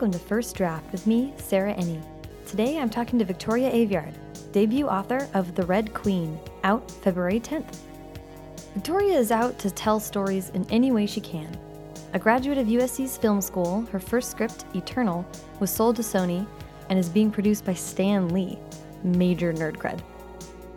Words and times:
Welcome 0.00 0.18
to 0.18 0.26
First 0.26 0.56
Draft 0.56 0.90
with 0.92 1.06
me, 1.06 1.34
Sarah 1.36 1.74
Enni. 1.74 2.02
Today 2.46 2.78
I'm 2.78 2.88
talking 2.88 3.18
to 3.18 3.24
Victoria 3.26 3.70
Aveyard, 3.70 4.14
debut 4.50 4.86
author 4.86 5.28
of 5.34 5.54
The 5.54 5.66
Red 5.66 5.92
Queen, 5.92 6.40
out 6.64 6.90
February 6.90 7.38
10th. 7.38 7.76
Victoria 8.72 9.18
is 9.18 9.30
out 9.30 9.58
to 9.58 9.70
tell 9.70 10.00
stories 10.00 10.48
in 10.54 10.64
any 10.70 10.90
way 10.90 11.04
she 11.04 11.20
can. 11.20 11.54
A 12.14 12.18
graduate 12.18 12.56
of 12.56 12.68
USC's 12.68 13.18
film 13.18 13.42
school, 13.42 13.82
her 13.92 14.00
first 14.00 14.30
script, 14.30 14.64
Eternal, 14.74 15.22
was 15.58 15.70
sold 15.70 15.96
to 15.96 16.02
Sony 16.02 16.46
and 16.88 16.98
is 16.98 17.10
being 17.10 17.30
produced 17.30 17.66
by 17.66 17.74
Stan 17.74 18.30
Lee, 18.30 18.58
major 19.04 19.52
nerd 19.52 19.76
cred. 19.76 20.00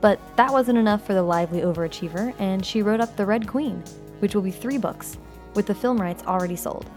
But 0.01 0.19
that 0.35 0.51
wasn't 0.51 0.79
enough 0.79 1.07
for 1.07 1.13
the 1.13 1.23
lively 1.23 1.61
overachiever, 1.61 2.35
and 2.39 2.65
she 2.65 2.81
wrote 2.81 2.99
up 2.99 3.15
The 3.15 3.25
Red 3.25 3.47
Queen, 3.47 3.85
which 4.19 4.35
will 4.35 4.41
be 4.41 4.51
three 4.51 4.77
books, 4.77 5.17
with 5.53 5.65
the 5.65 5.73
film 5.73 6.01
rights 6.01 6.23
already 6.23 6.57
sold. 6.57 6.89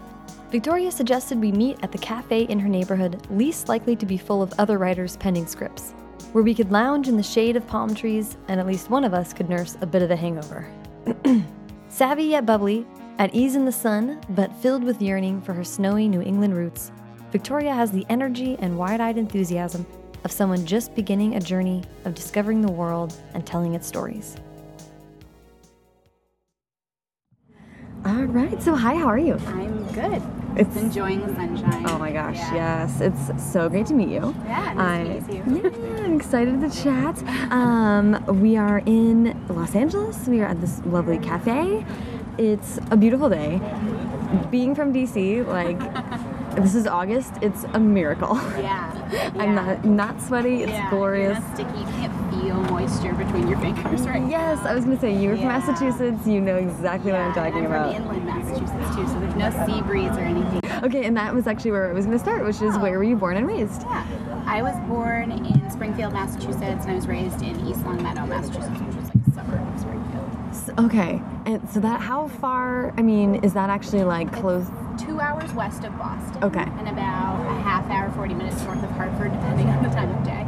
Victoria 0.49 0.89
suggested 0.89 1.41
we 1.41 1.51
meet 1.51 1.77
at 1.83 1.91
the 1.91 1.97
cafe 1.97 2.43
in 2.43 2.57
her 2.57 2.69
neighborhood, 2.69 3.21
least 3.29 3.67
likely 3.67 3.97
to 3.97 4.05
be 4.05 4.17
full 4.17 4.41
of 4.41 4.53
other 4.57 4.77
writers 4.77 5.17
penning 5.17 5.45
scripts, 5.45 5.91
where 6.31 6.43
we 6.43 6.55
could 6.55 6.71
lounge 6.71 7.09
in 7.09 7.17
the 7.17 7.23
shade 7.23 7.57
of 7.57 7.67
palm 7.67 7.93
trees 7.93 8.37
and 8.47 8.57
at 8.57 8.65
least 8.65 8.89
one 8.89 9.03
of 9.03 9.13
us 9.13 9.33
could 9.33 9.49
nurse 9.49 9.77
a 9.81 9.85
bit 9.85 10.01
of 10.01 10.09
a 10.09 10.15
hangover. 10.15 10.65
Savvy 11.89 12.23
yet 12.23 12.45
bubbly, 12.45 12.85
at 13.17 13.35
ease 13.35 13.57
in 13.57 13.65
the 13.65 13.71
sun, 13.73 14.21
but 14.29 14.55
filled 14.57 14.85
with 14.85 15.01
yearning 15.01 15.41
for 15.41 15.51
her 15.51 15.65
snowy 15.65 16.07
New 16.07 16.21
England 16.21 16.55
roots, 16.55 16.93
Victoria 17.29 17.73
has 17.73 17.91
the 17.91 18.05
energy 18.07 18.55
and 18.59 18.77
wide 18.77 19.01
eyed 19.01 19.17
enthusiasm 19.17 19.85
of 20.23 20.31
someone 20.31 20.65
just 20.65 20.95
beginning 20.95 21.35
a 21.35 21.41
journey 21.41 21.83
of 22.05 22.15
discovering 22.15 22.61
the 22.61 22.71
world 22.71 23.13
and 23.33 23.45
telling 23.45 23.73
its 23.73 23.85
stories. 23.85 24.37
All 28.05 28.23
right, 28.23 28.61
so 28.63 28.75
hi, 28.75 28.95
how 28.95 29.07
are 29.07 29.19
you? 29.19 29.33
I'm 29.47 29.83
good. 29.91 30.21
It's- 30.59 30.75
enjoying 30.77 31.25
the 31.25 31.33
sunshine. 31.35 31.83
Oh 31.87 31.97
my 31.99 32.11
gosh, 32.11 32.37
Yeah. 32.37 32.87
yes. 32.87 33.01
It's 33.01 33.43
so 33.53 33.69
great 33.69 33.85
to 33.87 33.93
meet 33.93 34.09
you. 34.09 34.33
Yeah, 34.45 34.73
nice 34.73 35.23
I, 35.23 35.27
to 35.43 35.49
meet 35.49 35.63
you. 35.63 35.71
Yeah, 35.71 36.03
I'm 36.03 36.15
excited 36.15 36.61
to 36.61 36.69
chat. 36.69 37.21
Um, 37.51 38.23
we 38.41 38.57
are 38.57 38.81
in 38.85 39.39
Los 39.49 39.75
Angeles. 39.75 40.27
We 40.27 40.41
are 40.41 40.45
at 40.47 40.59
this 40.61 40.81
lovely 40.85 41.19
cafe. 41.19 41.85
It's 42.37 42.79
a 42.91 42.97
beautiful 42.97 43.29
day. 43.29 43.59
Being 44.51 44.75
from 44.75 44.93
DC, 44.93 45.45
like, 45.47 45.79
this 46.55 46.75
is 46.75 46.85
August, 46.87 47.33
it's 47.41 47.63
a 47.73 47.79
miracle. 47.79 48.35
Yeah. 48.59 49.31
I'm 49.39 49.55
not 49.55 49.85
not 49.85 50.21
sweaty, 50.21 50.63
it's 50.63 50.71
yeah, 50.71 50.89
glorious. 50.89 51.37
Sticky. 51.53 51.83
You 52.87 52.93
moisture 52.93 53.13
between 53.15 53.47
your 53.49 53.59
fingers 53.59 54.01
right 54.07 54.25
Yes. 54.29 54.59
I 54.65 54.73
was 54.73 54.85
gonna 54.85 54.99
say, 54.99 55.13
you're 55.15 55.35
from 55.35 55.47
Massachusetts, 55.47 56.25
you 56.25 56.39
know 56.39 56.55
exactly 56.55 57.11
yeah, 57.11 57.27
what 57.27 57.37
I'm 57.37 57.51
talking 57.51 57.65
I'm 57.65 57.71
about. 57.71 57.93
from 57.95 58.03
inland 58.05 58.25
Massachusetts 58.25 58.95
too, 58.95 59.07
so 59.07 59.19
there's 59.19 59.35
no 59.35 59.65
sea 59.65 59.81
breeze 59.81 60.11
or 60.11 60.19
anything. 60.21 60.61
Okay, 60.83 61.05
and 61.05 61.17
that 61.17 61.33
was 61.33 61.47
actually 61.47 61.71
where 61.71 61.89
I 61.89 61.93
was 61.93 62.05
gonna 62.05 62.17
start, 62.19 62.45
which 62.45 62.61
is 62.61 62.75
Oh. 62.75 62.79
where 62.79 62.97
were 62.97 63.03
you 63.03 63.17
born 63.17 63.35
and 63.35 63.45
raised? 63.45 63.83
Yeah. 63.83 64.03
I 64.45 64.61
was 64.61 64.75
born 64.87 65.31
in 65.31 65.69
Springfield, 65.69 66.13
Massachusetts, 66.13 66.85
and 66.85 66.91
I 66.91 66.95
was 66.95 67.07
raised 67.07 67.41
in 67.41 67.59
East 67.67 67.85
Longmeadow, 67.85 68.25
Massachusetts, 68.25 68.79
which 68.79 68.95
was 68.95 69.05
like 69.05 69.27
a 69.27 69.31
suburb 69.31 69.73
of 69.73 69.79
Springfield. 69.81 70.29
S- 70.51 70.69
Okay, 70.79 71.21
and 71.45 71.69
so 71.69 71.79
that 71.81 71.99
how 71.99 72.27
far? 72.27 72.93
I 72.97 73.01
mean, 73.01 73.35
is 73.43 73.53
that 73.53 73.69
actually 73.69 74.05
like 74.05 74.31
close? 74.31 74.65
Two 74.97 75.19
hours 75.19 75.51
west 75.53 75.83
of 75.83 75.95
Boston. 75.97 76.41
Okay. 76.43 76.65
And 76.79 76.87
about 76.87 77.41
a 77.47 77.59
half 77.61 77.89
hour, 77.91 78.09
40 78.11 78.33
minutes 78.33 78.63
north 78.63 78.81
of 78.81 78.89
Hartford, 78.91 79.31
depending 79.33 79.67
on 79.69 79.83
the 79.83 79.89
time 79.89 80.09
of 80.09 80.23
day. 80.23 80.46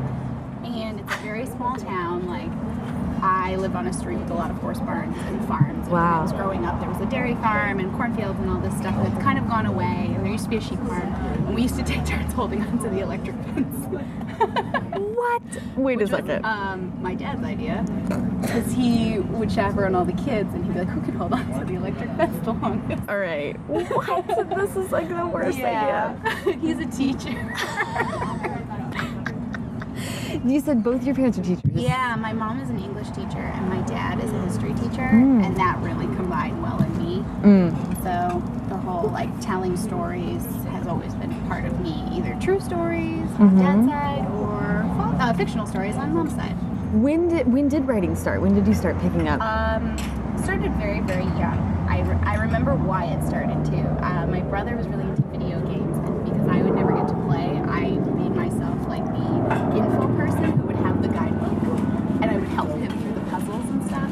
And 1.40 1.48
it's 1.48 1.56
a 1.56 1.58
very 1.58 1.58
small 1.58 1.76
town. 1.78 2.28
Like, 2.28 2.52
I 3.24 3.56
live 3.58 3.76
on 3.76 3.88
a 3.88 3.94
street 3.94 4.18
with 4.18 4.30
a 4.30 4.34
lot 4.34 4.50
of 4.52 4.58
horse 4.58 4.80
barns 4.80 5.16
and 5.18 5.46
farms. 5.48 5.70
And 5.86 5.92
When 5.92 6.02
Wow. 6.02 6.20
I 6.20 6.22
was 6.24 6.32
growing 6.34 6.66
up, 6.66 6.80
there 6.80 6.90
was 6.90 7.00
a 7.02 7.06
dairy 7.06 7.36
farm 7.36 7.80
and 7.80 7.94
cornfields 7.96 8.40
and 8.40 8.50
all 8.50 8.60
this 8.60 8.76
stuff. 8.78 8.96
It's 9.08 9.24
kind 9.24 9.38
of 9.40 9.48
gone 9.48 9.66
away. 9.66 10.12
And 10.14 10.18
there 10.26 10.32
used 10.32 10.46
to 10.46 10.50
be 10.50 10.58
a 10.58 10.62
sheep 10.62 10.80
farm. 10.80 11.02
And 11.48 11.56
we 11.56 11.62
used 11.64 11.76
to 11.78 11.84
take 11.84 12.06
turns 12.06 12.34
holding 12.34 12.62
onto 12.62 12.90
the 12.90 13.00
electric 13.00 13.36
fence. 13.38 13.76
What? 15.20 15.42
Wait 15.76 15.96
a 15.96 15.98
Which 15.98 16.00
was, 16.00 16.10
second. 16.12 16.46
um, 16.46 16.98
my 17.02 17.14
dad's 17.14 17.44
idea. 17.44 17.84
Because 18.42 18.72
he 18.72 19.20
would 19.20 19.52
chaperone 19.52 19.94
all 19.94 20.06
the 20.06 20.14
kids 20.14 20.54
and 20.54 20.64
he'd 20.66 20.74
be 20.74 20.80
like, 20.80 20.88
who 20.88 21.02
can 21.02 21.14
hold 21.16 21.34
on 21.34 21.60
to 21.60 21.66
the 21.66 21.76
electric 21.76 22.10
fence 22.16 22.46
the 22.46 22.54
longest? 22.54 23.04
All 23.10 23.18
right. 23.18 23.54
What? 23.68 24.28
this 24.56 24.76
is 24.78 24.92
like 24.94 25.10
the 25.10 25.28
worst 25.28 25.58
Yeah. 25.58 26.16
He's 26.62 26.80
a 26.80 26.86
teacher. 26.86 27.54
You 30.46 30.60
said 30.60 30.84
both 30.84 31.04
your 31.04 31.16
parents 31.16 31.38
are 31.40 31.44
teachers. 31.44 31.62
Yeah, 31.74 32.16
my 32.16 32.34
mom 32.34 32.60
is 32.60 32.70
an 32.70 32.78
English 32.80 33.08
teacher 33.10 33.40
and 33.40 33.68
my 33.70 33.82
dad 33.88 34.24
is 34.24 34.32
a 34.32 34.42
history 34.42 34.74
teacher, 34.74 35.10
Mm. 35.10 35.44
and 35.46 35.56
that 35.58 35.80
really 35.82 36.06
combined 36.16 36.62
well 36.62 36.82
in 36.82 36.98
me. 36.98 37.24
Mm. 37.42 37.74
So 38.04 38.42
the 38.70 38.78
whole 38.78 39.10
like 39.10 39.30
telling 39.42 39.76
stories 39.76 40.46
has 40.72 40.86
always 40.88 41.14
been 41.16 41.34
part 41.48 41.66
of 41.66 41.80
me, 41.82 42.04
either 42.12 42.38
true 42.40 42.60
stories 42.60 43.28
on 43.40 43.56
dad's 43.58 43.88
side 43.88 44.28
or 44.40 44.86
uh, 45.20 45.34
fictional 45.34 45.66
stories 45.66 45.96
on 45.96 46.14
mom's 46.14 46.36
side. 46.36 46.56
When 46.94 47.28
did 47.30 47.52
when 47.52 47.68
did 47.68 47.88
writing 47.88 48.16
start? 48.16 48.42
When 48.42 48.54
did 48.56 48.68
you 48.68 48.74
start 48.74 49.00
picking 49.00 49.28
up? 49.28 49.42
Um, 49.42 49.98
started 50.44 50.72
very 50.76 51.02
very 51.02 51.26
young. 51.40 51.58
I, 51.90 52.02
re- 52.02 52.20
I 52.24 52.36
remember 52.36 52.76
why 52.76 53.06
it 53.06 53.26
started 53.28 53.66
too. 53.66 53.86
Uh, 54.06 54.28
my 54.28 54.42
brother 54.42 54.76
was 54.78 54.88
really 54.88 55.04
into 55.10 55.24
video 55.24 55.60
games, 55.66 55.98
and 55.98 56.24
because 56.24 56.48
I 56.48 56.62
would 56.62 56.76
never 56.76 56.94
get 56.94 57.08
to 57.08 57.16
play, 57.26 57.58
I 57.68 57.90
made 58.14 58.36
myself 58.36 58.78
like 58.88 59.04
the 59.06 59.78
info 59.78 60.08
person 60.16 60.44
who 60.52 60.68
would 60.68 60.76
have 60.78 61.02
the 61.02 61.08
guidebook, 61.10 61.80
and 62.22 62.26
I 62.30 62.36
would 62.38 62.48
help 62.50 62.70
him 62.70 62.90
through 63.02 63.14
the 63.14 63.22
puzzles 63.32 63.66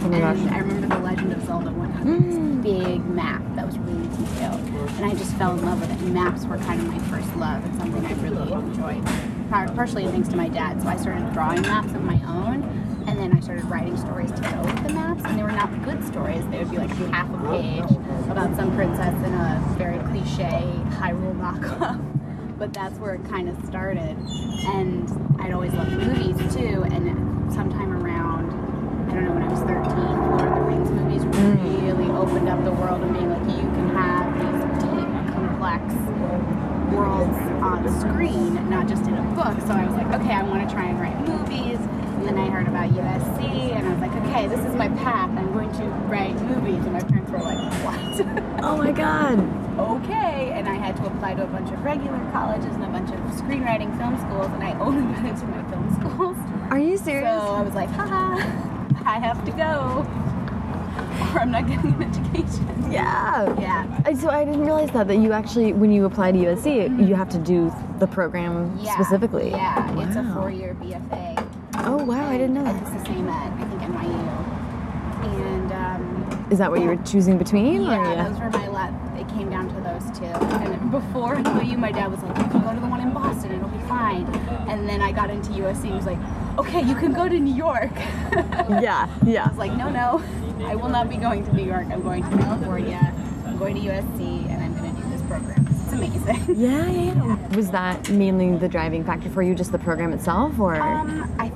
Oh 0.09 0.13
and. 0.13 0.49
I 0.49 0.59
remember 0.59 0.87
the 0.87 1.01
Legend 1.01 1.33
of 1.33 1.45
Zelda 1.45 1.71
one 1.71 1.91
had 1.91 2.07
this 2.07 2.35
Mm. 2.37 2.61
big 2.63 3.05
map 3.05 3.41
that 3.55 3.65
was 3.65 3.77
really 3.79 4.07
detailed, 4.17 4.59
and 4.97 5.05
I 5.05 5.13
just 5.13 5.33
fell 5.35 5.51
in 5.57 5.65
love 5.65 5.79
with 5.81 5.91
it. 5.91 5.99
And 6.01 6.13
maps 6.13 6.45
were 6.45 6.57
kind 6.57 6.79
of 6.81 6.87
my 6.87 6.99
first 7.11 7.35
love 7.35 7.63
and 7.65 7.75
something 7.77 8.05
I 8.05 8.13
really 8.21 8.51
enjoyed, 8.51 9.03
partially 9.49 10.05
thanks 10.07 10.29
to 10.29 10.37
my 10.37 10.47
dad. 10.49 10.81
So 10.81 10.87
I 10.87 10.97
started 10.97 11.31
drawing 11.33 11.61
maps 11.61 11.93
of 11.93 12.03
my 12.03 12.19
own, 12.27 12.63
and 13.07 13.17
then 13.19 13.35
I 13.35 13.39
started 13.41 13.65
writing 13.65 13.97
stories 13.97 14.31
to 14.31 14.41
go 14.41 14.61
with 14.63 14.83
the 14.87 14.93
maps. 14.93 15.21
And 15.25 15.37
they 15.37 15.43
were 15.43 15.51
not 15.51 15.69
good 15.83 16.03
stories; 16.05 16.43
they 16.51 16.59
would 16.59 16.71
be 16.71 16.77
like 16.77 16.91
half 17.11 17.29
a 17.33 17.37
page 17.49 17.91
about 18.29 18.55
some 18.55 18.73
princess 18.75 19.15
in 19.25 19.33
a 19.33 19.61
very 19.77 19.99
cliche 20.09 20.63
Hyrule 20.99 21.35
knockoff. 21.39 21.99
But 22.57 22.73
that's 22.73 22.97
where 22.97 23.13
it 23.13 23.23
kind 23.29 23.49
of 23.49 23.55
started, 23.67 24.17
and 24.65 25.07
I'd 25.39 25.51
always 25.53 25.71
loved 25.73 25.91
movies 25.91 26.37
too. 26.55 26.81
And 26.91 27.53
sometime 27.53 27.93
around 28.03 28.36
I 29.17 29.21
don't 29.21 29.29
know, 29.29 29.33
when 29.33 29.43
I 29.43 29.49
was 29.49 29.61
13, 29.65 30.29
Lord 30.29 30.45
of 30.45 30.53
the 30.53 30.61
Rings 30.61 30.91
movies 30.91 31.25
really 31.25 32.05
mm. 32.05 32.21
opened 32.21 32.49
up 32.49 32.63
the 32.63 32.71
world 32.71 33.01
and 33.01 33.13
being 33.13 33.29
like, 33.33 33.49
you 33.49 33.65
can 33.73 33.89
have 33.97 34.29
these 34.37 34.61
deep, 34.85 35.09
complex 35.33 35.89
worlds 36.93 37.37
on 37.65 37.81
screen, 37.99 38.69
not 38.69 38.87
just 38.87 39.07
in 39.07 39.17
a 39.17 39.23
book. 39.33 39.57
So 39.65 39.73
I 39.73 39.87
was 39.89 39.95
like, 39.97 40.13
okay, 40.21 40.33
I 40.33 40.43
want 40.43 40.69
to 40.69 40.73
try 40.73 40.85
and 40.85 40.99
write 41.01 41.17
movies. 41.25 41.79
And 41.81 42.27
then 42.27 42.37
I 42.37 42.47
heard 42.49 42.67
about 42.67 42.91
USC, 42.91 43.73
and 43.73 43.87
I 43.87 43.91
was 43.91 44.01
like, 44.01 44.13
okay, 44.27 44.45
this 44.45 44.59
is 44.59 44.75
my 44.75 44.89
path. 44.89 45.31
I'm 45.31 45.51
going 45.51 45.71
to 45.81 45.85
write 46.05 46.39
movies. 46.41 46.85
And 46.85 46.93
my 46.93 47.01
parents 47.01 47.31
were 47.31 47.39
like, 47.39 47.57
what? 47.81 48.21
oh 48.63 48.77
my 48.77 48.91
god. 48.91 49.39
okay. 49.79 50.51
And 50.53 50.69
I 50.69 50.75
had 50.75 50.95
to 50.97 51.07
apply 51.07 51.33
to 51.33 51.43
a 51.43 51.47
bunch 51.47 51.71
of 51.71 51.83
regular 51.83 52.19
colleges 52.31 52.69
and 52.69 52.83
a 52.83 52.89
bunch 52.89 53.09
of 53.09 53.17
screenwriting 53.33 53.97
film 53.97 54.15
schools, 54.19 54.53
and 54.53 54.63
I 54.63 54.77
only 54.77 55.01
got 55.15 55.25
into 55.25 55.45
my 55.47 55.63
film 55.71 55.89
schools. 55.95 56.37
Are 56.69 56.79
you 56.79 56.97
serious? 56.97 57.41
So? 57.41 57.55
I 57.55 57.61
was 57.61 57.73
like, 57.73 57.89
haha, 57.89 58.76
I 59.07 59.19
have 59.19 59.43
to 59.45 59.51
go. 59.51 60.05
Or 61.33 61.39
I'm 61.39 61.51
not 61.51 61.67
getting 61.67 61.93
an 61.93 62.03
education. 62.03 62.91
yeah. 62.91 63.57
Yeah. 63.59 64.01
And 64.05 64.17
So 64.17 64.29
I 64.29 64.43
didn't 64.45 64.61
realize 64.65 64.91
that 64.91 65.07
that 65.07 65.15
you 65.17 65.31
actually, 65.31 65.73
when 65.73 65.91
you 65.91 66.05
apply 66.05 66.31
to 66.33 66.37
USC, 66.37 67.07
you 67.07 67.15
have 67.15 67.29
to 67.29 67.37
do 67.39 67.71
the 67.99 68.07
program 68.07 68.77
Yeah. 68.81 68.93
specifically. 68.93 69.51
Yeah, 69.51 69.99
it's 70.07 70.15
a 70.15 70.23
four-year 70.33 70.75
BFA. 70.81 71.43
Oh 71.85 72.03
wow, 72.03 72.27
I 72.29 72.37
didn't 72.37 72.55
know 72.55 72.63
that. 72.63 72.75
It's 72.81 72.91
the 72.91 73.05
same 73.05 73.27
at 73.29 73.51
I 73.53 73.65
think 73.65 73.81
NYU. 73.81 74.27
And 75.47 75.71
um, 75.71 76.47
Is 76.51 76.57
that 76.59 76.69
what 76.69 76.81
you 76.81 76.87
were 76.87 76.95
choosing 76.97 77.37
between? 77.37 77.81
or 77.87 77.91
yeah, 78.03 78.27
those 78.29 78.39
were 78.39 78.49
my 78.49 78.67
lot. 78.67 78.91
It 79.17 79.27
came 79.29 79.49
down 79.49 79.67
to 79.69 79.76
And 79.97 80.91
before 80.91 81.35
NYU, 81.35 81.77
my 81.77 81.91
dad 81.91 82.11
was 82.11 82.21
like, 82.21 82.37
"You 82.37 82.43
can 82.45 82.61
go 82.61 82.73
to 82.73 82.79
the 82.79 82.87
one 82.87 83.01
in 83.01 83.11
Boston. 83.13 83.53
It'll 83.53 83.67
be 83.67 83.79
fine." 83.87 84.25
And 84.69 84.87
then 84.87 85.01
I 85.01 85.11
got 85.11 85.31
into 85.31 85.51
USC. 85.53 85.85
He 85.85 85.91
was 85.91 86.05
like, 86.05 86.19
"Okay, 86.59 86.81
you 86.83 86.93
can 86.93 87.13
go 87.13 87.27
to 87.27 87.39
New 87.39 87.53
York." 87.53 87.91
yeah, 88.79 89.09
I 89.09 89.25
yeah. 89.25 89.49
was 89.49 89.57
like, 89.57 89.73
"No, 89.73 89.89
no, 89.89 90.23
I 90.65 90.75
will 90.75 90.89
not 90.89 91.09
be 91.09 91.17
going 91.17 91.43
to 91.45 91.55
New 91.55 91.63
York. 91.63 91.87
I'm 91.91 92.03
going 92.03 92.23
to 92.23 92.37
California. 92.37 93.11
I'm 93.45 93.57
going 93.57 93.73
to 93.75 93.81
USC, 93.81 94.47
and 94.49 94.63
I'm 94.63 94.75
going 94.77 94.95
to 94.95 95.01
do 95.01 95.09
this 95.09 95.21
program. 95.23 95.65
It's 95.67 95.93
amazing." 95.93 96.55
Yeah, 96.55 96.85
yeah, 96.87 97.13
yeah. 97.15 97.55
Was 97.55 97.71
that 97.71 98.07
mainly 98.11 98.55
the 98.55 98.69
driving 98.69 99.03
factor 99.03 99.29
for 99.29 99.41
you, 99.41 99.55
just 99.55 99.71
the 99.71 99.79
program 99.79 100.13
itself, 100.13 100.59
or? 100.59 100.75
Um, 100.75 101.35
I 101.39 101.49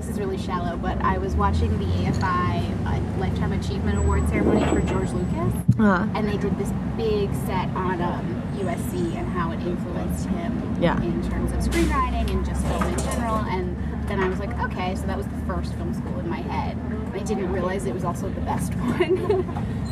this 0.00 0.08
is 0.08 0.18
really 0.18 0.38
shallow, 0.38 0.78
but 0.78 0.96
I 1.02 1.18
was 1.18 1.34
watching 1.36 1.78
the 1.78 1.84
AFI 1.84 2.86
uh, 2.86 3.18
Lifetime 3.20 3.52
Achievement 3.52 3.98
Award 3.98 4.26
ceremony 4.30 4.64
for 4.64 4.80
George 4.80 5.10
Lucas, 5.10 5.52
uh, 5.78 6.08
and 6.14 6.26
they 6.26 6.38
did 6.38 6.56
this 6.58 6.70
big 6.96 7.28
set 7.44 7.68
on 7.76 8.00
um, 8.00 8.42
USC 8.56 9.14
and 9.16 9.28
how 9.28 9.50
it 9.52 9.60
influenced 9.60 10.26
him 10.30 10.76
Yeah. 10.80 10.96
in 11.02 11.20
terms 11.28 11.52
of 11.52 11.58
screenwriting 11.58 12.30
and 12.30 12.46
just 12.46 12.64
film 12.66 12.82
in 12.84 12.98
general. 12.98 13.36
And 13.50 13.76
then 14.08 14.20
I 14.20 14.28
was 14.30 14.38
like, 14.38 14.58
okay, 14.60 14.94
so 14.94 15.02
that 15.06 15.18
was 15.18 15.26
the 15.26 15.36
first 15.46 15.74
film 15.74 15.92
school 15.92 16.18
in 16.18 16.30
my 16.30 16.40
head. 16.40 16.78
I 17.12 17.18
didn't 17.18 17.52
realize 17.52 17.84
it 17.84 17.92
was 17.92 18.04
also 18.04 18.30
the 18.30 18.40
best 18.40 18.72
one. 18.76 19.18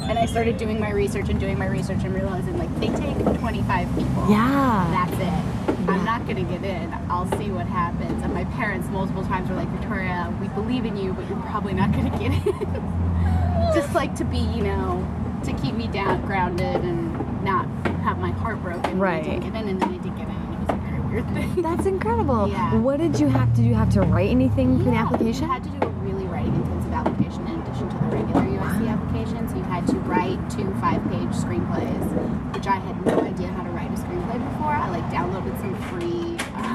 and 0.09 0.19
I 0.19 0.25
started 0.25 0.57
doing 0.57 0.81
my 0.81 0.91
research 0.91 1.29
and 1.29 1.39
doing 1.39 1.59
my 1.59 1.67
research 1.67 2.03
and 2.05 2.15
realizing 2.15 2.57
like 2.57 2.75
they 2.81 2.89
take 2.89 3.39
25 3.41 3.89
people. 3.95 4.27
yeah. 4.31 5.07
That's 5.07 5.69
it. 5.69 5.78
Not 5.97 6.25
going 6.27 6.37
to 6.37 6.53
get 6.53 6.63
in. 6.65 6.93
I'll 7.11 7.31
see 7.39 7.51
what 7.51 7.67
happens. 7.67 8.23
And 8.23 8.33
my 8.35 8.45
parents 8.45 8.89
multiple 8.89 9.25
times 9.25 9.49
were 9.49 9.57
like, 9.57 9.69
Victoria, 9.69 10.33
we 10.41 10.49
believe 10.49 10.85
in 10.85 10.97
you, 10.97 11.13
but 11.13 11.29
you're 11.29 11.41
probably 11.43 11.73
not 11.75 11.93
going 11.93 12.11
to 12.11 12.19
get 12.19 12.33
in. 12.33 12.43
Just 13.75 13.95
like 13.95 14.15
to 14.17 14.25
be, 14.25 14.39
you 14.39 14.63
know, 14.63 15.07
to 15.45 15.53
keep 15.55 15.75
me 15.75 15.87
down, 15.89 16.25
grounded, 16.27 16.83
and 16.83 17.45
not 17.45 17.67
have 18.03 18.19
my 18.19 18.31
heart 18.31 18.63
broken. 18.63 18.99
Right. 18.99 19.21
I 19.27 19.39
didn't 19.39 19.53
get 19.53 19.55
in, 19.63 19.69
and 19.69 19.81
then 19.83 19.89
I 19.89 19.97
did 19.99 20.17
get 20.17 20.29
in, 20.29 20.35
and 20.35 20.55
it 20.55 20.61
was 20.61 20.69
a 20.71 20.81
very 20.83 21.01
weird 21.01 21.27
thing. 21.35 21.63
That's 21.63 21.87
incredible. 21.87 22.49
Yeah. 22.49 22.75
What 22.77 22.99
did 22.99 23.19
you 23.21 23.29
have 23.29 23.51
to 23.55 23.63
do? 23.63 23.67
You 23.69 23.75
have 23.75 23.91
to 23.91 24.01
write 24.03 24.31
anything 24.31 24.79
for 24.79 24.85
the 24.85 24.91
Yeah, 24.93 25.05
application? 25.05 25.45
You 25.45 25.53
had 25.53 25.63
to 25.65 25.69
do 25.71 25.87
a 25.87 25.91
really 25.91 26.25
writing 26.27 26.55
intensive 26.55 26.93
application 26.93 27.47
in 27.47 27.61
addition 27.61 27.89
to 27.91 27.95
the 27.97 28.17
regular 28.17 28.43
USC 28.43 28.89
application. 28.89 29.49
So 29.49 29.57
you 29.57 29.63
had 29.65 29.87
to 29.89 29.97
write 30.01 30.39
two 30.51 30.73
five 30.81 31.03
page 31.11 31.31
screenplays, 31.37 32.55
which 32.55 32.67
I 32.67 32.77
had 32.77 33.05
no 33.07 33.21
idea 33.21 33.49
how 33.49 33.63
to 33.63 33.71
write 33.71 33.91
a 33.91 33.95
screenplay 33.95 34.39
before. 34.53 34.73
I 34.73 34.89
like 34.91 35.05
downloaded 35.13 35.59
some 35.61 35.75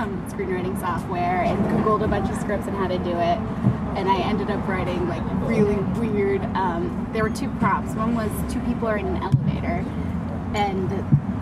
um, 0.04 0.30
screenwriting 0.30 0.78
software 0.80 1.44
and 1.44 1.58
Googled 1.66 2.04
a 2.04 2.08
bunch 2.08 2.30
of 2.30 2.38
scripts 2.38 2.68
and 2.68 2.76
how 2.76 2.88
to 2.88 2.98
do 3.00 3.12
it. 3.12 3.38
And 3.98 4.10
I 4.10 4.20
ended 4.20 4.50
up 4.50 4.68
writing 4.68 5.08
like 5.08 5.24
really 5.48 5.76
weird. 6.00 6.44
Um, 6.56 7.10
there 7.14 7.24
were 7.24 7.30
two 7.30 7.50
props. 7.60 7.94
One 7.96 8.16
was 8.16 8.32
two 8.52 8.60
people 8.62 8.88
are 8.88 8.98
in 8.98 9.08
an 9.08 9.24
elevator 9.24 9.86
and 10.56 10.90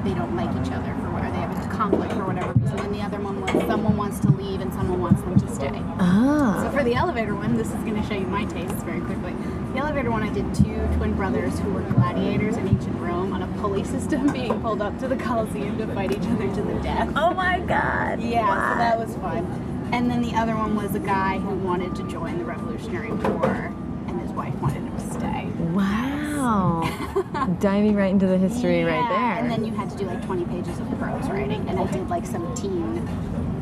they 0.05 0.13
don't 0.13 0.35
like 0.35 0.49
each 0.65 0.71
other 0.73 0.93
for 0.95 1.11
whatever 1.11 1.31
they 1.33 1.39
have 1.39 1.65
a 1.65 1.75
conflict 1.75 2.13
for 2.13 2.25
whatever 2.25 2.53
reason. 2.53 2.79
And 2.79 2.93
the 2.93 3.01
other 3.01 3.19
one 3.19 3.41
was 3.41 3.51
someone 3.67 3.97
wants 3.97 4.19
to 4.21 4.31
leave 4.31 4.61
and 4.61 4.73
someone 4.73 4.99
wants 4.99 5.21
them 5.21 5.39
to 5.39 5.55
stay. 5.55 5.71
ah. 5.73 6.61
So 6.63 6.77
for 6.77 6.83
the 6.83 6.93
elevator 6.95 7.35
one, 7.35 7.55
this 7.57 7.67
is 7.67 7.81
going 7.83 7.95
to 7.95 8.03
show 8.07 8.15
you 8.15 8.27
my 8.27 8.45
tastes 8.45 8.83
very 8.83 9.01
quickly. 9.01 9.33
The 9.73 9.79
elevator 9.79 10.11
one, 10.11 10.23
I 10.23 10.33
did 10.33 10.53
two 10.53 10.75
twin 10.97 11.13
brothers 11.13 11.57
who 11.59 11.71
were 11.71 11.81
gladiators 11.81 12.57
in 12.57 12.67
ancient 12.67 12.90
Rome 13.21 13.33
on 13.33 13.41
a 13.43 13.61
pulley 13.61 13.83
system 13.83 14.31
being 14.33 14.59
pulled 14.61 14.81
up 14.81 14.97
to 14.99 15.07
the 15.07 15.15
Colosseum 15.15 15.77
to 15.77 15.87
fight 15.93 16.11
each 16.11 16.27
other 16.27 16.53
to 16.55 16.61
the 16.61 16.79
death. 16.81 17.11
Oh 17.15 17.33
my 17.33 17.59
god. 17.59 18.19
Yeah, 18.31 18.73
so 18.73 18.77
that 18.77 18.97
was 18.99 19.15
fun. 19.17 19.89
And 19.93 20.09
then 20.09 20.21
the 20.21 20.33
other 20.35 20.55
one 20.55 20.75
was 20.75 20.95
a 20.95 20.99
guy 20.99 21.37
who 21.39 21.49
wanted 21.55 21.95
to 21.97 22.03
join 22.07 22.37
the 22.37 22.45
Revolutionary 22.45 23.11
War, 23.11 23.73
and 24.07 24.21
his 24.21 24.31
wife 24.31 24.55
wanted 24.61 24.83
him 24.83 24.95
to 24.97 25.13
stay. 25.13 25.47
Wow. 25.73 27.57
Diving 27.59 27.95
right 27.95 28.11
into 28.11 28.25
the 28.25 28.37
history 28.37 28.83
right 28.83 28.95
Yeah, 28.95 29.09
there. 29.09 29.43
And 29.43 29.51
then 29.51 29.65
you 29.65 29.73
had 29.73 29.89
to 29.89 29.97
do 29.97 30.05
like 30.05 30.23
20 30.25 30.45
pages 30.45 30.79
of 30.79 30.87
prose 30.97 31.27
writing, 31.29 31.67
and 31.67 31.77
I 31.79 31.85
did 31.91 32.09
like 32.09 32.25
some 32.25 32.53
teen 32.55 33.05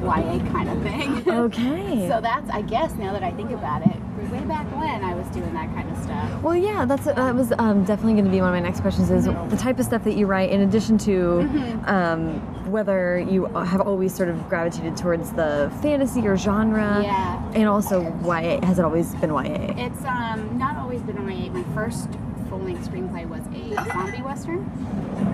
YA 0.04 0.40
kind 0.52 0.70
of 0.70 0.82
thing. 0.84 1.28
okay. 1.30 2.08
So 2.08 2.22
that's, 2.22 2.50
I 2.52 2.62
guess, 2.62 2.94
now 2.96 3.12
that 3.14 3.24
I 3.24 3.32
think 3.32 3.52
about 3.52 3.82
it, 3.88 3.96
way 4.28 4.40
back 4.42 4.66
when 4.76 5.04
I 5.04 5.14
was 5.16 5.28
doing 5.28 5.54
that 5.54 5.74
kind 5.74 5.90
of 5.90 5.98
stuff. 6.04 6.42
Well, 6.42 6.56
yeah, 6.56 6.86
that's 6.86 7.06
that 7.06 7.36
was 7.36 7.52
um, 7.58 7.84
definitely 7.86 8.14
going 8.14 8.26
to 8.26 8.32
be 8.32 8.40
one 8.42 8.50
of 8.50 8.54
my 8.56 8.60
next 8.60 8.82
questions. 8.82 9.10
Is 9.12 9.26
the 9.26 9.58
type 9.58 9.80
of 9.80 9.86
stuff 9.86 10.04
that 10.04 10.16
you 10.16 10.26
write, 10.26 10.50
in 10.50 10.62
addition 10.62 10.98
to 11.00 11.10
Mm-hmm. 11.10 11.86
um, 11.90 12.72
whether 12.72 13.20
you 13.20 13.46
have 13.46 13.82
always 13.82 14.14
sort 14.14 14.30
of 14.30 14.48
gravitated 14.50 14.96
towards 14.96 15.32
the 15.34 15.72
fantasy 15.82 16.28
or 16.28 16.38
genre, 16.38 17.02
Yeah. 17.02 17.52
and 17.56 17.68
also 17.68 18.02
YA. 18.24 18.60
Has 18.66 18.78
it 18.80 18.86
always 18.86 19.16
been 19.16 19.32
YA? 19.32 19.74
It's 19.78 20.04
um, 20.06 20.58
not 20.58 20.76
always 20.78 21.02
been 21.02 21.18
my, 21.26 21.50
my 21.50 21.64
first 21.74 22.10
full-length 22.60 22.90
screenplay 22.90 23.28
was 23.28 23.42
a 23.54 23.92
zombie 23.92 24.22
western. 24.22 24.60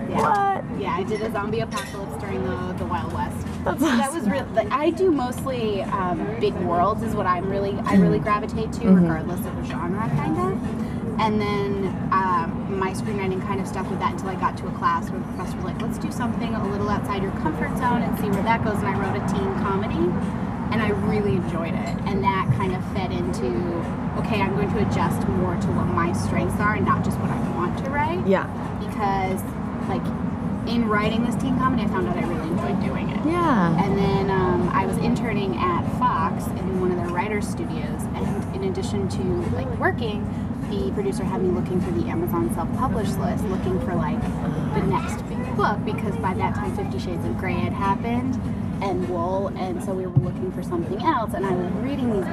Yeah. 0.08 0.20
What? 0.62 0.80
Yeah, 0.80 0.94
I 0.94 1.02
did 1.02 1.20
a 1.22 1.32
zombie 1.32 1.60
apocalypse 1.60 2.16
during 2.22 2.42
the, 2.44 2.72
the 2.78 2.86
Wild 2.86 3.12
West. 3.12 3.36
That's 3.64 3.80
That 3.80 4.12
was 4.12 4.28
real. 4.28 4.46
Like, 4.54 4.70
I 4.70 4.90
do 4.90 5.10
mostly 5.10 5.82
um, 5.82 6.24
big 6.40 6.54
worlds 6.54 7.02
is 7.02 7.14
what 7.14 7.26
I'm 7.26 7.48
really 7.50 7.70
I 7.70 7.96
Mm-hmm. 7.96 8.02
really 8.02 8.18
gravitate 8.18 8.72
to, 8.74 8.88
regardless 8.88 9.40
of 9.46 9.56
the 9.56 9.64
genre, 9.64 10.08
kind 10.16 10.36
of. 10.38 11.20
And 11.20 11.40
then 11.40 11.86
um, 12.12 12.78
my 12.78 12.92
screenwriting 12.92 13.40
kind 13.46 13.58
of 13.60 13.66
stuck 13.66 13.88
with 13.88 13.98
that 14.00 14.12
until 14.12 14.28
I 14.28 14.34
got 14.34 14.56
to 14.58 14.66
a 14.68 14.72
class 14.72 15.08
where 15.10 15.18
the 15.18 15.26
professor 15.28 15.56
was 15.56 15.64
like, 15.64 15.80
"Let's 15.80 15.96
do 15.98 16.12
something 16.12 16.54
a 16.54 16.68
little 16.68 16.90
outside 16.90 17.22
your 17.22 17.32
comfort 17.40 17.74
zone 17.78 18.02
and 18.02 18.18
see 18.18 18.28
where 18.28 18.42
that 18.42 18.62
goes." 18.62 18.76
And 18.82 18.86
I 18.88 18.94
wrote 19.00 19.16
a 19.16 19.26
teen 19.32 19.48
comedy, 19.64 19.96
and 20.72 20.82
I 20.82 20.90
really 20.90 21.36
enjoyed 21.36 21.74
it. 21.74 21.96
And 22.06 22.22
that 22.24 22.52
kind 22.56 22.74
of 22.74 22.82
fed 22.92 23.12
into, 23.12 23.46
okay, 24.20 24.40
I'm 24.40 24.54
going 24.56 24.70
to 24.72 24.88
adjust 24.88 25.26
more 25.28 25.54
to 25.56 25.66
what 25.68 25.86
my 25.86 26.12
strengths 26.12 26.58
are 26.60 26.74
and 26.74 26.84
not 26.84 27.04
just 27.04 27.18
what 27.18 27.30
I 27.30 27.38
want 27.56 27.78
to 27.84 27.90
write 27.90 28.26
Yeah. 28.26 28.46
because 28.80 29.40
like 29.88 30.02
in 30.68 30.88
writing 30.88 31.24
this 31.24 31.36
teen 31.36 31.56
comedy 31.58 31.82
i 31.84 31.86
found 31.86 32.08
out 32.08 32.16
i 32.16 32.22
really 32.22 32.48
enjoyed 32.50 32.80
doing 32.84 33.08
it 33.08 33.24
Yeah. 33.24 33.84
and 33.84 33.96
then 33.96 34.30
um, 34.30 34.68
i 34.70 34.84
was 34.84 34.96
interning 34.98 35.56
at 35.58 35.82
fox 35.96 36.48
in 36.48 36.80
one 36.80 36.90
of 36.90 36.96
their 36.96 37.06
writers 37.06 37.46
studios 37.46 38.02
and 38.16 38.54
in 38.56 38.64
addition 38.64 39.08
to 39.10 39.22
like 39.54 39.68
working 39.78 40.24
the 40.70 40.90
producer 40.90 41.22
had 41.22 41.40
me 41.40 41.50
looking 41.50 41.80
through 41.80 42.00
the 42.02 42.08
amazon 42.10 42.52
self-publish 42.54 43.10
list 43.12 43.44
looking 43.44 43.78
for 43.86 43.94
like 43.94 44.20
the 44.74 44.82
next 44.88 45.22
big 45.28 45.56
book 45.56 45.78
because 45.84 46.16
by 46.16 46.34
that 46.34 46.56
time 46.56 46.74
50 46.76 46.98
shades 46.98 47.24
of 47.24 47.38
gray 47.38 47.54
had 47.54 47.72
happened 47.72 48.34
and 48.82 49.08
wool 49.08 49.48
and 49.56 49.82
so 49.82 49.92
we 49.92 50.06
were 50.06 50.18
looking 50.18 50.50
for 50.52 50.62
something 50.62 51.02
else 51.02 51.32
and 51.34 51.46
i 51.46 51.50
was 51.50 51.72
reading 51.82 52.12
these 52.12 52.24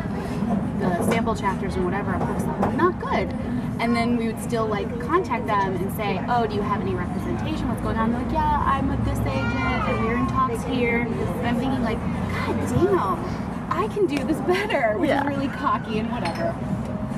the 0.81 1.11
sample 1.11 1.35
chapters 1.35 1.75
and 1.75 1.85
whatever 1.85 2.13
of 2.13 2.19
books 2.19 2.43
that 2.43 2.59
were 2.59 2.73
not 2.73 2.99
good 2.99 3.33
and 3.79 3.95
then 3.95 4.17
we 4.17 4.27
would 4.27 4.41
still 4.41 4.65
like 4.67 4.87
contact 5.01 5.47
them 5.47 5.75
and 5.75 5.91
say, 5.95 6.23
"Oh, 6.29 6.45
do 6.45 6.55
you 6.55 6.61
have 6.61 6.79
any 6.79 6.93
representation? 6.93 7.67
What's 7.67 7.81
going 7.81 7.97
on?" 7.97 8.11
They're 8.11 8.21
like, 8.21 8.31
"Yeah, 8.31 8.63
I'm 8.65 8.87
with 8.87 9.03
this 9.03 9.19
agent, 9.19 9.89
and 9.89 10.05
we're 10.05 10.15
in 10.15 10.27
talks 10.27 10.63
here." 10.65 11.01
And 11.01 11.47
I'm 11.47 11.57
thinking, 11.57 11.81
like, 11.83 11.97
God 11.99 12.55
damn, 12.69 13.71
I 13.71 13.87
can 13.87 14.05
do 14.05 14.23
this 14.23 14.37
better, 14.41 14.95
which 14.97 15.09
Yeah. 15.09 15.21
is 15.21 15.27
really 15.27 15.47
cocky 15.47 15.97
and 15.99 16.09
whatever. 16.11 16.53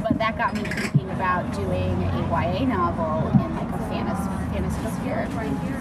But 0.01 0.17
that 0.17 0.37
got 0.37 0.55
me 0.55 0.63
thinking 0.63 1.09
about 1.11 1.51
doing 1.53 2.01
a 2.03 2.21
YA 2.31 2.65
novel 2.65 3.27
in 3.33 3.55
like 3.55 3.69
a 3.69 3.77
fantasy 3.89 4.29
fantasy 4.53 5.01
sphere. 5.01 5.27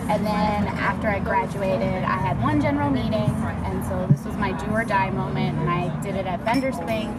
And 0.09 0.25
then 0.25 0.67
after 0.69 1.09
I 1.09 1.19
graduated, 1.19 2.05
I 2.05 2.19
had 2.19 2.41
one 2.43 2.61
general 2.61 2.91
meeting, 2.91 3.31
and 3.65 3.85
so 3.87 4.07
this 4.07 4.25
was 4.25 4.37
my 4.37 4.53
do 4.53 4.71
or 4.71 4.85
die 4.85 5.11
moment, 5.11 5.59
and 5.59 5.71
I 5.71 5.89
did 6.03 6.15
it 6.15 6.27
at 6.27 6.45
Benderspink 6.45 7.13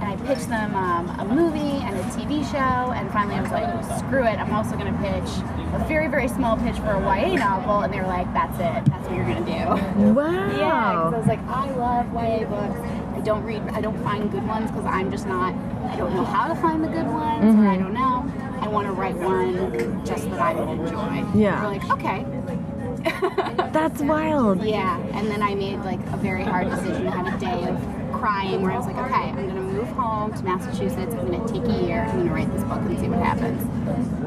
and 0.00 0.08
I 0.08 0.16
pitched 0.26 0.48
them 0.48 0.74
um, 0.74 1.10
a 1.20 1.24
movie 1.24 1.84
and 1.84 1.94
a 1.94 2.02
TV 2.04 2.42
show, 2.50 2.92
and 2.92 3.10
finally 3.12 3.36
I 3.36 3.42
was 3.42 3.50
like, 3.50 3.98
screw 3.98 4.24
it, 4.24 4.38
I'm 4.38 4.52
also 4.52 4.76
going 4.76 4.90
to 4.92 4.98
pitch 4.98 5.28
a 5.74 5.84
very, 5.86 6.08
very 6.08 6.26
small 6.26 6.56
pitch 6.56 6.76
for 6.76 6.92
a 6.92 7.00
YA 7.00 7.34
novel, 7.34 7.80
and 7.80 7.92
they 7.92 8.00
were 8.00 8.06
like, 8.06 8.32
that's 8.32 8.56
it, 8.56 8.90
that's 8.90 9.06
what 9.06 9.14
you're 9.14 9.26
going 9.26 9.44
to 9.44 9.50
do. 9.52 10.12
Wow. 10.14 10.56
Yeah, 10.56 11.04
because 11.04 11.14
I 11.14 11.18
was 11.18 11.26
like, 11.26 11.46
I 11.46 11.70
love 11.76 12.06
YA 12.14 12.48
books. 12.48 12.80
I 13.14 13.20
don't 13.20 13.44
read, 13.44 13.60
I 13.74 13.82
don't 13.82 14.02
find 14.02 14.30
good 14.32 14.46
ones 14.46 14.70
because 14.70 14.86
I'm 14.86 15.10
just 15.10 15.26
not, 15.26 15.54
I 15.84 15.96
don't 15.96 16.14
know 16.14 16.24
how 16.24 16.48
to 16.48 16.54
find 16.54 16.82
the 16.82 16.88
good 16.88 17.06
ones, 17.06 17.54
or 17.54 17.68
I 17.68 17.76
don't 17.76 17.92
know. 17.92 18.09
I 18.60 18.68
want 18.68 18.86
to 18.86 18.92
write 18.92 19.16
one 19.16 20.04
just 20.04 20.28
that 20.30 20.40
I 20.40 20.52
would 20.54 20.68
enjoy. 20.80 21.38
Yeah. 21.38 21.62
We're 21.62 21.78
like, 21.78 21.90
okay. 21.90 22.26
That's 23.72 24.00
wild. 24.02 24.62
Yeah, 24.62 24.98
and 25.14 25.28
then 25.30 25.42
I 25.42 25.54
made 25.54 25.78
like 25.80 26.00
a 26.12 26.16
very 26.18 26.44
hard 26.44 26.68
decision. 26.70 27.06
I 27.06 27.16
had 27.16 27.34
a 27.34 27.38
day 27.38 27.68
of 27.68 28.12
crying 28.12 28.60
where 28.60 28.72
I 28.72 28.76
was 28.76 28.86
like, 28.86 28.96
okay, 28.96 29.30
I'm 29.30 29.48
gonna 29.48 29.62
move 29.62 29.88
home 29.88 30.34
to 30.34 30.42
Massachusetts. 30.44 31.14
I'm 31.14 31.30
gonna 31.30 31.48
take 31.48 31.64
a 31.64 31.82
year. 31.82 32.02
I'm 32.02 32.18
gonna 32.18 32.34
write 32.34 32.52
this 32.52 32.62
book 32.64 32.80
and 32.80 32.98
see 33.00 33.08
what 33.08 33.20
happens. 33.20 33.64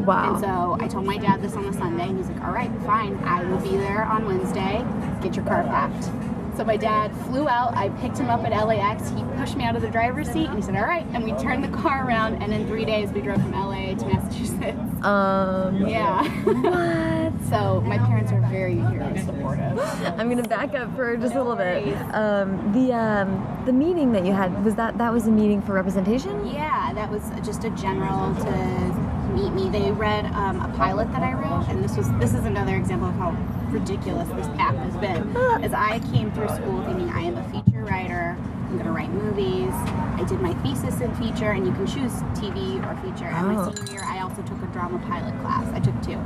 Wow. 0.08 0.34
And 0.34 0.44
so 0.44 0.78
I 0.84 0.88
told 0.88 1.06
my 1.06 1.18
dad 1.18 1.42
this 1.42 1.54
on 1.54 1.66
a 1.66 1.74
Sunday, 1.74 2.08
and 2.08 2.18
he's 2.18 2.28
like, 2.30 2.44
all 2.44 2.52
right, 2.52 2.72
fine. 2.84 3.16
I 3.24 3.44
will 3.44 3.60
be 3.60 3.78
there 3.78 4.04
on 4.06 4.26
Wednesday. 4.26 4.84
Get 5.22 5.36
your 5.36 5.46
car 5.46 5.64
packed. 5.64 6.10
So 6.56 6.64
my 6.64 6.78
dad 6.78 7.16
flew 7.26 7.48
out. 7.48 7.76
I 7.76 7.90
picked 7.90 8.18
him 8.18 8.30
up 8.30 8.44
at 8.44 8.52
LAX. 8.52 9.10
He 9.10 9.24
pushed 9.38 9.56
me 9.56 9.64
out 9.64 9.76
of 9.76 9.82
the 9.82 9.90
driver's 9.90 10.30
seat, 10.30 10.48
and 10.48 10.56
he 10.56 10.62
said, 10.62 10.76
all 10.76 10.84
right. 10.84 11.06
And 11.14 11.24
we 11.24 11.32
turned 11.34 11.64
the 11.64 11.76
car 11.78 12.08
around, 12.08 12.44
and 12.44 12.54
in 12.54 12.68
three 12.68 12.86
days 12.86 13.12
we 13.12 13.22
drove 13.22 13.42
from 13.42 13.54
LA 13.54 13.96
to 13.96 14.06
Massachusetts. 14.06 14.78
um. 15.04 15.88
Yeah. 15.88 16.24
What? 16.44 17.14
so 17.50 17.82
my 17.82 17.98
parents 17.98 18.32
are 18.32 18.42
very, 18.42 18.76
very 18.76 19.20
supportive. 19.20 19.80
I'm 20.18 20.30
gonna 20.30 20.44
back 20.44 20.74
up 20.76 20.96
for 20.96 21.18
just 21.18 21.34
a 21.36 21.42
little 21.42 21.56
bit. 21.56 21.96
Um, 22.14 22.72
the 22.72 22.94
um, 22.94 23.64
the 23.66 23.74
meeting 23.74 24.12
that 24.14 24.26
you 24.26 24.34
had 24.34 24.64
was 24.64 24.76
that 24.76 24.98
that 24.98 25.12
was 25.12 25.28
a 25.28 25.32
meeting 25.32 25.62
for 25.62 25.74
representation. 25.74 26.48
Yeah, 26.48 26.94
that 26.94 27.10
was 27.10 27.24
just 27.44 27.64
a 27.64 27.70
general 27.72 28.36
to 28.36 29.34
meet 29.34 29.52
me. 29.54 29.70
They 29.70 29.92
read 29.92 30.26
um, 30.34 30.62
a 30.62 30.72
pilot 30.78 31.12
that 31.14 31.24
I 31.24 31.34
wrote, 31.34 31.68
and 31.70 31.84
this 31.84 31.98
was 31.98 32.12
this 32.14 32.34
is 32.34 32.46
another 32.46 32.76
example 32.76 33.10
of 33.10 33.16
how 33.16 33.32
ridiculous 33.74 34.30
this 34.30 34.48
path 34.56 34.76
has 34.76 34.96
been. 34.98 35.34
Ah. 35.36 35.60
As 35.62 35.74
I 35.74 36.00
came 36.14 36.32
through 36.32 36.50
school 36.50 36.84
thinking 36.84 37.10
I 37.10 37.22
am 37.22 37.38
a 37.38 37.44
feature 37.50 37.84
writer, 37.84 38.38
I'm 38.40 38.74
going 38.74 38.86
to 38.86 38.92
write 38.92 39.10
movies. 39.10 39.74
I 39.74 40.24
did 40.28 40.40
my 40.42 40.54
thesis 40.62 41.02
in 41.02 41.14
feature, 41.16 41.52
and 41.52 41.66
you 41.66 41.74
can 41.74 41.86
choose 41.86 42.14
TV 42.40 42.80
or 42.86 42.96
feature. 43.02 43.26
And 43.26 43.46
Oh. 43.46 43.54
my 43.54 43.56
ah. 43.56 43.72
senior 43.72 43.92
year, 43.92 44.04
I 44.06 44.20
also 44.22 44.42
took 44.44 44.62
a 44.62 44.68
drama 44.68 45.00
pilot 45.08 45.34
class. 45.42 45.68
I 45.74 45.80
took 45.80 46.00
two, 46.02 46.20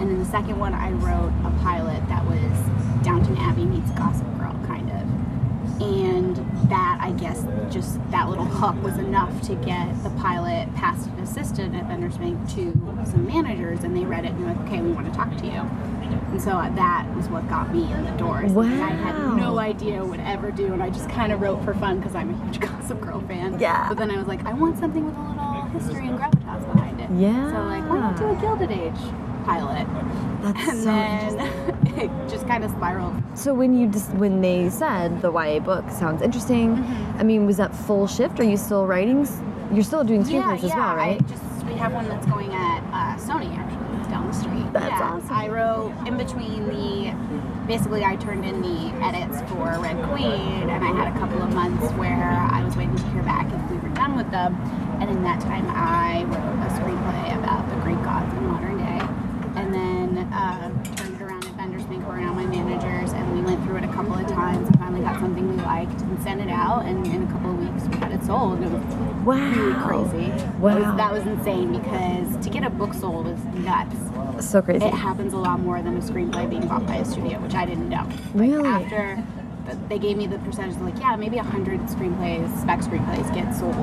and 0.00 0.10
in 0.10 0.18
the 0.18 0.24
second 0.24 0.58
one, 0.58 0.74
I 0.74 0.90
wrote 0.92 1.32
a 1.44 1.50
pilot 1.62 2.06
that 2.08 2.24
was 2.26 2.52
Downton 3.04 3.36
Abbey 3.38 3.64
meets 3.66 3.90
Gossip 3.92 4.26
Girl, 4.38 4.56
kind 4.66 4.90
of 4.90 5.04
and 5.80 6.36
that 6.70 6.98
I 7.00 7.10
guess 7.12 7.44
just 7.72 7.98
that 8.10 8.28
little 8.28 8.44
hook 8.44 8.80
was 8.82 8.96
enough 8.98 9.40
to 9.42 9.54
get 9.56 10.02
the 10.04 10.10
pilot 10.10 10.72
past 10.76 11.08
an 11.08 11.18
assistant 11.18 11.74
at 11.74 11.88
Benderspink 11.88 12.54
to 12.54 12.72
some 13.10 13.26
managers, 13.26 13.82
and 13.82 13.96
they 13.96 14.04
read 14.04 14.24
it 14.24 14.32
and 14.32 14.40
were 14.40 14.46
like, 14.52 14.60
"Okay, 14.60 14.80
we 14.80 14.92
want 14.92 15.06
to 15.06 15.12
talk 15.12 15.36
to 15.36 15.46
you." 15.46 15.62
And 16.34 16.42
so 16.42 16.50
uh, 16.50 16.68
that 16.74 17.06
was 17.14 17.28
what 17.28 17.48
got 17.48 17.72
me 17.72 17.92
in 17.92 18.04
the 18.04 18.10
door. 18.12 18.42
is 18.42 18.52
something 18.52 18.82
I 18.82 18.90
had 18.90 19.36
no 19.36 19.60
idea 19.60 20.04
would 20.04 20.18
ever 20.18 20.50
do, 20.50 20.72
and 20.72 20.82
I 20.82 20.90
just 20.90 21.08
kind 21.08 21.30
of 21.32 21.40
wrote 21.40 21.62
for 21.62 21.74
fun 21.74 22.00
because 22.00 22.16
I'm 22.16 22.34
a 22.34 22.44
huge 22.44 22.58
Gossip 22.68 23.00
Girl 23.00 23.20
fan. 23.20 23.60
Yeah. 23.60 23.88
But 23.88 23.98
then 23.98 24.10
I 24.10 24.18
was 24.18 24.26
like, 24.26 24.44
I 24.44 24.52
want 24.52 24.76
something 24.80 25.06
with 25.06 25.14
a 25.14 25.20
little 25.20 25.62
history 25.66 26.08
and 26.08 26.18
gravitas 26.18 26.72
behind 26.72 27.00
it. 27.00 27.08
Yeah. 27.12 27.52
So 27.52 27.62
like, 27.62 27.88
why 27.88 28.00
not 28.00 28.16
do 28.16 28.28
a 28.30 28.34
Gilded 28.40 28.72
Age? 28.72 28.98
pilot. 29.44 29.86
That's 30.42 30.68
and 30.70 30.78
so 30.78 30.84
then 30.86 31.86
it 31.98 32.28
just 32.28 32.48
kind 32.48 32.64
of 32.64 32.70
spiraled. 32.72 33.14
So 33.34 33.54
when 33.54 33.78
you 33.78 33.86
just 33.88 34.10
when 34.14 34.40
they 34.40 34.70
said 34.70 35.22
the 35.22 35.30
YA 35.30 35.60
book 35.60 35.88
sounds 35.90 36.20
interesting, 36.22 36.76
Mm-hmm. 36.76 37.20
I 37.20 37.22
mean, 37.22 37.46
was 37.46 37.58
that 37.58 37.76
full 37.76 38.08
shift? 38.08 38.40
Are 38.40 38.44
you 38.44 38.56
still 38.56 38.86
writing? 38.86 39.28
You're 39.72 39.84
still 39.84 40.02
doing 40.02 40.24
screenplays 40.24 40.62
yeah, 40.62 40.68
as 40.70 40.74
well, 40.74 40.96
right? 40.96 41.22
I 41.22 41.28
just 41.28 41.66
we 41.66 41.74
have 41.74 41.92
one 41.92 42.08
that's 42.08 42.26
going 42.26 42.50
at 42.52 42.80
uh, 42.90 43.20
Sony 43.20 43.54
actually 43.56 44.00
it's 44.00 44.08
down 44.08 44.26
the 44.26 44.32
street. 44.32 44.63
That's 44.74 44.90
yeah, 44.90 45.14
awesome. 45.14 45.30
I 45.30 45.46
wrote 45.46 45.94
in 46.04 46.16
between 46.16 46.66
the. 46.66 47.14
Basically, 47.68 48.04
I 48.04 48.16
turned 48.16 48.44
in 48.44 48.60
the 48.60 48.92
edits 49.00 49.40
for 49.48 49.78
Red 49.78 50.02
Queen, 50.10 50.68
and 50.68 50.84
I 50.84 50.90
had 50.90 51.14
a 51.14 51.18
couple 51.20 51.40
of 51.40 51.54
months 51.54 51.92
where 51.92 52.44
I 52.50 52.64
was 52.64 52.74
waiting 52.76 52.96
to 52.96 53.06
hear 53.10 53.22
back 53.22 53.46
if 53.54 53.70
we 53.70 53.78
were 53.78 53.94
done 53.94 54.16
with 54.16 54.28
them. 54.32 54.56
And 55.00 55.08
in 55.08 55.22
that 55.22 55.40
time, 55.40 55.64
I 55.70 56.24
wrote 56.24 56.58
a 56.66 56.70
screenplay 56.74 57.38
about 57.38 57.70
the 57.70 57.76
Greek 57.86 58.02
gods 58.02 58.34
in 58.34 58.48
modern 58.48 58.78
day, 58.78 58.98
and 59.60 59.72
then 59.72 60.18
uh, 60.32 60.68
turned 60.96 61.14
it 61.14 61.22
around 61.22 61.44
at 61.44 61.52
Benderspink, 61.52 62.04
around 62.08 62.34
my 62.34 62.46
managers, 62.46 63.12
and 63.12 63.32
we 63.32 63.42
went 63.42 63.64
through 63.64 63.76
it 63.76 63.84
a 63.84 63.92
couple 63.92 64.14
of 64.14 64.26
times 64.26 64.68
got 65.04 65.20
something 65.20 65.48
we 65.48 65.56
liked 65.62 66.00
and 66.00 66.22
sent 66.22 66.40
it 66.40 66.48
out. 66.48 66.84
And 66.86 67.06
in 67.06 67.22
a 67.22 67.26
couple 67.32 67.50
of 67.50 67.58
weeks, 67.58 67.86
we 67.88 67.96
had 67.96 68.12
it 68.12 68.22
sold. 68.24 68.62
It 68.62 68.70
was 68.70 68.82
wow. 69.24 69.34
really 69.34 69.74
crazy. 70.10 70.30
That 70.30 70.54
Wow. 70.58 70.76
was, 70.76 70.96
that 70.96 71.12
was 71.12 71.26
insane 71.26 71.72
because 71.78 72.44
to 72.44 72.50
get 72.50 72.64
a 72.64 72.70
book 72.70 72.94
sold 72.94 73.26
is 73.28 73.38
nuts. 73.44 73.94
So 74.40 74.62
crazy. 74.62 74.84
It 74.84 74.94
happens 74.94 75.32
a 75.32 75.36
lot 75.36 75.60
more 75.60 75.80
than 75.82 75.96
a 75.96 76.00
screenplay 76.00 76.48
being 76.48 76.66
bought 76.66 76.86
by 76.86 76.96
a 76.96 77.04
studio, 77.04 77.38
which 77.40 77.54
I 77.54 77.66
didn't 77.66 77.88
know. 77.88 78.08
Really? 78.34 78.66
After 78.68 79.22
they 79.88 79.98
gave 79.98 80.16
me 80.16 80.26
the 80.26 80.38
percentage, 80.40 80.76
like, 80.78 80.98
yeah, 80.98 81.16
maybe 81.16 81.36
100 81.36 81.80
screenplays, 81.82 82.60
spec 82.60 82.80
screenplays 82.80 83.32
get 83.34 83.54
sold 83.54 83.74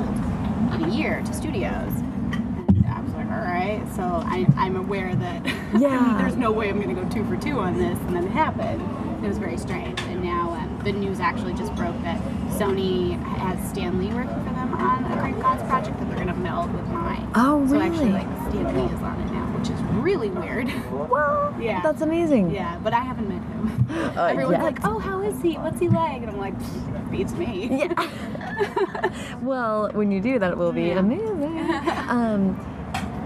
in 0.73 0.83
a 0.83 0.89
year 0.89 1.21
to 1.25 1.33
studios. 1.33 1.91
And 2.33 2.85
I 2.87 3.01
was 3.01 3.13
like, 3.13 3.27
all 3.27 3.41
right. 3.41 3.81
So 3.95 4.01
I, 4.03 4.45
I'm 4.57 4.75
aware 4.75 5.15
that 5.15 5.45
Yeah. 5.79 6.17
there's 6.19 6.35
no 6.35 6.51
way 6.51 6.69
I'm 6.69 6.81
going 6.81 6.93
to 6.95 7.01
go 7.01 7.07
two 7.09 7.23
for 7.25 7.37
two 7.37 7.59
on 7.59 7.77
this. 7.77 7.97
And 8.07 8.15
then 8.15 8.25
it 8.25 8.31
happened. 8.31 8.81
It 9.23 9.27
was 9.27 9.37
very 9.37 9.57
strange. 9.57 9.99
The 10.83 10.91
news 10.91 11.19
actually 11.19 11.53
just 11.53 11.75
broke 11.75 11.99
that 12.01 12.19
Sony 12.49 13.21
has 13.37 13.69
Stan 13.69 13.99
Lee 13.99 14.07
working 14.13 14.33
for 14.43 14.51
them 14.53 14.73
on 14.73 15.05
a 15.11 15.15
Great 15.21 15.39
Gods 15.39 15.61
project 15.63 15.99
that 15.99 16.07
they're 16.07 16.15
going 16.15 16.27
to 16.27 16.33
meld 16.33 16.73
with 16.73 16.87
mine. 16.87 17.29
Oh, 17.35 17.59
really? 17.59 17.69
So 17.69 17.81
actually, 17.81 18.11
like, 18.13 18.27
Stan 18.49 18.75
Lee 18.75 18.95
is 18.95 19.01
on 19.03 19.21
it 19.21 19.31
now, 19.31 19.45
which 19.59 19.69
is 19.69 19.79
really 20.03 20.29
weird. 20.29 20.67
well, 21.09 21.55
Yeah. 21.59 21.81
that's 21.83 22.01
amazing. 22.01 22.49
yeah, 22.49 22.79
but 22.83 22.93
I 22.93 22.99
haven't 23.01 23.29
met 23.29 23.41
him. 23.43 23.77
Uh, 24.17 24.23
Everyone's 24.25 24.63
like, 24.63 24.79
oh, 24.85 24.97
how 24.99 25.21
is 25.21 25.41
he? 25.41 25.55
What's 25.55 25.79
he 25.79 25.87
like? 25.89 26.21
And 26.21 26.31
I'm 26.31 26.37
like, 26.37 26.53
beats 27.11 27.33
me. 27.33 27.67
Yeah. 27.71 29.11
well, 29.41 29.89
when 29.93 30.11
you 30.11 30.19
do 30.21 30.39
that, 30.39 30.51
it 30.51 30.57
will 30.57 30.71
be 30.71 30.83
Yeah. 30.85 30.99
amazing. 30.99 31.59
Um, 32.09 32.55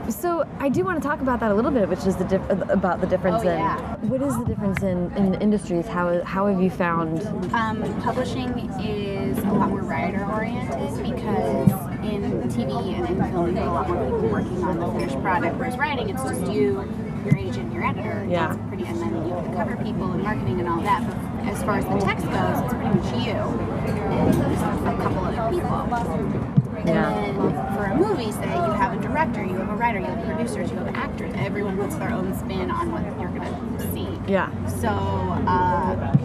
so 0.09 0.47
I 0.59 0.69
do 0.69 0.83
want 0.83 1.01
to 1.01 1.07
talk 1.07 1.21
about 1.21 1.39
that 1.39 1.51
a 1.51 1.53
little 1.55 1.71
bit, 1.71 1.87
which 1.89 2.05
is 2.05 2.15
the 2.15 2.23
diff- 2.25 2.49
about 2.69 3.01
the 3.01 3.07
difference 3.07 3.43
Oh, 3.43 3.49
in 3.49 3.57
yeah. 3.57 3.95
what 3.97 4.21
is 4.21 4.37
the 4.37 4.45
difference 4.45 4.83
in, 4.83 5.11
in 5.13 5.33
industries? 5.41 5.87
How 5.87 6.23
how 6.23 6.47
have 6.47 6.61
you 6.61 6.69
found? 6.69 7.25
Um, 7.53 7.81
publishing 8.01 8.49
is 8.79 9.37
a 9.39 9.41
lot 9.51 9.69
more 9.69 9.81
writer 9.81 10.23
oriented 10.25 11.03
because 11.03 11.71
in 12.05 12.21
TV 12.49 12.93
and 12.95 13.09
in 13.09 13.31
film, 13.31 13.57
a 13.57 13.65
lot 13.65 13.89
more 13.89 14.03
people 14.05 14.29
working 14.29 14.63
on 14.63 14.79
the 14.79 14.87
finished 14.91 15.19
product. 15.21 15.55
Whereas 15.57 15.77
writing, 15.77 16.09
it's 16.09 16.21
just 16.23 16.51
you, 16.51 16.81
your 17.25 17.35
agent, 17.37 17.73
your 17.73 17.85
editor. 17.85 18.25
Yeah. 18.29 18.53
It's 18.53 18.67
pretty, 18.67 18.85
and 18.85 18.99
then 19.01 19.27
you 19.27 19.33
have 19.33 19.49
the 19.49 19.55
cover 19.55 19.75
people 19.83 20.11
and 20.11 20.21
marketing 20.23 20.59
and 20.59 20.69
all 20.69 20.81
that. 20.81 21.01
But 21.07 21.47
as 21.53 21.63
far 21.63 21.77
as 21.79 21.85
the 21.85 21.97
text 21.99 22.25
goes, 22.25 22.59
it's 22.63 22.73
pretty 22.73 22.95
much 22.99 23.25
you 23.25 23.33
and 23.33 24.43
a 24.87 25.03
couple 25.03 25.25
other 25.25 25.49
people. 25.55 26.64
Yeah. 26.85 27.09
Then 27.09 27.35
for 27.75 27.85
a 27.85 27.95
movie, 27.95 28.31
say 28.31 28.53
you 28.53 28.71
have 28.73 28.93
a 28.97 29.01
director, 29.01 29.43
you 29.43 29.55
have 29.55 29.69
a 29.69 29.75
writer, 29.75 29.99
you 29.99 30.05
have 30.05 30.25
producers, 30.25 30.71
you 30.71 30.77
have 30.77 30.95
actors. 30.95 31.33
Everyone 31.35 31.77
puts 31.77 31.95
their 31.95 32.11
own 32.11 32.33
spin 32.37 32.71
on 32.71 32.91
what 32.91 33.03
you're 33.19 33.29
gonna 33.29 33.93
see. 33.93 34.07
Yeah. 34.31 34.49
So, 34.67 34.89
uh, 34.89 36.15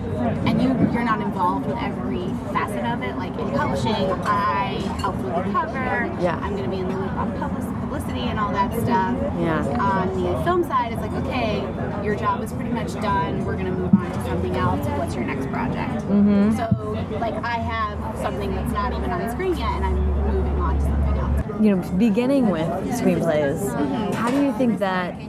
and 0.46 0.60
you 0.62 0.68
you're 0.92 1.04
not 1.04 1.20
involved 1.20 1.66
with 1.66 1.76
every 1.78 2.28
facet 2.52 2.84
of 2.84 3.02
it. 3.02 3.16
Like 3.16 3.38
in 3.38 3.50
publishing, 3.50 4.10
I 4.24 4.80
help 5.00 5.16
with 5.16 5.34
the 5.34 5.52
cover. 5.52 6.10
Yeah. 6.20 6.38
I'm 6.42 6.56
gonna 6.56 6.68
be 6.68 6.78
in 6.78 6.88
the 6.88 6.96
loop 6.96 7.12
on 7.12 7.32
publicity 7.80 8.20
and 8.20 8.38
all 8.38 8.52
that 8.52 8.72
stuff. 8.72 9.16
Yeah. 9.38 9.66
On 9.80 10.22
the 10.22 10.44
film 10.44 10.64
side, 10.64 10.92
it's 10.92 11.00
like, 11.00 11.12
okay, 11.24 11.60
your 12.04 12.14
job 12.14 12.42
is 12.42 12.52
pretty 12.52 12.70
much 12.70 12.92
done. 12.94 13.44
We're 13.44 13.56
gonna 13.56 13.72
move 13.72 13.92
on 13.94 14.10
to 14.10 14.24
something 14.24 14.56
else. 14.56 14.86
What's 14.98 15.14
your 15.14 15.24
next 15.24 15.46
project? 15.50 16.04
Mm-hmm. 16.04 16.56
So, 16.56 17.18
like, 17.18 17.34
I 17.44 17.58
have 17.58 17.98
something 18.18 18.54
that's 18.54 18.72
not 18.72 18.92
even 18.92 19.10
on 19.10 19.20
the 19.20 19.30
screen 19.32 19.56
yet, 19.56 19.70
and 19.70 19.84
I'm 19.84 19.96
moving 20.34 20.60
on 20.60 20.76
to 20.76 20.82
something 20.82 21.18
else. 21.18 21.49
You 21.60 21.76
know, 21.76 21.90
beginning 21.98 22.48
with 22.48 22.66
screenplays, 22.98 24.14
how 24.14 24.30
do 24.30 24.42
you 24.42 24.50
think 24.54 24.78
that 24.78 25.20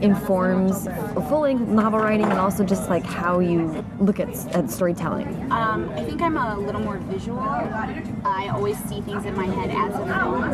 informs 0.00 0.86
full-length 1.28 1.66
novel 1.66 1.98
writing 1.98 2.26
and 2.26 2.38
also 2.38 2.62
just 2.62 2.88
like 2.88 3.04
how 3.04 3.40
you 3.40 3.84
look 3.98 4.20
at 4.20 4.28
at 4.54 4.70
storytelling? 4.70 5.50
Um, 5.50 5.90
I 5.96 6.04
think 6.04 6.22
I'm 6.22 6.36
a 6.36 6.56
little 6.56 6.80
more 6.80 6.98
visual. 6.98 7.40
I 7.40 8.50
always 8.52 8.78
see 8.84 9.00
things 9.00 9.24
in 9.24 9.34
my 9.34 9.46
head 9.46 9.70
as 9.70 9.94
a 9.96 10.06
film, 10.06 10.44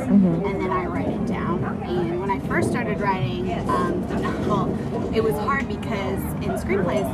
and 0.47 0.59
then 0.59 0.71
I 0.71 0.87
write 0.87 1.09
it 1.09 1.27
down. 1.27 1.63
And 1.83 2.19
when 2.19 2.31
I 2.31 2.41
first 2.49 2.71
started 2.71 2.99
writing 2.99 3.53
um, 3.69 4.07
the 4.09 4.19
novel, 4.19 5.15
it 5.15 5.23
was 5.23 5.35
hard 5.35 5.69
because 5.69 6.23
in 6.45 6.53
screenplays, 6.57 7.07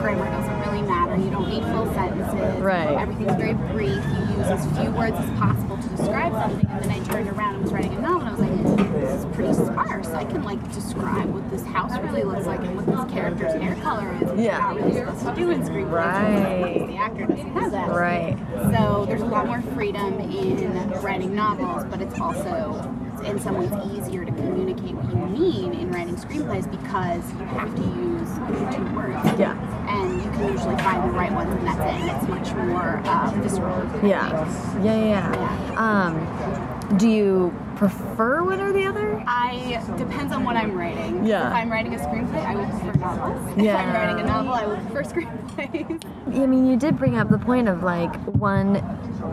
grammar 0.00 0.26
doesn't 0.26 0.60
really 0.60 0.82
matter. 0.82 1.16
You 1.16 1.30
don't 1.30 1.48
need 1.48 1.62
full 1.64 1.92
sentences. 1.94 2.60
Right. 2.60 2.98
Everything's 2.98 3.36
very 3.36 3.54
brief. 3.54 4.04
You 4.28 4.29
use 4.40 4.48
as 4.48 4.78
few 4.78 4.90
words 4.90 5.16
as 5.16 5.30
possible 5.38 5.76
to 5.76 5.88
describe 5.90 6.32
something. 6.32 6.68
And 6.70 6.84
then 6.84 6.90
I 6.90 7.04
turned 7.04 7.28
around 7.28 7.54
and 7.54 7.62
was 7.62 7.72
writing 7.72 7.94
a 7.94 8.00
novel, 8.00 8.26
and 8.26 8.28
I 8.28 8.32
was 8.32 8.40
like, 8.40 8.92
this 9.00 9.12
is 9.12 9.34
pretty 9.34 9.54
sparse. 9.54 10.08
I 10.08 10.24
can 10.24 10.42
like 10.42 10.72
describe 10.72 11.28
what 11.30 11.48
this 11.50 11.64
house 11.64 11.96
really 12.00 12.22
looks 12.24 12.46
like 12.46 12.60
and 12.60 12.76
what 12.76 12.86
this 12.86 13.12
character's 13.12 13.52
hair 13.60 13.74
color 13.76 14.12
is. 14.14 14.30
which 14.30 14.40
Yeah. 14.40 14.58
Not 14.58 14.76
really 14.76 14.94
supposed 14.94 15.24
to 15.24 15.34
do 15.34 15.50
in 15.50 15.62
screenplays. 15.62 15.90
Right. 15.90 16.86
The 16.86 16.96
actor 16.96 17.26
doesn't 17.26 17.52
have 17.52 17.72
that. 17.72 17.88
Right. 17.90 18.36
So 18.72 19.04
there's 19.06 19.22
a 19.22 19.26
lot 19.26 19.46
more 19.46 19.62
freedom 19.74 20.20
in 20.20 20.90
writing 21.02 21.34
novels, 21.34 21.84
but 21.90 22.00
it's 22.00 22.18
also 22.18 22.96
in 23.24 23.38
some 23.38 23.58
ways 23.58 23.70
easier 23.92 24.24
to 24.24 24.32
communicate 24.32 24.94
what 24.94 25.08
you 25.10 25.38
mean 25.38 25.74
in 25.74 25.90
writing 25.90 26.16
screenplays 26.16 26.70
because 26.70 27.22
you 27.32 27.44
have 27.46 27.74
to 27.74 27.82
use 27.82 28.30
two 28.74 28.84
words. 28.96 29.38
Yeah. 29.38 29.56
And 29.88 30.29
you 30.40 30.52
usually 30.52 30.76
find 30.76 31.08
the 31.08 31.14
right 31.14 31.32
ones, 31.32 31.50
and 31.50 31.66
that's 31.66 31.80
it. 31.80 32.00
And 32.00 32.10
it's 32.10 32.28
much 32.28 32.66
more 32.66 33.00
uh, 33.04 33.30
visceral. 33.36 34.06
Yeah. 34.06 34.30
Yeah, 34.82 34.96
yeah, 34.96 35.34
yeah. 35.34 35.74
Um, 35.76 36.96
do 36.98 37.08
you 37.08 37.54
prefer 37.76 38.42
one 38.42 38.60
or 38.60 38.72
the 38.72 38.84
other? 38.84 39.22
I 39.26 39.82
depends 39.96 40.32
on 40.32 40.44
what 40.44 40.56
I'm 40.56 40.76
writing. 40.76 41.24
Yeah. 41.24 41.48
If 41.48 41.54
I'm 41.54 41.70
writing 41.70 41.94
a 41.94 41.98
screenplay, 41.98 42.44
I 42.44 42.56
would 42.56 42.68
prefer 42.68 42.98
novels. 42.98 43.56
Yeah. 43.56 43.74
If 43.74 43.86
I'm 43.86 43.94
writing 43.94 44.24
a 44.24 44.26
novel, 44.26 44.52
I 44.52 44.66
would 44.66 44.80
prefer 44.90 45.02
screenplays. 45.14 46.04
I 46.42 46.46
mean, 46.46 46.66
you 46.66 46.76
did 46.76 46.98
bring 46.98 47.16
up 47.16 47.28
the 47.28 47.38
point 47.38 47.68
of 47.68 47.82
like 47.82 48.14
one 48.34 48.82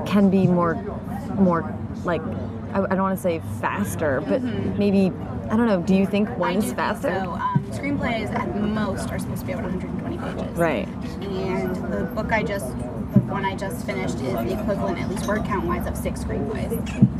can 0.05 0.29
be 0.29 0.45
more, 0.47 0.75
more 1.35 1.75
like 2.03 2.21
I, 2.73 2.83
I 2.83 2.87
don't 2.95 3.01
want 3.01 3.17
to 3.17 3.21
say 3.21 3.41
faster, 3.59 4.21
but 4.21 4.41
maybe 4.43 5.11
I 5.49 5.55
don't 5.55 5.67
know. 5.67 5.81
Do 5.81 5.95
you 5.95 6.05
think 6.05 6.29
one. 6.37 6.51
I 6.51 6.57
is 6.57 6.65
think 6.65 6.75
faster? 6.75 7.09
So 7.09 7.31
um, 7.31 7.63
screenplays 7.71 8.33
at 8.33 8.55
most 8.61 9.09
are 9.09 9.19
supposed 9.19 9.41
to 9.41 9.45
be 9.47 9.53
about 9.53 9.65
120 9.65 10.06
pages. 10.35 10.57
Right. 10.57 10.87
And 11.21 11.75
the 11.93 12.03
book 12.15 12.31
I 12.31 12.43
just, 12.43 12.67
the 12.67 13.19
one 13.33 13.45
I 13.45 13.55
just 13.55 13.85
finished, 13.85 14.15
is 14.15 14.33
the 14.33 14.59
equivalent, 14.59 14.99
at 14.99 15.09
least 15.09 15.25
word 15.27 15.45
count 15.45 15.65
wise, 15.65 15.87
of 15.87 15.95
six 15.97 16.23
screenplays. 16.23 16.71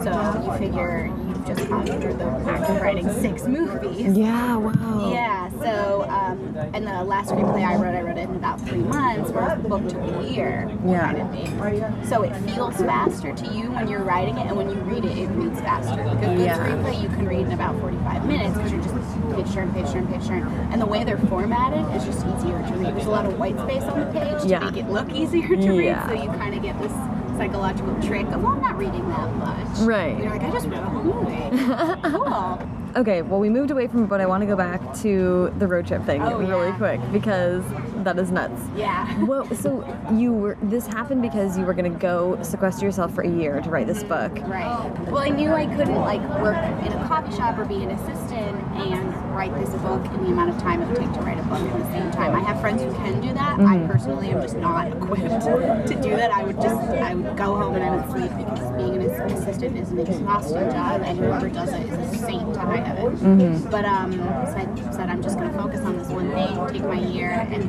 So 0.03 0.11
you 0.51 0.57
figure 0.59 1.07
you've 1.27 1.45
just 1.47 1.67
gone 1.69 1.85
through 1.85 2.13
the 2.15 2.25
act 2.25 2.69
of 2.69 2.81
writing 2.81 3.09
six 3.21 3.43
movies. 3.45 4.17
Yeah. 4.17 4.57
Wow. 4.57 5.11
Yeah, 5.11 5.49
so, 5.61 6.03
um, 6.09 6.55
and 6.73 6.85
the 6.85 7.03
last 7.03 7.29
screenplay 7.31 7.65
I 7.65 7.75
wrote, 7.75 7.95
I 7.95 8.01
wrote 8.01 8.17
it 8.17 8.29
in 8.29 8.35
about 8.35 8.59
three 8.61 8.79
months, 8.79 9.31
whereas 9.31 9.61
the 9.61 9.69
book 9.69 9.87
took 9.87 10.01
a 10.01 10.23
year. 10.29 10.69
Yeah. 10.85 11.13
write 11.57 11.75
it. 11.75 12.07
So 12.07 12.21
it 12.23 12.35
feels 12.41 12.75
faster 12.77 13.33
to 13.33 13.53
you 13.53 13.71
when 13.71 13.87
you're 13.87 14.03
writing 14.03 14.37
it, 14.37 14.47
and 14.47 14.55
when 14.57 14.69
you 14.69 14.75
read 14.81 15.03
it, 15.05 15.17
it 15.17 15.27
reads 15.29 15.59
faster. 15.61 16.03
Because 16.03 16.19
good 16.19 16.39
Yeah. 16.39 16.57
screenplay 16.57 17.01
you 17.01 17.09
can 17.09 17.27
read 17.27 17.41
in 17.47 17.51
about 17.53 17.79
45 17.81 18.25
minutes 18.25 18.55
because 18.55 18.71
you're 18.71 18.81
just 18.83 18.95
page 19.44 19.53
turn, 19.53 19.72
page 19.74 19.91
turn, 19.91 20.08
page 20.08 20.27
turn. 20.27 20.44
And 20.72 20.82
the 20.82 20.86
way 20.86 21.03
they're 21.03 21.17
formatted 21.17 21.86
is 21.96 22.03
just 22.06 22.25
easier 22.25 22.58
to 22.67 22.74
read. 22.75 22.96
There's 22.96 23.06
a 23.06 23.10
lot 23.12 23.25
of 23.25 23.38
white 23.39 23.58
space 23.60 23.84
on 23.84 24.00
the 24.00 24.06
page 24.08 24.41
to 24.44 24.48
Yeah. 24.48 24.60
make 24.70 24.77
it 24.77 24.89
look 24.89 25.12
easier 25.12 25.48
to 25.48 25.56
Yeah. 25.84 26.08
read, 26.10 26.17
so 26.17 26.24
you 26.24 26.29
kind 26.39 26.56
of 26.56 26.62
get 26.63 26.79
this 26.82 26.91
psychological 27.38 27.96
trick 28.01 28.25
of, 28.32 28.41
well, 28.41 28.53
I'm 28.53 28.62
not 28.62 28.77
reading 28.77 29.08
that 29.10 29.36
much. 29.36 29.79
Right. 29.82 30.13
And 30.15 30.24
you're 30.24 30.32
like, 30.32 30.44
I 30.44 30.50
just 30.51 30.67
read 30.67 30.79
a 30.82 30.86
whole 30.86 31.03
movie. 31.22 32.01
cool. 32.17 32.60
Okay. 32.96 33.22
Well, 33.22 33.39
we 33.39 33.50
moved 33.50 33.70
away 33.70 33.86
from 33.88 34.03
it, 34.06 34.08
but 34.10 34.22
I 34.22 34.25
want 34.25 34.41
to 34.41 34.48
go 34.48 34.56
back 34.56 34.82
to 35.01 35.53
the 35.60 35.67
road 35.67 35.86
trip 35.86 36.03
thing 36.06 36.22
Oh, 36.22 36.39
really 36.39 36.70
yeah. 36.70 36.77
quick 36.77 37.00
because 37.12 37.63
that 38.07 38.17
is 38.17 38.31
nuts. 38.31 38.61
Yeah. 38.75 39.23
Well, 39.25 39.45
so 39.53 39.83
you 40.13 40.31
were 40.31 40.57
this 40.63 40.87
happened 40.87 41.21
because 41.21 41.57
you 41.57 41.65
were 41.65 41.73
going 41.73 41.91
to 41.91 41.99
go 41.99 42.41
sequester 42.41 42.85
yourself 42.85 43.13
for 43.13 43.21
a 43.21 43.29
year 43.29 43.59
to 43.61 43.69
write 43.69 43.87
this 43.87 44.03
mm-hmm. 44.03 44.35
book. 44.35 44.47
Right. 44.47 45.09
Well, 45.11 45.17
I 45.17 45.29
knew 45.29 45.51
I 45.51 45.65
couldn't 45.75 45.95
like 45.95 46.21
work 46.41 46.57
in 46.85 46.93
a 46.93 47.07
coffee 47.07 47.35
shop 47.35 47.57
or 47.57 47.65
be 47.65 47.83
an 47.83 47.91
assistant 47.91 48.57
and 48.77 49.35
write 49.35 49.53
this 49.55 49.69
book 49.81 50.05
in 50.05 50.23
the 50.23 50.31
amount 50.31 50.51
of 50.51 50.57
time 50.57 50.81
it 50.81 50.87
would 50.87 50.97
take 50.97 51.11
to 51.13 51.19
write 51.19 51.37
a 51.37 51.43
book 51.43 51.59
at 51.59 51.79
the 51.79 51.91
same 51.91 52.09
time. 52.11 52.33
I 52.33 52.39
have 52.39 52.61
friends 52.61 52.81
who 52.81 52.91
can 52.93 53.19
do 53.19 53.33
that. 53.33 53.59
I 53.59 53.75
mm-hmm. 53.75 53.91
personally 53.91 54.29
am 54.29 54.41
just 54.41 54.55
not 54.55 54.87
equipped 54.97 55.87
to 55.87 55.95
do 56.01 56.11
that. 56.15 56.31
I 56.31 56.43
would 56.43 56.61
just 56.61 56.75
I 56.75 57.13
would 57.13 57.35
go 57.35 57.55
home 57.55 57.75
and 57.75 57.83
I 57.83 57.95
would 57.95 58.09
sleep 58.09 58.31
because 58.37 58.71
being 58.77 58.95
an 58.95 59.01
assistant 59.01 59.77
is 59.77 59.91
an 59.91 59.99
exhausting 59.99 60.69
job, 60.71 61.01
and 61.03 61.19
whoever 61.19 61.49
does 61.49 61.73
it 61.73 61.81
is 61.81 62.13
a 62.13 62.17
saint 62.25 62.53
to 62.53 62.59
high 62.59 62.77
heaven. 62.77 63.17
Mm-hmm. 63.17 63.69
But 63.69 63.85
um, 63.85 64.13
so 64.13 64.23
I 64.23 64.91
said 64.91 65.09
I'm 65.09 65.21
just 65.21 65.37
going 65.37 65.51
to 65.51 65.57
focus 65.57 65.81
on 65.81 65.97
this 65.97 66.07
one 66.07 66.31
thing, 66.31 66.46
take 66.65 66.83
my 66.83 66.99
year, 66.99 67.47
and 67.51 67.63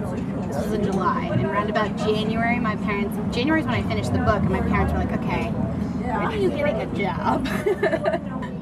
this 0.49 0.57
was 0.57 0.73
in 0.73 0.85
July. 0.85 1.28
And 1.33 1.45
around 1.45 1.71
about 1.71 1.97
January, 1.99 2.59
my 2.59 2.76
parents 2.76 3.16
January 3.35 3.61
is 3.61 3.66
when 3.66 3.75
I 3.75 3.83
finished 3.88 4.12
the 4.12 4.21
book, 4.21 4.40
and 4.40 4.50
my 4.50 4.61
parents 4.61 4.92
were 4.92 4.99
like, 4.99 5.12
okay. 5.12 5.52
When 6.09 6.26
are 6.26 6.37
you 6.37 6.49
getting 6.49 6.80
a 6.80 6.87
job? 6.97 7.47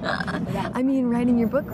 I 0.74 0.82
mean, 0.82 1.06
writing 1.06 1.38
your 1.38 1.48
book 1.48 1.66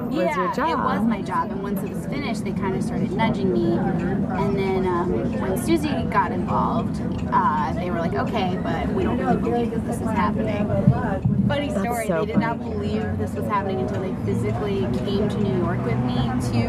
was 0.00 0.14
yeah, 0.14 0.44
your 0.44 0.54
job. 0.54 0.70
it 0.70 0.76
was 0.76 1.00
my 1.02 1.22
job. 1.22 1.50
And 1.50 1.62
once 1.62 1.82
it 1.82 1.90
was 1.90 2.06
finished, 2.06 2.44
they 2.44 2.52
kind 2.52 2.76
of 2.76 2.82
started 2.82 3.10
nudging 3.12 3.52
me. 3.52 3.72
And 3.76 4.56
then 4.56 4.86
um, 4.86 5.12
when 5.40 5.52
Suzie 5.58 6.10
got 6.10 6.32
involved, 6.32 7.00
uh, 7.32 7.72
they 7.74 7.90
were 7.90 7.98
like, 7.98 8.14
okay, 8.14 8.58
but 8.62 8.88
we 8.88 9.04
don't 9.04 9.18
really 9.18 9.36
believe 9.36 9.70
that 9.70 9.86
this 9.86 9.96
is 9.96 10.08
happening. 10.08 10.66
Funny 11.48 11.70
story, 11.70 12.06
so 12.06 12.20
they 12.20 12.32
did 12.32 12.40
not 12.40 12.58
believe 12.58 13.16
this 13.18 13.32
was 13.32 13.46
happening 13.46 13.80
until 13.80 14.02
they 14.02 14.14
physically 14.26 14.80
came 14.98 15.28
to 15.28 15.38
New 15.38 15.58
York 15.58 15.82
with 15.84 15.96
me 15.98 16.16
to 16.52 16.68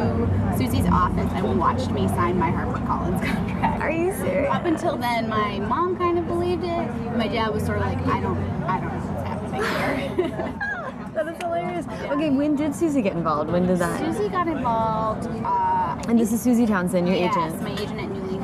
Suzie's 0.56 0.88
office 0.90 1.32
and 1.34 1.60
watched 1.60 1.92
me 1.92 2.08
sign 2.10 2.38
my 2.40 2.50
HarperCollins 2.50 3.26
contract. 3.26 3.82
Are 3.82 3.92
you 3.92 4.14
serious? 4.14 4.50
Up 4.52 4.66
until 4.66 4.96
then, 4.96 5.28
my 5.28 5.60
mom 5.60 5.98
kind 5.98 6.18
of 6.18 6.28
believed 6.28 6.64
it. 6.64 7.16
My 7.18 7.28
dad 7.28 7.54
was 7.54 7.66
sort 7.66 7.80
of 7.80 7.86
like, 7.86 8.00
I 8.08 8.22
don't, 8.22 8.38
I 8.64 8.80
don't 8.80 8.94
know 8.94 9.14
what's 9.14 9.28
happening 9.28 10.30
here. 10.30 10.60
That 11.14 11.28
is 11.28 11.38
hilarious. 11.42 11.86
Okay, 12.12 12.30
when 12.30 12.56
did 12.56 12.72
Suzie 12.72 13.02
get 13.04 13.14
involved? 13.14 13.52
When 13.52 13.66
did 13.66 13.80
that? 13.80 14.00
Suzie 14.02 14.32
got 14.32 14.48
involved. 14.48 15.28
Uh, 15.44 16.02
And 16.08 16.20
this 16.20 16.32
is 16.32 16.46
Suzie 16.46 16.68
Townsend, 16.68 17.08
your 17.08 17.18
yes, 17.18 17.36
agent. 17.36 17.62
my 17.62 17.72
agent 17.74 18.00
at 18.00 18.10
New 18.12 18.22
Leaf. 18.24 18.40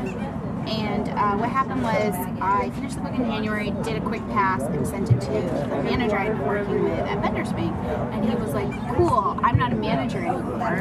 And 0.68 1.10
uh, 1.10 1.38
what 1.38 1.50
happened 1.50 1.84
was 1.84 2.16
I 2.42 2.72
finished 2.72 2.96
the 2.96 3.02
book 3.04 3.14
in 3.14 3.26
January, 3.26 3.70
did 3.84 3.98
a 3.98 4.02
quick 4.02 4.22
pass, 4.30 4.64
and 4.64 4.86
sent 4.86 5.12
it 5.12 5.22
to 5.22 5.30
the 5.32 5.84
manager 5.84 6.18
I'd 6.18 6.30
been 6.38 6.48
working 6.48 6.84
with 6.84 7.00
at 7.00 7.22
Benderspink. 7.22 7.72
And 8.14 8.28
he 8.28 8.36
was 8.36 8.52
like, 8.54 8.72
"Cool, 8.98 9.35
I'm 9.46 9.58
not 9.58 9.72
a 9.72 9.76
manager 9.76 10.20
anymore." 10.20 10.76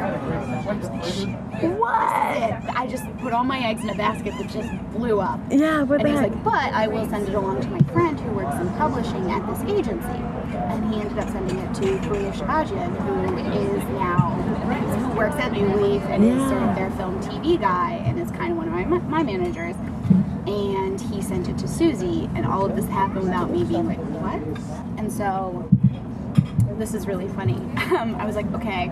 What? 1.77 2.75
I 2.75 2.87
just 2.89 3.05
put 3.17 3.31
all 3.31 3.43
my 3.43 3.59
eggs 3.59 3.83
in 3.83 3.89
a 3.89 3.95
basket 3.95 4.33
that 4.37 4.49
just 4.49 4.69
blew 4.91 5.19
up. 5.19 5.39
Yeah, 5.49 5.83
what 5.83 5.99
And 6.01 6.09
he's 6.09 6.19
like, 6.19 6.43
but 6.43 6.73
I 6.73 6.87
will 6.87 7.07
send 7.09 7.29
it 7.29 7.35
along 7.35 7.61
to 7.61 7.69
my 7.69 7.79
friend 7.93 8.19
who 8.19 8.31
works 8.31 8.55
in 8.55 8.69
publishing 8.73 9.31
at 9.31 9.45
this 9.47 9.61
agency. 9.71 10.19
And 10.71 10.93
he 10.93 10.99
ended 10.99 11.17
up 11.19 11.29
sending 11.29 11.57
it 11.57 11.73
to 11.75 11.81
Kalia 12.07 12.33
Shahbazian, 12.33 12.91
who 13.05 13.37
is 13.37 13.83
now, 13.99 14.31
who 14.97 15.15
works 15.15 15.35
at 15.35 15.51
New 15.53 15.67
Leaf 15.75 16.01
and 16.03 16.23
is 16.23 16.41
sort 16.49 16.63
of 16.63 16.75
their 16.75 16.91
film 16.91 17.21
TV 17.21 17.59
guy 17.59 18.01
and 18.05 18.19
is 18.19 18.31
kind 18.31 18.51
of 18.51 18.57
one 18.57 18.67
of 18.67 18.73
my, 18.73 18.83
my 18.99 19.23
managers. 19.23 19.75
And 20.47 20.99
he 20.99 21.21
sent 21.21 21.47
it 21.47 21.57
to 21.59 21.65
Suzie, 21.65 22.29
and 22.35 22.45
all 22.45 22.65
of 22.65 22.75
this 22.75 22.85
happened 22.87 23.23
without 23.23 23.49
me 23.49 23.63
being 23.63 23.87
like, 23.87 23.97
what? 23.97 24.41
And 24.99 25.11
so 25.11 25.67
this 26.77 26.93
is 26.93 27.07
really 27.07 27.27
funny. 27.29 27.59
Um, 27.95 28.15
I 28.15 28.25
was 28.25 28.35
like, 28.35 28.51
okay, 28.53 28.89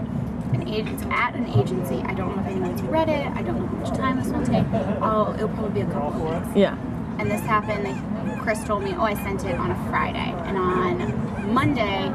an 0.53 0.67
it's 0.67 1.03
at 1.09 1.35
an 1.35 1.45
agency. 1.59 2.01
I 2.03 2.13
don't 2.13 2.35
know 2.35 2.41
if 2.41 2.47
anyone's 2.47 2.81
read 2.83 3.09
it. 3.09 3.25
I 3.35 3.41
don't 3.41 3.59
know 3.59 3.65
how 3.67 3.75
much 3.77 3.97
time 3.97 4.17
this 4.17 4.27
will 4.27 4.45
take. 4.45 4.65
Oh, 5.01 5.33
it'll 5.35 5.49
probably 5.49 5.71
be 5.71 5.81
a 5.81 5.91
couple 5.91 6.27
of 6.31 6.43
weeks. 6.45 6.55
Yeah. 6.55 6.77
And 7.19 7.29
this 7.29 7.41
happened. 7.41 7.83
Like, 7.83 8.39
Chris 8.41 8.63
told 8.63 8.83
me, 8.83 8.93
oh, 8.95 9.01
I 9.03 9.15
sent 9.15 9.43
it 9.45 9.55
on 9.55 9.71
a 9.71 9.89
Friday, 9.89 10.19
and 10.45 10.57
on 10.57 11.53
Monday, 11.53 12.07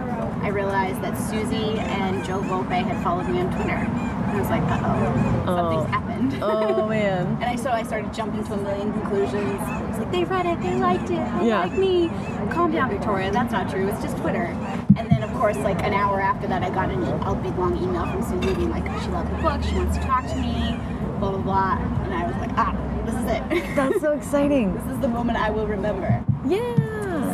I 0.42 0.48
realized 0.48 1.02
that 1.02 1.14
Suzie 1.14 1.78
and 1.78 2.25
Jo 2.25 2.40
Volpe 2.40 2.70
had 2.82 3.02
followed 3.02 3.28
me 3.28 3.40
on 3.40 3.52
Twitter. 3.54 3.72
And 3.72 4.37
I 4.37 4.38
was 4.40 4.48
like, 4.50 4.62
uh 4.62 4.80
oh, 4.84 5.44
something's 5.46 5.82
Oh. 5.82 5.84
happened. 5.87 6.38
Oh 6.42 6.87
man. 6.88 7.26
And 7.40 7.44
I 7.44 7.56
so 7.56 7.70
I 7.70 7.82
started 7.82 8.14
jumping 8.14 8.44
to 8.44 8.54
a 8.54 8.56
million 8.56 8.92
conclusions. 8.92 9.60
I 9.60 9.82
was 9.88 9.98
like, 9.98 10.12
they 10.12 10.25
read 10.25 10.46
it, 10.46 10.60
they 10.62 10.75
liked 10.76 11.04
it, 11.10 11.25
they 11.40 11.48
Yeah. 11.48 11.62
like 11.64 11.72
me. 11.72 12.08
Calm 12.50 12.70
down, 12.72 12.90
Victoria. 12.90 13.30
That's 13.32 13.52
not 13.52 13.68
true. 13.70 13.88
It's 13.88 14.00
just 14.02 14.16
Twitter. 14.18 14.54
And 15.38 15.46
then 15.46 15.53
of 15.53 15.55
course, 15.55 15.57
like 15.59 15.83
an 15.85 15.94
hour 15.94 16.20
after 16.20 16.48
that, 16.48 16.64
I 16.64 16.70
got 16.70 16.90
an, 16.90 17.05
a 17.05 17.35
big 17.37 17.57
long 17.57 17.77
email 17.77 18.05
from 18.07 18.22
Suzie 18.24 18.57
being 18.57 18.70
like, 18.70 18.85
she 19.01 19.09
loved 19.09 19.31
the 19.31 19.40
book, 19.40 19.62
she 19.62 19.74
wants 19.77 19.96
to 19.96 20.03
talk 20.03 20.27
to 20.27 20.35
me, 20.35 20.77
blah 21.20 21.31
blah 21.31 21.38
blah. 21.38 21.79
And 21.79 22.12
I 22.12 22.27
was 22.27 22.35
like, 22.37 22.51
ah, 22.57 22.74
this 23.07 23.14
is 23.14 23.24
it. 23.24 23.74
That's 23.77 24.01
so 24.01 24.12
exciting. 24.12 24.74
this 24.74 24.85
is 24.87 24.98
the 24.98 25.07
moment 25.07 25.38
I 25.38 25.51
will 25.51 25.66
remember. 25.68 26.24
Yeah. 26.44 26.74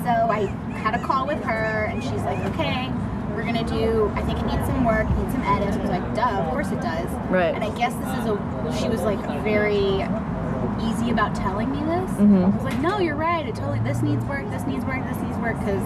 So 0.04 0.30
I 0.30 0.46
had 0.76 0.94
a 0.94 1.02
call 1.02 1.26
with 1.26 1.42
her, 1.44 1.86
and 1.86 2.02
she's 2.02 2.22
like, 2.24 2.38
okay, 2.52 2.92
we're 3.34 3.44
gonna 3.44 3.66
do. 3.66 4.12
I 4.14 4.22
think 4.22 4.38
it 4.38 4.46
needs 4.46 4.66
some 4.66 4.84
work, 4.84 5.08
it 5.08 5.18
needs 5.18 5.32
some 5.32 5.42
edits. 5.42 5.76
I 5.76 5.80
was 5.80 5.90
like, 5.90 6.14
duh, 6.14 6.44
of 6.44 6.50
course 6.50 6.70
it 6.72 6.82
does. 6.82 7.08
Right. 7.30 7.54
And 7.54 7.64
I 7.64 7.70
guess 7.74 7.94
this 7.94 8.18
is 8.18 8.26
a. 8.26 8.82
She 8.82 8.88
was 8.90 9.00
like 9.00 9.18
very 9.42 10.04
easy 10.88 11.10
about 11.10 11.34
telling 11.34 11.70
me 11.70 11.78
this. 11.80 12.10
Mhm. 12.18 12.44
I 12.44 12.48
was 12.56 12.64
like, 12.64 12.78
no, 12.80 12.98
you're 12.98 13.16
right. 13.16 13.46
It 13.46 13.54
totally. 13.54 13.80
This 13.80 14.02
needs 14.02 14.24
work. 14.26 14.48
This 14.50 14.64
needs 14.66 14.84
work. 14.84 15.04
This 15.06 15.16
needs 15.22 15.36
work 15.38 15.58
because 15.58 15.82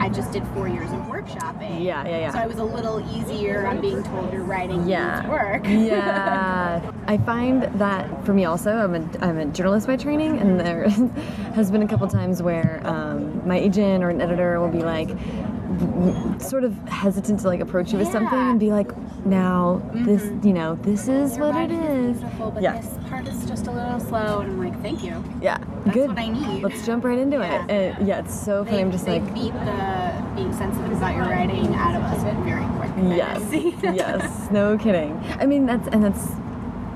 I 0.00 0.08
just 0.08 0.32
did 0.32 0.46
four 0.48 0.68
years 0.68 0.90
of 0.92 0.98
workshopping. 1.00 1.82
Yeah, 1.82 2.04
yeah, 2.06 2.18
yeah. 2.18 2.30
So 2.32 2.38
I 2.38 2.46
was 2.46 2.58
a 2.58 2.64
little 2.64 3.00
easier 3.16 3.66
on 3.66 3.80
being 3.80 4.02
told 4.02 4.32
your 4.32 4.42
writing 4.42 4.86
Yeah. 4.88 5.20
needs 5.20 5.28
work. 5.28 5.62
yeah. 5.66 6.80
I 7.06 7.18
find 7.18 7.62
that 7.80 8.24
for 8.24 8.32
me 8.34 8.44
also, 8.44 8.70
I'm 8.72 8.94
a, 8.94 9.08
I'm 9.24 9.38
a 9.38 9.46
journalist 9.46 9.86
by 9.86 9.96
training, 9.96 10.38
and 10.38 10.58
there 10.58 10.88
has 11.54 11.70
been 11.70 11.82
a 11.82 11.88
couple 11.88 12.06
times 12.08 12.42
where 12.42 12.80
um, 12.84 13.46
my 13.46 13.56
agent 13.58 14.02
or 14.02 14.10
an 14.10 14.20
editor 14.20 14.60
will 14.60 14.68
be 14.68 14.82
like, 14.82 15.08
sort 16.40 16.64
of 16.64 16.76
hesitant 16.88 17.40
to 17.40 17.46
like 17.46 17.60
approach 17.60 17.92
you 17.92 17.98
with 17.98 18.08
something 18.08 18.38
and 18.38 18.60
be 18.60 18.70
like, 18.70 18.90
now 19.26 19.82
this, 19.92 20.24
you 20.44 20.52
know, 20.52 20.76
this 20.82 21.08
is 21.08 21.36
Your 21.36 21.50
what 21.52 21.60
it 21.70 21.72
is. 21.72 22.18
beautiful, 22.18 22.50
but 22.50 22.62
Yes. 22.62 22.88
this 22.88 23.08
part 23.08 23.26
is 23.26 23.44
just 23.46 23.66
a 23.66 23.72
little 23.72 24.00
slow. 24.00 24.40
And 24.40 24.52
I'm 24.52 24.58
like, 24.58 24.80
thank 24.82 25.02
you. 25.02 25.22
Yeah, 25.40 25.58
That's 25.84 25.94
good. 25.96 26.08
what 26.10 26.18
I 26.18 26.28
need. 26.28 26.62
Let's 26.62 26.84
jump 26.86 27.04
right 27.04 27.18
into 27.18 27.40
it. 27.40 27.48
Yeah. 27.68 27.96
Uh, 28.00 28.04
yeah, 28.04 28.18
it's 28.20 28.34
so 28.38 28.64
funny. 28.64 28.76
They, 28.76 28.82
I'm 28.82 28.92
just 28.92 29.04
they 29.06 29.20
like, 29.20 29.34
beat 29.34 29.52
the 29.52 30.24
being 30.36 30.52
sensitive 30.52 30.92
about 30.92 31.14
your 31.16 31.24
writing 31.26 31.74
out 31.74 31.96
of 31.96 32.02
us 32.02 32.22
very 32.44 32.64
quick. 32.76 32.90
Yes, 33.16 33.74
yes, 33.94 34.50
no 34.50 34.78
kidding. 34.78 35.18
I 35.40 35.46
mean, 35.46 35.66
that's 35.66 35.86
and 35.88 36.02
that's 36.04 36.28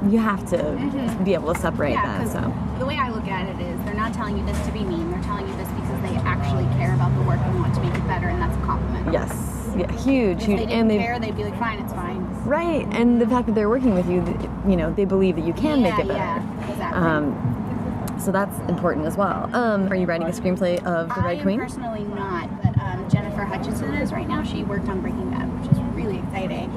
you 0.08 0.18
have 0.18 0.48
to 0.48 0.56
Mhm. 0.56 1.24
be 1.24 1.34
able 1.34 1.52
to 1.52 1.60
separate 1.60 1.92
Yeah, 1.92 2.24
that. 2.24 2.28
So 2.32 2.40
the 2.78 2.86
way 2.86 2.96
I 2.96 3.10
look 3.10 3.26
at 3.28 3.46
it 3.48 3.60
is 3.60 3.78
they're 3.84 3.92
not 3.94 4.14
telling 4.14 4.38
you 4.38 4.46
this 4.46 4.58
to 4.66 4.72
be 4.72 4.80
mean. 4.80 5.10
They're 5.10 5.22
telling 5.22 5.46
you 5.46 5.54
this 5.56 5.68
because 5.68 6.00
they 6.00 6.16
actually 6.26 6.64
care 6.78 6.94
about 6.94 7.14
the 7.16 7.22
work 7.24 7.38
and 7.40 7.58
want 7.60 7.74
to 7.74 7.80
it 7.82 7.89
better, 8.10 8.28
and 8.28 8.42
that's 8.42 8.56
a 8.56 8.60
compliment. 8.62 9.12
yes, 9.12 9.30
yeah, 9.76 9.90
huge, 10.02 10.40
If 10.42 10.46
huge, 10.48 10.58
they 10.66 10.72
and 10.74 10.90
they 10.90 10.98
care, 10.98 11.18
they'd 11.20 11.36
be 11.36 11.44
like, 11.44 11.58
fine, 11.58 11.78
it's 11.78 11.92
fine. 11.92 12.18
right, 12.44 12.86
and 12.92 13.20
the 13.20 13.26
fact 13.26 13.46
that 13.46 13.54
they're 13.54 13.68
working 13.68 13.94
with 13.94 14.08
you, 14.10 14.18
you 14.68 14.76
know, 14.76 14.92
they 14.92 15.04
believe 15.04 15.36
that 15.36 15.44
you 15.46 15.52
can 15.54 15.80
make 15.82 15.94
it 15.98 16.08
better. 16.08 16.14
Yeah, 16.14 16.70
exactly. 16.70 17.00
Um, 17.02 18.16
so 18.20 18.30
that's 18.32 18.58
important 18.68 19.06
as 19.06 19.16
well. 19.16 19.48
Um, 19.54 19.88
are 19.88 19.94
you 19.96 20.04
writing 20.06 20.26
a 20.26 20.30
screenplay 20.32 20.76
of 20.84 21.08
The 21.14 21.22
Red 21.22 21.40
Queen? 21.42 21.58
personally 21.58 22.02
not, 22.04 22.50
but 22.62 22.76
um, 22.82 23.08
Gennifer 23.08 23.44
Hutchison 23.46 23.94
is 23.94 24.12
right 24.12 24.28
now. 24.28 24.42
She 24.42 24.62
worked 24.64 24.88
on 24.88 25.00
Breaking 25.00 25.30
Bad, 25.30 25.46
which 25.62 25.72
is 25.72 25.78
really 25.94 26.18
exciting. 26.18 26.68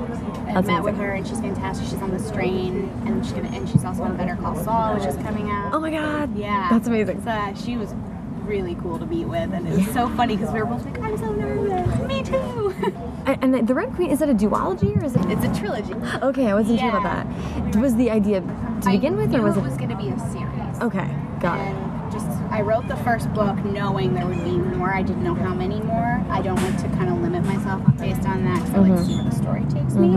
I 0.47 0.53
That's 0.53 0.67
met 0.67 0.83
with 0.83 0.95
her, 0.97 1.11
and 1.13 1.27
she's 1.27 1.41
fantastic. 1.41 1.87
She's 1.89 2.01
on 2.01 2.11
The 2.11 2.19
Strain, 2.19 2.89
and 3.05 3.25
she's 3.25 3.33
gonna, 3.33 3.49
and 3.49 3.67
she's 3.67 3.83
also 3.83 4.03
on 4.03 4.15
Better 4.15 4.35
Call 4.37 4.55
Saul, 4.63 4.95
which 4.95 5.05
is 5.05 5.15
coming 5.17 5.49
out. 5.49 5.73
Oh 5.73 5.79
my 5.79 5.89
God! 5.91 6.33
Yeah, 6.37 6.69
that's 6.69 6.87
amazing. 6.87 7.21
So, 7.23 7.31
uh, 7.31 7.53
she 7.55 7.75
was 7.75 7.93
really 8.45 8.75
cool 8.75 8.99
to 8.99 9.05
meet 9.05 9.25
with, 9.25 9.53
and 9.53 9.67
it 9.67 9.77
was 9.77 9.87
so 9.93 10.07
funny 10.09 10.35
because 10.37 10.53
we 10.53 10.59
were 10.59 10.65
both 10.65 10.85
like, 10.85 10.99
"I'm 10.99 11.17
so 11.17 11.31
nervous." 11.31 11.99
Me 12.07 12.23
too. 12.23 12.73
And, 13.25 13.55
and 13.55 13.65
The 13.69 13.73
Red 13.73 13.93
Queen 13.95 14.11
is 14.11 14.21
it 14.21 14.27
a 14.29 14.33
duology 14.33 14.97
or 14.99 15.05
is 15.05 15.15
it? 15.15 15.23
it's 15.31 15.45
a 15.45 15.57
trilogy. 15.57 15.93
Okay, 16.21 16.47
I 16.47 16.53
wasn't 16.53 16.81
sure 16.81 16.89
about 16.89 17.03
that. 17.25 17.75
Was 17.79 17.95
the 17.95 18.11
idea 18.11 18.41
to 18.41 18.89
begin 18.91 19.13
I 19.13 19.15
with, 19.15 19.29
knew 19.29 19.39
or 19.39 19.43
was 19.43 19.55
it 19.55 19.59
it? 19.61 19.63
was 19.63 19.77
going 19.77 19.89
to 19.91 19.95
be 19.95 20.09
a 20.09 20.19
series? 20.19 20.81
Okay, 20.81 21.07
got 21.39 21.57
it. 21.61 21.73
and 21.73 21.77
just 21.77 21.92
I 22.53 22.61
wrote 22.61 22.87
the 22.87 22.97
first 22.97 23.33
book 23.33 23.57
knowing 23.65 24.13
there 24.13 24.27
would 24.27 24.43
be 24.43 24.51
more. 24.51 24.93
I 24.93 25.01
didn't 25.01 25.23
know 25.23 25.33
how 25.33 25.55
many 25.55 25.81
more. 25.81 26.23
I 26.29 26.39
don't 26.39 26.61
like 26.61 26.77
to 26.83 26.87
kind 26.89 27.09
of 27.09 27.19
limit 27.19 27.43
myself 27.45 27.81
based 27.97 28.27
on 28.27 28.45
that 28.45 28.61
because 28.61 28.75
I 28.75 28.77
like 28.77 28.95
to 28.95 29.05
see 29.05 29.15
where 29.15 29.23
the 29.23 29.31
story 29.31 29.61
takes 29.61 29.95
me. 29.95 30.15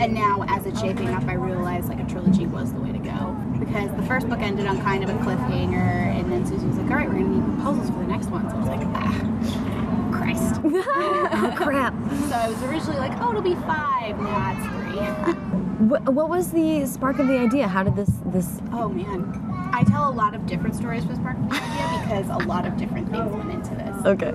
And 0.00 0.14
now, 0.14 0.46
as 0.48 0.64
it's 0.64 0.80
shaping 0.80 1.10
up, 1.10 1.24
I 1.24 1.34
realized 1.34 1.90
like 1.90 2.00
a 2.00 2.04
trilogy 2.04 2.46
was 2.46 2.72
the 2.72 2.80
way 2.80 2.92
to 2.92 2.98
go 2.98 3.36
because 3.58 3.94
the 3.94 4.02
first 4.04 4.26
book 4.26 4.40
ended 4.40 4.66
on 4.66 4.80
kind 4.80 5.04
of 5.04 5.10
a 5.10 5.18
cliffhanger, 5.18 5.76
and 5.76 6.32
then 6.32 6.46
Suzie 6.46 6.66
was 6.66 6.78
like, 6.78 6.90
"All 6.90 6.96
right, 6.96 7.08
we're 7.08 7.18
gonna 7.18 7.28
need 7.28 7.44
proposals 7.56 7.90
for 7.90 7.98
the 7.98 8.06
next 8.06 8.30
one." 8.30 8.48
So 8.48 8.56
I 8.56 8.60
was 8.60 8.68
like, 8.68 8.86
"Ah, 8.94 10.10
Christ." 10.16 10.60
oh 10.64 11.52
crap! 11.56 11.92
so 12.30 12.36
I 12.36 12.48
was 12.48 12.62
originally 12.62 13.00
like, 13.00 13.12
"Oh, 13.20 13.28
it'll 13.30 13.42
be 13.42 13.54
five. 13.54 14.18
Now 14.18 14.56
it's 14.56 15.34
three. 15.34 15.42
What, 15.76 16.08
what 16.08 16.30
was 16.30 16.52
the 16.52 16.86
spark 16.86 17.18
of 17.18 17.28
the 17.28 17.38
idea? 17.38 17.68
How 17.68 17.82
did 17.82 17.96
this 17.96 18.10
this? 18.24 18.62
Oh 18.72 18.88
man. 18.88 19.45
I 19.76 19.84
tell 19.84 20.08
a 20.08 20.10
lot 20.10 20.34
of 20.34 20.46
different 20.46 20.74
stories 20.74 21.04
for 21.04 21.14
Spark 21.16 21.36
of 21.36 21.50
because 21.50 22.28
a 22.30 22.46
lot 22.46 22.66
of 22.66 22.78
different 22.78 23.10
things 23.10 23.30
went 23.30 23.50
into 23.50 23.74
this. 23.74 24.06
Okay. 24.06 24.32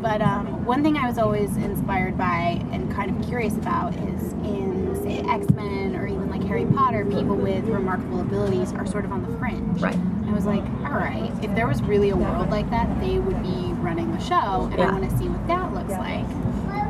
But 0.00 0.22
um, 0.22 0.64
one 0.64 0.84
thing 0.84 0.96
I 0.96 1.08
was 1.08 1.18
always 1.18 1.56
inspired 1.56 2.16
by 2.16 2.64
and 2.70 2.88
kind 2.94 3.10
of 3.10 3.26
curious 3.26 3.54
about 3.54 3.94
is 3.96 4.32
in, 4.44 4.96
say, 5.02 5.18
X 5.28 5.50
Men 5.50 5.96
or 5.96 6.06
even 6.06 6.30
like 6.30 6.44
Harry 6.44 6.66
Potter, 6.66 7.04
people 7.04 7.34
with 7.34 7.64
remarkable 7.64 8.20
abilities 8.20 8.72
are 8.74 8.86
sort 8.86 9.04
of 9.04 9.10
on 9.10 9.28
the 9.28 9.38
fringe. 9.40 9.82
Right. 9.82 9.98
I 10.28 10.32
was 10.32 10.44
like, 10.46 10.62
all 10.62 10.98
right, 11.00 11.32
if 11.42 11.52
there 11.56 11.66
was 11.66 11.82
really 11.82 12.10
a 12.10 12.16
world 12.16 12.50
like 12.50 12.70
that, 12.70 13.00
they 13.00 13.18
would 13.18 13.42
be 13.42 13.72
running 13.82 14.12
the 14.12 14.20
show, 14.20 14.68
and 14.70 14.78
Yeah. 14.78 14.90
I 14.90 14.92
want 14.92 15.10
to 15.10 15.18
see 15.18 15.28
what 15.28 15.44
that 15.48 15.74
looks 15.74 15.90
like. 15.94 16.26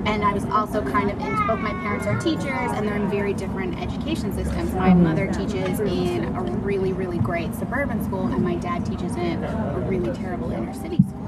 And 0.07 0.25
I 0.25 0.33
was 0.33 0.45
also 0.47 0.83
kind 0.83 1.11
of 1.11 1.19
in 1.19 1.47
both 1.47 1.59
my 1.59 1.73
parents 1.83 2.07
are 2.07 2.19
teachers 2.21 2.47
and 2.47 2.87
they're 2.87 2.97
in 2.97 3.11
very 3.11 3.35
different 3.35 3.79
education 3.81 4.33
systems. 4.33 4.73
My 4.73 4.91
mm-hmm. 4.91 5.03
mother 5.03 5.27
teaches 5.27 5.81
in 5.81 6.25
a 6.37 6.43
really, 6.43 6.93
really 6.93 7.19
great 7.19 7.55
suburban 7.55 8.03
school, 8.05 8.27
and 8.27 8.43
my 8.43 8.55
dad 8.55 8.87
teaches 8.87 9.17
in 9.17 9.43
a 9.43 9.85
really 9.89 10.17
terrible 10.17 10.53
inner 10.53 10.73
city 10.73 10.99
school. 10.99 11.27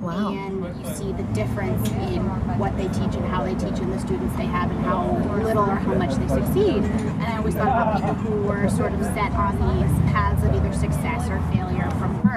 Wow. 0.00 0.30
And 0.30 0.62
you 0.86 0.94
see 0.94 1.12
the 1.12 1.24
difference 1.34 1.88
in 1.90 2.22
what 2.58 2.76
they 2.76 2.86
teach 2.88 3.16
and 3.16 3.24
how 3.24 3.42
they 3.42 3.54
teach 3.54 3.80
and 3.80 3.92
the 3.92 3.98
students 3.98 4.36
they 4.36 4.44
have 4.44 4.70
and 4.70 4.80
how 4.84 5.16
little 5.42 5.64
or 5.64 5.74
how 5.74 5.94
much 5.94 6.14
they 6.14 6.28
succeed. 6.28 6.84
And 6.84 7.22
I 7.22 7.38
always 7.38 7.54
thought 7.54 7.66
about 7.66 7.96
people 7.96 8.14
who 8.14 8.42
were 8.42 8.68
sort 8.68 8.92
of 8.92 9.02
set 9.02 9.32
on 9.32 9.56
these 9.56 10.12
paths 10.12 10.44
of 10.44 10.54
either 10.54 10.72
success 10.72 11.28
or 11.28 11.40
failure 11.52 11.90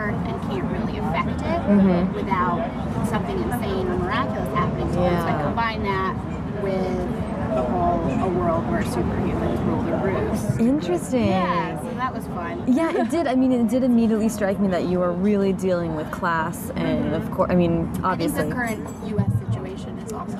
and 0.09 0.41
can't 0.49 0.65
really 0.71 0.97
affect 0.99 1.41
it 1.41 1.59
mm-hmm. 1.69 2.13
without 2.13 3.07
something 3.07 3.41
insane 3.41 3.87
or 3.87 3.97
miraculous 3.97 4.53
happening 4.53 4.87
to 4.87 4.95
them. 4.95 5.21
So 5.21 5.27
I 5.27 5.31
Yeah. 5.31 5.43
combine 5.43 5.83
that 5.83 6.15
with 6.61 7.29
the 7.55 7.63
whole 7.63 7.99
a 8.07 8.27
world 8.27 8.69
where 8.69 8.83
superhumans 8.83 9.65
rule 9.65 9.81
the 9.81 9.95
roost. 9.97 10.59
Interesting. 10.59 11.27
Yeah, 11.27 11.81
so 11.81 11.89
that 11.95 12.13
was 12.13 12.25
fun. 12.27 12.63
Yeah, 12.67 12.91
it 12.91 13.09
did. 13.09 13.27
I 13.27 13.35
mean, 13.35 13.51
it 13.51 13.67
did 13.69 13.83
immediately 13.83 14.29
strike 14.29 14.59
me 14.59 14.67
that 14.69 14.85
you 14.85 14.99
were 14.99 15.11
really 15.11 15.53
dealing 15.53 15.95
with 15.95 16.09
class, 16.11 16.69
and 16.75 17.13
of 17.13 17.23
mm-hmm. 17.23 17.33
course, 17.33 17.49
I 17.51 17.55
mean, 17.55 17.87
I 17.87 17.93
think 17.93 18.05
obviously. 18.05 18.49
the 18.49 18.55
current 18.55 18.87
U.S. 19.07 19.31
situation 19.47 19.97
is 19.99 20.13
also 20.13 20.37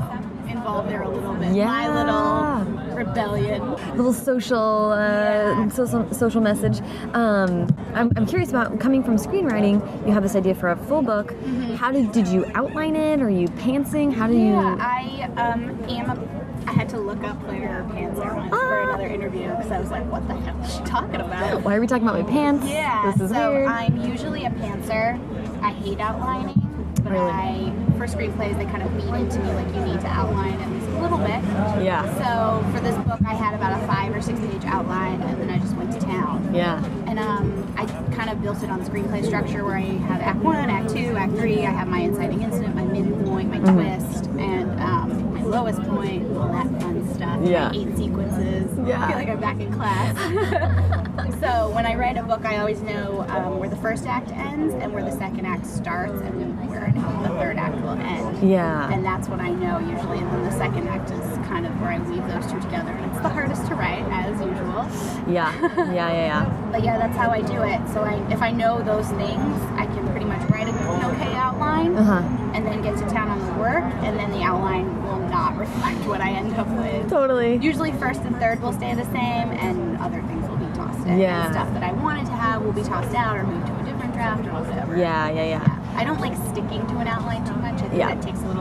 involved 0.47 0.89
there 0.89 1.01
a 1.01 1.10
little 1.10 1.34
bit. 1.34 1.55
Yeah. 1.55 1.65
My 1.65 1.88
little 1.88 2.88
rebellion. 3.03 3.62
little 3.95 4.13
social, 4.13 4.91
uh, 4.91 5.69
social, 5.69 6.12
social 6.13 6.41
message. 6.41 6.81
Um, 7.13 7.67
I'm, 7.93 8.12
I'm 8.15 8.25
curious 8.25 8.49
about 8.49 8.79
coming 8.79 9.03
from 9.03 9.15
screenwriting. 9.17 9.75
You 10.05 10.13
have 10.13 10.23
this 10.23 10.35
idea 10.35 10.53
for 10.55 10.69
a 10.69 10.75
full 10.75 11.01
book. 11.01 11.33
How 11.77 11.91
did 11.91 12.12
did 12.12 12.27
you 12.27 12.45
outline 12.55 12.95
it? 12.95 13.21
Are 13.21 13.29
you 13.29 13.47
pantsing? 13.47 14.13
How 14.13 14.27
do 14.27 14.33
you? 14.33 14.51
Yeah, 14.51 14.77
I 14.79 15.29
um, 15.38 15.69
am. 15.89 16.09
A, 16.09 16.39
I 16.67 16.73
had 16.73 16.89
to 16.89 16.99
look 16.99 17.23
up 17.23 17.41
Claire 17.45 17.83
Panzer 17.89 18.35
once 18.35 18.49
for 18.49 18.59
Ah. 18.81 18.89
another 18.89 19.07
interview 19.07 19.47
because 19.49 19.71
I 19.71 19.79
was 19.79 19.89
like, 19.89 20.05
"What 20.12 20.27
the 20.27 20.35
hell 20.35 20.59
is 20.62 20.73
she 20.75 20.81
talking 20.83 21.21
about?" 21.21 21.63
Why 21.63 21.75
are 21.75 21.81
we 21.81 21.88
talking 21.88 22.07
about 22.07 22.21
my 22.21 22.29
pants? 22.29 22.67
Yeah, 22.67 23.12
This 23.12 23.21
is 23.21 23.31
so 23.31 23.51
weird. 23.51 23.67
I'm 23.69 23.97
usually 24.03 24.45
a 24.45 24.49
pantser. 24.51 25.17
I 25.63 25.71
hate 25.71 25.99
outlining, 25.99 26.62
but 27.03 27.12
Really? 27.13 27.31
I 27.31 27.73
for 27.97 28.05
screenplays 28.07 28.57
they 28.57 28.65
kind 28.65 28.83
of 28.83 28.93
beat 28.95 29.31
to 29.31 29.39
me 29.39 29.51
like 29.53 29.73
you 29.75 29.81
need 29.81 29.99
to 30.01 30.07
outline 30.07 30.53
at 30.59 30.69
least 30.71 30.88
a 30.88 30.88
little 31.01 31.17
bit. 31.17 31.41
yeah. 31.83 32.03
So 32.17 32.71
for 32.73 32.79
this 32.81 32.95
book, 33.05 33.19
I 33.25 33.33
had 33.33 33.53
about 33.53 33.81
a 33.81 33.88
five 33.88 34.15
or 34.15 34.21
six 34.21 34.39
page 34.39 34.63
outline, 34.65 35.21
and 35.21 35.41
then 35.41 35.49
I 35.49 35.57
just 35.59 35.75
went 35.75 35.91
to 35.93 35.99
town. 35.99 36.53
Yeah. 36.53 36.83
And 37.07 37.19
um, 37.19 37.73
I 37.77 37.85
kind 38.15 38.29
of 38.29 38.41
built 38.41 38.62
it 38.63 38.69
on 38.69 38.83
the 38.83 38.89
screenplay 38.89 39.25
structure 39.25 39.63
where 39.63 39.77
I 39.77 39.81
have 39.81 40.21
Act 40.21 40.39
One, 40.39 40.69
Act 40.69 40.89
Two, 40.89 41.15
Act 41.17 41.33
Three. 41.33 41.65
I 41.65 41.71
have 41.71 41.88
my 41.88 41.99
inciting 41.99 42.41
incident, 42.41 42.75
my 42.75 42.83
midpoint, 42.83 43.49
my 43.49 43.59
Mm-hmm. 43.59 43.75
twist, 43.75 44.25
and 44.39 44.79
um, 44.79 45.33
my 45.33 45.43
lowest 45.43 45.81
point, 45.81 46.25
all 46.38 46.47
that 46.53 46.65
fun 46.81 46.98
stuff. 47.19 47.39
Yeah. 47.43 47.71
eight 47.73 47.97
sequences. 47.97 48.71
Yeah. 48.88 49.03
I 49.03 49.08
feel 49.08 49.17
like 49.17 49.29
I'm 49.29 49.39
back 49.39 49.60
in 49.60 49.73
class. 49.73 50.15
so 51.41 51.69
when 51.71 51.86
I 51.86 51.95
write 51.95 52.17
a 52.17 52.23
book, 52.23 52.45
I 52.45 52.58
always 52.60 52.82
know 52.82 53.25
um, 53.29 53.60
where 53.60 53.69
the 53.69 53.75
first 53.77 54.05
act 54.05 54.32
ends 54.32 54.73
and 54.73 54.93
where 54.93 55.03
the 55.03 55.12
second 55.12 55.45
act 55.45 55.65
starts, 55.65 56.21
and 56.21 56.69
where 56.69 56.91
the 56.91 57.29
third 57.29 57.58
act 57.58 57.75
will 57.82 57.89
end. 57.89 58.49
Yeah. 58.49 58.91
And 58.91 59.03
that's 59.03 59.27
what 59.27 59.41
I 59.41 59.49
know 59.49 59.79
usually. 59.79 60.19
And 60.19 60.32
then 60.32 60.43
the 60.45 60.51
second 60.51 60.88
act 60.88 61.12
is 61.12 61.38
kind 61.49 61.65
of 61.65 61.73
where 61.81 61.89
I 61.91 61.99
weave 61.99 62.25
those 62.27 62.45
two 62.51 62.59
together. 62.62 62.91
And 62.91 63.12
it's 63.12 63.21
the 63.21 63.29
hardest 63.29 63.65
to 63.67 63.75
write, 63.75 64.05
as 64.12 64.39
usual. 64.39 64.85
Yeah. 65.33 65.51
Yeah. 65.91 65.91
Yeah. 65.91 66.12
Yeah. 66.13 66.55
But 66.69 66.83
yeah, 66.83 66.99
that's 66.99 67.17
how 67.17 67.31
I 67.31 67.41
do 67.41 67.63
it. 67.63 67.81
So 67.95 68.03
I, 68.03 68.13
if 68.31 68.43
I 68.43 68.51
know 68.51 68.79
those 68.83 69.07
things, 69.17 69.55
I 69.73 69.88
can 69.88 70.07
pretty 70.12 70.25
much 70.27 70.47
write 70.51 70.67
an 70.67 70.75
okay 71.09 71.33
outline 71.33 71.95
Uh 71.97 72.03
huh. 72.03 72.51
and 72.53 72.63
then 72.63 72.83
get 72.83 72.95
to 72.99 73.09
town 73.09 73.27
on 73.29 73.39
the 73.43 73.53
work, 73.59 73.83
and 74.05 74.19
then 74.19 74.29
the 74.29 74.43
outline 74.43 74.85
will 75.03 75.17
not 75.29 75.57
reflect 75.57 75.97
what 76.05 76.21
I 76.21 76.29
end 76.29 76.53
up 76.53 76.67
with. 76.67 77.09
Totally. 77.09 77.57
Usually, 77.57 77.91
first 77.93 78.21
and 78.21 78.35
third 78.38 78.62
will 78.62 78.71
stay 78.73 78.93
the 78.93 79.03
same, 79.05 79.49
and 79.65 79.97
other 79.97 80.21
things 80.29 80.47
will 80.47 80.57
be 80.57 80.71
tossed 80.75 81.07
in. 81.07 81.17
Yeah. 81.17 81.45
And 81.45 81.53
stuff 81.55 81.73
that 81.73 81.81
I 81.81 81.91
wanted 81.93 82.27
to 82.27 82.33
have 82.33 82.62
will 82.62 82.71
be 82.73 82.83
tossed 82.83 83.15
out 83.15 83.35
or 83.35 83.43
moved 83.47 83.65
to 83.65 83.73
a 83.79 83.83
different 83.83 84.13
draft 84.13 84.45
or 84.45 84.51
whatever. 84.62 84.95
Yeah. 84.95 85.27
Yeah. 85.31 85.45
Yeah. 85.57 85.79
I 85.95 86.03
don't 86.03 86.21
like 86.21 86.35
sticking 86.51 86.85
to 86.85 86.97
an 86.99 87.07
outline 87.07 87.43
too 87.45 87.55
much. 87.55 87.81
I 87.81 87.88
think 87.89 87.95
Yeah. 87.95 88.13
that 88.13 88.21
takes 88.21 88.41
a 88.41 88.45
little 88.47 88.59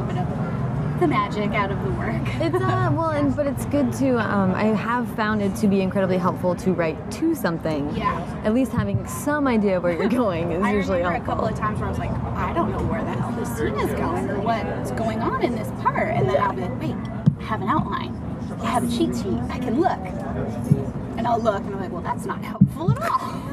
the 1.00 1.06
magic 1.06 1.50
out 1.50 1.70
of 1.70 1.82
the 1.84 1.90
work. 1.92 2.14
It's 2.40 2.54
uh, 2.54 2.90
well, 2.92 3.10
and 3.10 3.34
but 3.34 3.46
it's 3.46 3.64
good 3.66 3.92
to. 3.94 4.18
Um, 4.18 4.54
I 4.54 4.66
have 4.66 5.08
found 5.16 5.42
it 5.42 5.54
to 5.56 5.66
be 5.66 5.80
incredibly 5.80 6.18
helpful 6.18 6.54
to 6.56 6.72
write 6.72 7.10
to 7.12 7.34
something. 7.34 7.94
Yeah. 7.96 8.40
At 8.44 8.54
least 8.54 8.70
having 8.72 9.06
some 9.06 9.46
idea 9.48 9.80
where 9.80 9.92
you're 9.92 10.08
going 10.08 10.52
is 10.52 10.62
I 10.68 10.72
usually 10.72 10.98
remember 10.98 11.22
a 11.22 11.26
couple 11.26 11.46
of 11.46 11.54
times 11.56 11.80
where 11.80 11.88
I 11.88 11.90
was 11.90 11.98
like, 11.98 12.10
I 12.10 12.52
don't 12.52 12.70
know 12.70 12.82
where 12.84 13.02
the 13.02 13.12
hell 13.12 13.32
this 13.32 13.48
scene 13.56 13.74
is 13.74 13.92
going 13.98 14.30
or 14.30 14.40
what's 14.40 14.92
going 14.92 15.20
on 15.20 15.42
in 15.42 15.54
this 15.56 15.68
part. 15.82 16.14
And 16.14 16.28
then 16.28 16.40
I'll 16.40 16.52
be 16.52 16.62
like, 16.62 16.80
wait, 16.80 16.96
I 17.40 17.44
have 17.44 17.60
an 17.60 17.68
outline. 17.68 18.14
I 18.60 18.66
have 18.66 18.84
a 18.84 18.96
cheat 18.96 19.16
sheet. 19.16 19.40
I 19.50 19.58
can 19.58 19.80
look. 19.80 19.98
And 21.18 21.26
I'll 21.26 21.40
look 21.40 21.62
and 21.64 21.74
I'm 21.74 21.80
like, 21.80 21.92
well, 21.92 22.02
that's 22.02 22.24
not 22.24 22.42
helpful 22.44 22.92
at 22.92 23.10
all. 23.10 23.47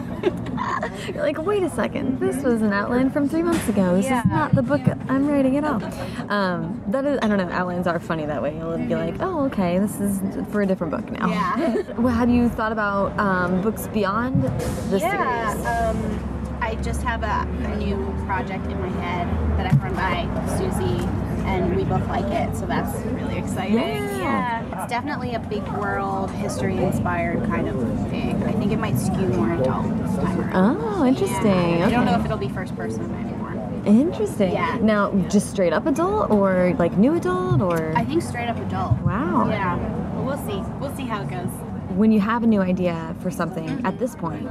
You're 1.13 1.23
like, 1.23 1.38
wait 1.38 1.63
a 1.63 1.69
second, 1.69 2.19
this 2.19 2.43
was 2.43 2.61
an 2.61 2.73
outline 2.73 3.09
from 3.11 3.29
three 3.29 3.43
months 3.43 3.67
ago. 3.69 3.95
This 3.95 4.05
Yeah. 4.05 4.21
is 4.21 4.25
not 4.25 4.55
the 4.55 4.63
book 4.63 4.81
I'm 5.07 5.27
writing 5.27 5.57
at 5.57 5.63
all. 5.63 5.81
Um, 6.29 6.81
that 6.88 7.05
is, 7.05 7.19
I 7.21 7.27
don't 7.27 7.38
know, 7.38 7.49
outlines 7.51 7.88
are 7.88 7.99
funny 7.99 8.25
that 8.25 8.41
way. 8.41 8.55
You'll 8.57 8.77
be 8.77 8.95
like, 8.95 9.15
oh, 9.19 9.45
okay, 9.45 9.79
this 9.79 9.99
is 9.99 10.21
for 10.51 10.61
a 10.61 10.65
different 10.65 10.91
book 10.91 11.11
now. 11.11 11.29
Yeah. 11.29 11.81
well, 11.97 12.13
have 12.13 12.29
you 12.29 12.49
thought 12.49 12.71
about 12.71 13.17
um, 13.19 13.61
books 13.61 13.88
beyond 13.88 14.43
the 14.89 14.99
yeah. 14.99 15.53
series? 15.53 15.65
Um, 15.65 16.57
I 16.61 16.75
just 16.75 17.03
have 17.03 17.23
a, 17.23 17.47
a 17.71 17.75
new 17.77 17.95
project 18.25 18.65
in 18.65 18.79
my 18.81 18.89
head 18.89 19.27
that 19.57 19.71
I've 19.71 19.83
run 19.83 19.93
by 19.93 20.25
Suzie, 20.57 21.03
and 21.45 21.75
we 21.75 21.84
both 21.84 22.08
like 22.08 22.25
it, 22.25 22.55
so 22.55 22.65
that's 22.65 22.95
really 23.05 23.38
exciting. 23.38 23.75
Yeah. 23.75 24.63
It's 24.84 24.89
definitely 24.91 25.34
a 25.36 25.39
big 25.39 25.63
world, 25.77 26.31
history 26.31 26.77
inspired 26.77 27.43
kind 27.45 27.67
of 27.67 27.75
thing. 28.10 28.41
I 28.43 28.51
think 28.53 28.71
it 28.71 28.77
might 28.79 28.97
skew 28.97 29.27
more 29.29 29.53
adult 29.53 29.86
this 29.99 30.15
time 30.17 30.39
around. 30.41 30.77
Oh, 30.81 31.05
interesting. 31.05 31.79
Yeah. 31.79 31.88
I 31.88 31.89
don't 31.89 32.05
know 32.05 32.15
if 32.19 32.25
it'll 32.25 32.38
be 32.38 32.49
first 32.49 32.75
person 32.75 33.13
anymore. 33.15 33.53
Interesting. 33.86 34.51
Yeah. 34.51 34.77
Now, 34.81 35.12
just 35.29 35.51
straight 35.51 35.71
up 35.73 35.86
adult 35.86 36.31
or 36.31 36.73
like 36.79 36.97
new 36.97 37.13
adult 37.15 37.62
or? 37.62 37.93
I 37.95 38.03
think 38.03 38.21
straight 38.23 38.47
up 38.47 38.58
adult. 38.58 38.99
wow. 39.01 39.47
Yeah. 39.47 39.77
Well, 40.15 40.25
we'll 40.25 40.47
see. 40.47 40.60
We'll 40.79 40.95
see 40.95 41.03
how 41.05 41.21
it 41.21 41.29
goes. 41.29 41.49
When 41.95 42.12
you 42.12 42.19
have 42.19 42.43
a 42.43 42.47
new 42.47 42.62
idea 42.62 43.15
for 43.21 43.29
something 43.31 43.65
Mm-hmm. 43.69 43.86
at 43.86 43.99
this 43.99 44.15
point, 44.15 44.49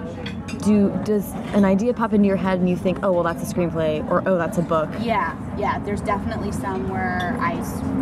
do 0.65 0.91
does 1.05 1.33
an 1.55 1.65
idea 1.65 1.93
pop 1.95 2.13
into 2.13 2.27
your 2.27 2.37
head 2.37 2.59
and 2.59 2.69
you 2.69 2.77
think, 2.77 2.99
oh 3.03 3.13
well, 3.13 3.23
that's 3.23 3.43
a 3.43 3.55
screenplay 3.55 4.09
or 4.11 4.23
oh 4.27 4.39
that's 4.39 4.59
a 4.59 4.63
book? 4.63 4.89
Yeah, 5.01 5.37
yeah. 5.59 5.79
There's 5.81 6.01
definitely 6.01 6.53
some 6.53 6.89
where 6.89 7.37
I 7.41 7.55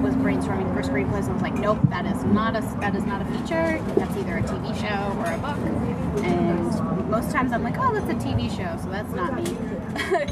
was 0.02 0.14
brainstorming 0.16 0.72
for 0.74 0.82
screenplays 0.82 1.24
and 1.24 1.30
I 1.30 1.32
was 1.34 1.42
like, 1.42 1.54
nope, 1.54 1.78
that 1.90 2.06
is 2.06 2.22
not 2.24 2.56
a 2.56 2.60
that 2.80 2.94
is 2.94 3.04
not 3.04 3.22
a 3.22 3.24
feature. 3.26 3.82
That's 3.96 4.16
either 4.16 4.38
a 4.38 4.42
TV 4.42 4.74
show 4.80 5.18
or 5.20 5.32
a 5.32 5.38
book. 5.38 5.58
And 6.24 7.10
most 7.10 7.30
times 7.30 7.52
I'm 7.52 7.62
like, 7.62 7.76
oh, 7.78 7.92
that's 7.92 8.10
a 8.10 8.26
TV 8.26 8.48
show, 8.50 8.80
so 8.82 8.88
that's 8.90 9.12
not 9.12 9.34
me. 9.34 9.56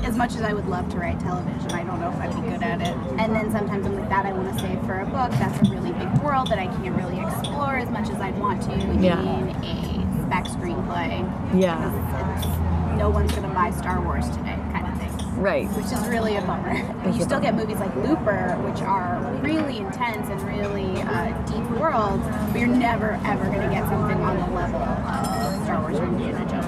as 0.07 0.17
much 0.17 0.35
as 0.35 0.43
I 0.43 0.53
would 0.53 0.67
love 0.67 0.89
to 0.91 0.99
write 0.99 1.21
television, 1.21 1.71
I 1.73 1.85
don't 1.85 2.01
know 2.01 2.11
if 2.11 2.17
I'd 2.17 2.35
be 2.35 2.51
good 2.51 2.63
at 2.63 2.81
it. 2.81 2.95
And 3.19 3.35
then 3.35 3.51
sometimes 3.51 3.85
I'm 3.87 3.95
like, 3.95 4.09
that 4.09 4.25
I 4.25 4.33
want 4.33 4.53
to 4.53 4.59
save 4.59 4.81
for 4.87 5.01
a 5.01 5.05
book. 5.05 5.31
That's 5.33 5.59
a 5.69 5.71
really 5.71 5.93
big 5.93 6.11
world 6.23 6.49
that 6.49 6.59
I 6.59 6.67
can't 6.67 6.97
really 6.97 7.21
explore 7.21 7.77
as 7.77 7.91
much 7.91 8.09
as 8.09 8.21
I'd 8.21 8.39
want 8.39 8.63
to 8.63 8.71
Yeah. 9.01 9.21
in 9.21 9.49
a 9.65 10.10
spec 10.31 10.45
screenplay. 10.45 11.61
Yeah. 11.61 11.91
It's, 12.39 12.97
no 12.97 13.11
one's 13.11 13.33
gonna 13.33 13.53
buy 13.53 13.73
Star 13.73 14.01
Wars 14.01 14.29
today, 14.31 14.57
kind 14.73 14.87
of 14.87 14.97
thing 14.99 15.41
Right. 15.43 15.67
which 15.71 15.87
is 15.87 16.07
really 16.07 16.37
a 16.37 16.43
bummer. 16.43 16.81
But 17.03 17.15
you 17.17 17.23
still 17.23 17.41
get 17.41 17.57
movies 17.57 17.79
like 17.79 17.95
Looper, 17.97 18.57
which 18.63 18.81
are 18.83 19.19
really 19.43 19.79
intense 19.79 20.29
and 20.29 20.41
really 20.43 21.03
uh, 21.03 21.33
deep 21.47 21.65
worlds, 21.81 22.23
but 22.53 22.59
you're 22.61 22.69
never 22.69 23.19
ever 23.25 23.45
going 23.47 23.61
to 23.61 23.75
get 23.75 23.89
something 23.89 24.21
on 24.21 24.37
the 24.37 24.55
level 24.55 24.81
of 24.81 25.65
Star 25.65 25.81
Wars 25.81 25.99
or 25.99 26.05
Indiana 26.05 26.49
Jones. 26.49 26.60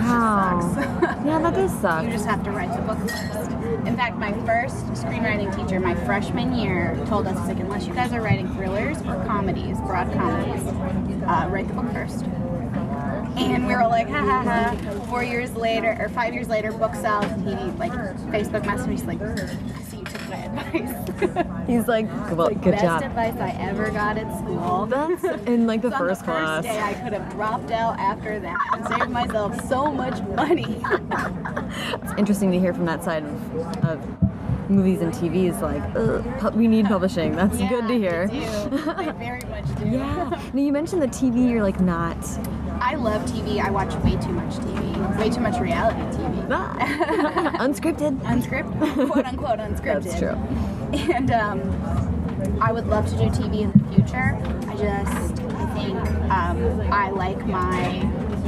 Wow. 0.00 0.72
yeah, 1.24 1.38
that 1.38 1.54
does 1.54 1.80
suck. 1.80 2.04
You 2.04 2.10
just 2.10 2.26
have 2.26 2.42
to 2.44 2.50
write 2.50 2.74
the 2.74 2.82
book 2.82 2.98
first. 2.98 3.50
In 3.86 3.96
fact, 3.96 4.16
my 4.16 4.32
first 4.44 4.76
screenwriting 5.04 5.54
teacher, 5.54 5.80
my 5.80 5.94
freshman 5.94 6.54
year, 6.54 6.98
told 7.06 7.26
us, 7.26 7.36
like, 7.46 7.58
unless 7.58 7.86
you 7.86 7.94
guys 7.94 8.12
are 8.12 8.20
writing 8.20 8.48
thrillers 8.54 8.98
or 8.98 9.22
comedies, 9.26 9.78
broad 9.80 10.12
comedies, 10.12 10.66
uh, 11.24 11.48
write 11.50 11.68
the 11.68 11.74
book 11.74 11.90
first. 11.92 12.24
And 13.36 13.66
we 13.66 13.74
were 13.74 13.86
like, 13.86 14.08
ha 14.08 14.18
ha 14.24 14.42
ha. 14.42 15.04
Four 15.08 15.22
years 15.22 15.54
later, 15.54 15.96
or 16.00 16.08
five 16.08 16.34
years 16.34 16.48
later, 16.48 16.72
book 16.72 16.94
sells. 16.94 17.26
And 17.26 17.46
he 17.48 17.54
like 17.78 17.92
Facebook 18.32 18.62
messaged 18.62 18.88
me. 18.88 18.96
He's 18.96 19.04
like, 19.04 19.22
I 19.22 19.82
see 19.82 19.89
you 19.89 19.89
took 20.10 20.28
my 20.28 20.36
advice. 20.44 21.66
He's 21.66 21.86
like, 21.88 22.06
well, 22.30 22.46
like, 22.48 22.62
good 22.62 22.72
best 22.72 22.84
job. 22.84 23.02
advice 23.02 23.36
I 23.36 23.50
ever 23.60 23.90
got 23.90 24.18
at 24.18 24.38
school. 24.38 24.86
That's 24.86 25.24
in 25.46 25.66
like 25.66 25.82
the 25.82 25.90
So 25.90 25.98
first 25.98 26.20
the 26.20 26.26
class. 26.26 26.64
First 26.64 26.76
day, 26.76 26.82
I 26.82 26.94
could 26.94 27.12
have 27.12 27.30
dropped 27.32 27.70
out 27.70 27.98
after 27.98 28.38
that 28.40 28.58
and 28.72 28.86
saved 28.88 29.10
myself 29.10 29.68
so 29.68 29.90
much 29.92 30.20
money. 30.22 30.82
It's 32.02 32.12
interesting 32.18 32.50
to 32.52 32.58
hear 32.58 32.74
from 32.74 32.86
that 32.86 33.04
side 33.04 33.24
of, 33.24 33.84
of 33.84 34.70
movies 34.70 35.00
and 35.00 35.12
TV 35.12 35.50
is 35.50 35.60
Like, 35.60 35.82
Ugh, 35.96 36.54
we 36.54 36.68
need 36.68 36.86
publishing. 36.86 37.34
That's 37.34 37.58
yeah, 37.58 37.68
good 37.68 37.88
to 37.88 37.94
hear. 37.94 38.28
They 38.28 38.40
do. 38.40 38.94
They 38.94 39.12
very 39.12 39.42
much 39.48 39.66
do. 39.78 39.86
Yeah. 39.90 40.50
Now 40.52 40.62
you 40.62 40.72
mentioned 40.72 41.02
the 41.02 41.08
TV. 41.08 41.50
You're 41.50 41.62
like 41.62 41.80
not. 41.80 42.16
I 42.90 42.96
love 42.96 43.22
TV. 43.22 43.60
I 43.60 43.70
watch 43.70 43.94
way 44.02 44.16
too 44.16 44.32
much 44.32 44.54
TV. 44.54 45.16
Way 45.16 45.30
too 45.30 45.40
much 45.40 45.60
reality 45.60 46.00
TV. 46.16 46.48
Unscripted. 47.60 48.18
Unscripted, 48.22 49.08
quote 49.08 49.26
unquote 49.26 49.60
unscripted. 49.60 50.02
That's 50.02 50.18
true. 50.18 51.14
And 51.14 51.30
um, 51.30 52.58
I 52.60 52.72
would 52.72 52.88
love 52.88 53.06
to 53.10 53.12
do 53.12 53.26
TV 53.26 53.60
in 53.60 53.70
the 53.70 53.94
future. 53.94 54.36
I 54.66 54.74
just, 54.74 55.40
I 55.54 55.66
think 55.72 55.98
um, 56.32 56.92
I 56.92 57.10
like 57.10 57.46
my 57.46 58.00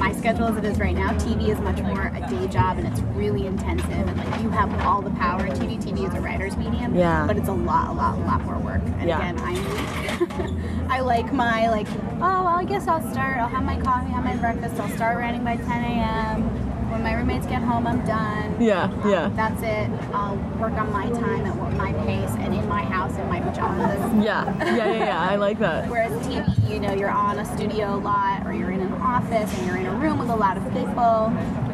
my 0.02 0.12
schedule 0.12 0.46
as 0.46 0.56
it 0.56 0.64
is 0.64 0.80
right 0.80 0.96
now. 0.96 1.12
TV 1.12 1.48
is 1.50 1.60
much 1.60 1.80
more 1.80 2.06
a 2.12 2.20
day 2.28 2.48
job 2.48 2.76
and 2.76 2.88
it's 2.88 3.00
really 3.14 3.46
intensive 3.46 3.88
and 3.88 4.16
like 4.16 4.42
you 4.42 4.50
have 4.50 4.68
all 4.84 5.00
the 5.00 5.10
power 5.10 5.46
TV. 5.46 5.80
TV 5.80 6.08
is 6.08 6.14
a 6.14 6.20
writer's 6.20 6.56
medium, 6.56 6.92
Yeah. 6.96 7.24
but 7.24 7.36
it's 7.36 7.48
a 7.48 7.52
lot, 7.52 7.90
a 7.90 7.92
lot, 7.92 8.18
a 8.18 8.22
lot 8.22 8.42
more 8.42 8.58
work. 8.58 8.82
And 8.98 9.08
Yeah. 9.08 9.18
again, 9.18 9.38
I'm 9.38 10.90
I 10.90 11.00
like 11.00 11.32
my 11.32 11.68
like, 11.70 11.86
oh 12.16 12.42
well, 12.44 12.48
I 12.48 12.64
guess 12.64 12.88
I'll 12.88 13.08
start. 13.12 13.38
I'll 13.38 13.46
have 13.48 13.62
my 13.62 13.80
coffee, 13.80 14.10
have 14.10 14.24
my 14.24 14.34
breakfast. 14.36 14.80
I'll 14.80 14.88
start 14.90 15.18
writing 15.18 15.44
by 15.44 15.56
10 15.56 15.68
a.m. 15.68 16.71
When 16.92 17.02
my 17.02 17.14
roommates 17.14 17.46
get 17.46 17.62
home, 17.62 17.86
I'm 17.86 18.04
done. 18.04 18.60
Yeah, 18.60 18.82
Um, 18.84 19.10
yeah. 19.10 19.30
That's 19.34 19.62
it. 19.62 19.88
I'll 20.12 20.36
work 20.60 20.74
on 20.74 20.92
my 20.92 21.08
time 21.08 21.46
at 21.46 21.72
my 21.78 21.90
pace 22.04 22.30
and 22.38 22.52
in 22.54 22.68
my 22.68 22.82
house 22.82 23.16
in 23.16 23.26
my 23.28 23.40
pajamas. 23.40 23.98
Yeah, 24.22 24.44
yeah, 24.62 24.74
yeah, 24.76 24.92
yeah. 25.06 25.20
I 25.20 25.36
like 25.36 25.58
that. 25.60 25.88
Whereas 25.88 26.12
TV, 26.26 26.44
you 26.70 26.80
know, 26.80 26.92
you're 26.92 27.10
on 27.10 27.38
a 27.38 27.46
studio 27.56 27.96
lot 27.96 28.46
or 28.46 28.52
you're 28.52 28.70
in 28.72 28.80
an 28.80 28.92
office 29.00 29.50
and 29.58 29.66
you're 29.66 29.78
in 29.78 29.86
a 29.86 29.94
room 29.94 30.18
with 30.18 30.28
a 30.28 30.36
lot 30.36 30.58
of 30.58 30.64
people. 30.64 31.32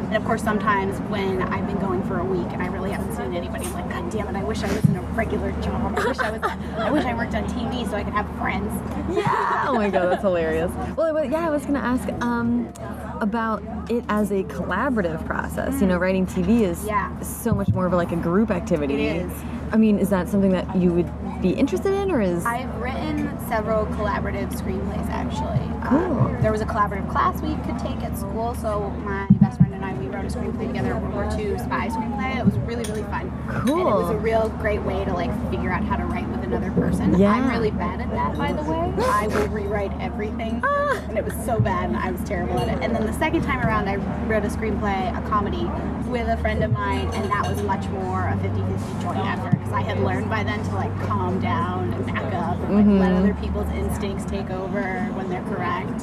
And 0.09 0.17
of 0.17 0.25
course, 0.25 0.41
sometimes 0.41 0.97
when 1.01 1.39
I've 1.43 1.67
been 1.67 1.77
going 1.77 2.01
for 2.03 2.17
a 2.17 2.23
week 2.25 2.47
and 2.51 2.63
I 2.63 2.65
really 2.67 2.89
haven't 2.89 3.15
seen 3.15 3.35
anybody, 3.35 3.65
I'm 3.65 3.73
like, 3.73 3.89
God 3.91 4.09
damn 4.09 4.27
it, 4.27 4.35
I 4.35 4.43
wish 4.43 4.63
I 4.63 4.73
was 4.73 4.83
in 4.85 4.95
a 4.95 5.01
regular 5.13 5.51
job. 5.61 5.99
I 5.99 6.07
wish 6.07 6.17
I 6.17 6.31
was, 6.31 6.41
I 6.41 6.89
wish 6.89 7.05
I 7.05 7.13
worked 7.13 7.35
on 7.35 7.43
TV 7.45 7.87
so 7.87 7.95
I 7.95 8.03
could 8.03 8.13
have 8.13 8.27
friends. 8.39 8.73
Yeah. 9.15 9.65
Oh 9.67 9.75
my 9.75 9.87
god, 9.91 10.07
that's 10.11 10.23
hilarious. 10.23 10.71
Well, 10.97 11.23
yeah, 11.25 11.47
I 11.47 11.51
was 11.51 11.63
gonna 11.63 11.77
ask 11.77 12.09
um, 12.23 12.73
about 13.21 13.61
it 13.91 14.03
as 14.09 14.31
a 14.31 14.43
collaborative 14.45 15.23
process. 15.27 15.79
You 15.79 15.85
know, 15.85 15.97
writing 15.99 16.25
TV 16.25 16.61
is 16.61 16.83
Yeah. 16.85 17.17
so 17.19 17.53
much 17.53 17.69
more 17.69 17.85
of 17.85 17.93
like 17.93 18.11
a 18.11 18.15
group 18.15 18.49
activity. 18.49 19.05
It 19.05 19.25
is. 19.27 19.31
I 19.71 19.77
mean, 19.77 19.99
is 19.99 20.09
that 20.09 20.27
something 20.27 20.51
that 20.53 20.75
you 20.75 20.91
would 20.91 21.18
be 21.41 21.51
interested 21.51 21.93
in, 21.93 22.11
or 22.11 22.21
is? 22.21 22.45
I've 22.45 22.73
written 22.75 23.37
several 23.47 23.85
collaborative 23.87 24.51
screenplays 24.53 25.07
actually. 25.09 25.59
Cool. 25.87 26.19
Um, 26.19 26.41
there 26.41 26.51
was 26.51 26.61
a 26.61 26.65
collaborative 26.65 27.09
class 27.09 27.41
we 27.41 27.55
could 27.65 27.79
take 27.79 28.03
at 28.03 28.17
school, 28.17 28.55
so 28.55 28.89
my 29.03 29.27
best 29.41 29.57
friend 29.59 29.73
and 29.73 29.85
I 29.85 29.93
we 29.93 30.07
wrote 30.07 30.25
a 30.25 30.27
screenplay 30.27 30.67
together, 30.67 30.95
World 30.97 31.13
War 31.13 31.23
II 31.37 31.57
spy 31.57 31.87
screenplay. 31.87 32.39
It 32.39 32.45
was 32.45 32.57
really 32.59 32.83
really 32.83 33.03
fun. 33.03 33.31
And 33.49 33.69
it 33.69 33.73
was 33.73 34.09
a 34.11 34.17
real 34.17 34.49
great 34.59 34.81
way 34.83 35.03
to 35.05 35.13
like 35.13 35.31
figure 35.49 35.71
out 35.71 35.83
how 35.83 35.95
to 35.95 35.98
another 36.51 36.71
person. 36.71 37.17
Yeah. 37.17 37.31
I'm 37.31 37.49
really 37.49 37.71
bad 37.71 38.01
at 38.01 38.09
that, 38.11 38.37
by 38.37 38.51
the 38.53 38.63
way. 38.63 38.91
I 39.05 39.27
will 39.27 39.47
rewrite 39.49 39.91
everything, 40.01 40.61
Ah. 40.65 40.99
and 41.07 41.17
it 41.17 41.23
was 41.23 41.33
so 41.45 41.59
bad, 41.59 41.89
and 41.89 41.97
I 41.97 42.11
was 42.11 42.21
terrible 42.23 42.57
at 42.59 42.67
it. 42.69 42.83
And 42.83 42.95
then 42.95 43.05
the 43.05 43.13
second 43.13 43.43
time 43.43 43.59
around, 43.65 43.87
I 43.87 43.95
wrote 44.27 44.43
a 44.43 44.47
screenplay, 44.47 45.15
a 45.17 45.29
comedy, 45.29 45.65
with 46.09 46.27
a 46.27 46.37
friend 46.37 46.63
of 46.63 46.71
mine, 46.71 47.07
and 47.13 47.29
that 47.31 47.47
was 47.47 47.61
much 47.63 47.87
more 47.89 48.27
a 48.27 48.33
50-50 48.37 49.01
joint 49.01 49.19
effort 49.19 49.51
because 49.51 49.73
I 49.73 49.81
had 49.81 49.99
learned 49.99 50.29
by 50.29 50.43
then 50.43 50.63
to 50.63 50.75
like 50.75 50.91
calm 51.01 51.39
down 51.39 51.93
and 51.93 52.05
back 52.07 52.33
up 52.33 52.57
and 52.57 52.75
like 52.75 52.85
let 52.99 53.11
Mm-hmm. 53.11 53.23
other 53.23 53.33
people's 53.35 53.69
instincts 53.73 54.25
take 54.25 54.49
over 54.49 55.03
when 55.13 55.29
they're 55.29 55.43
correct. 55.43 55.99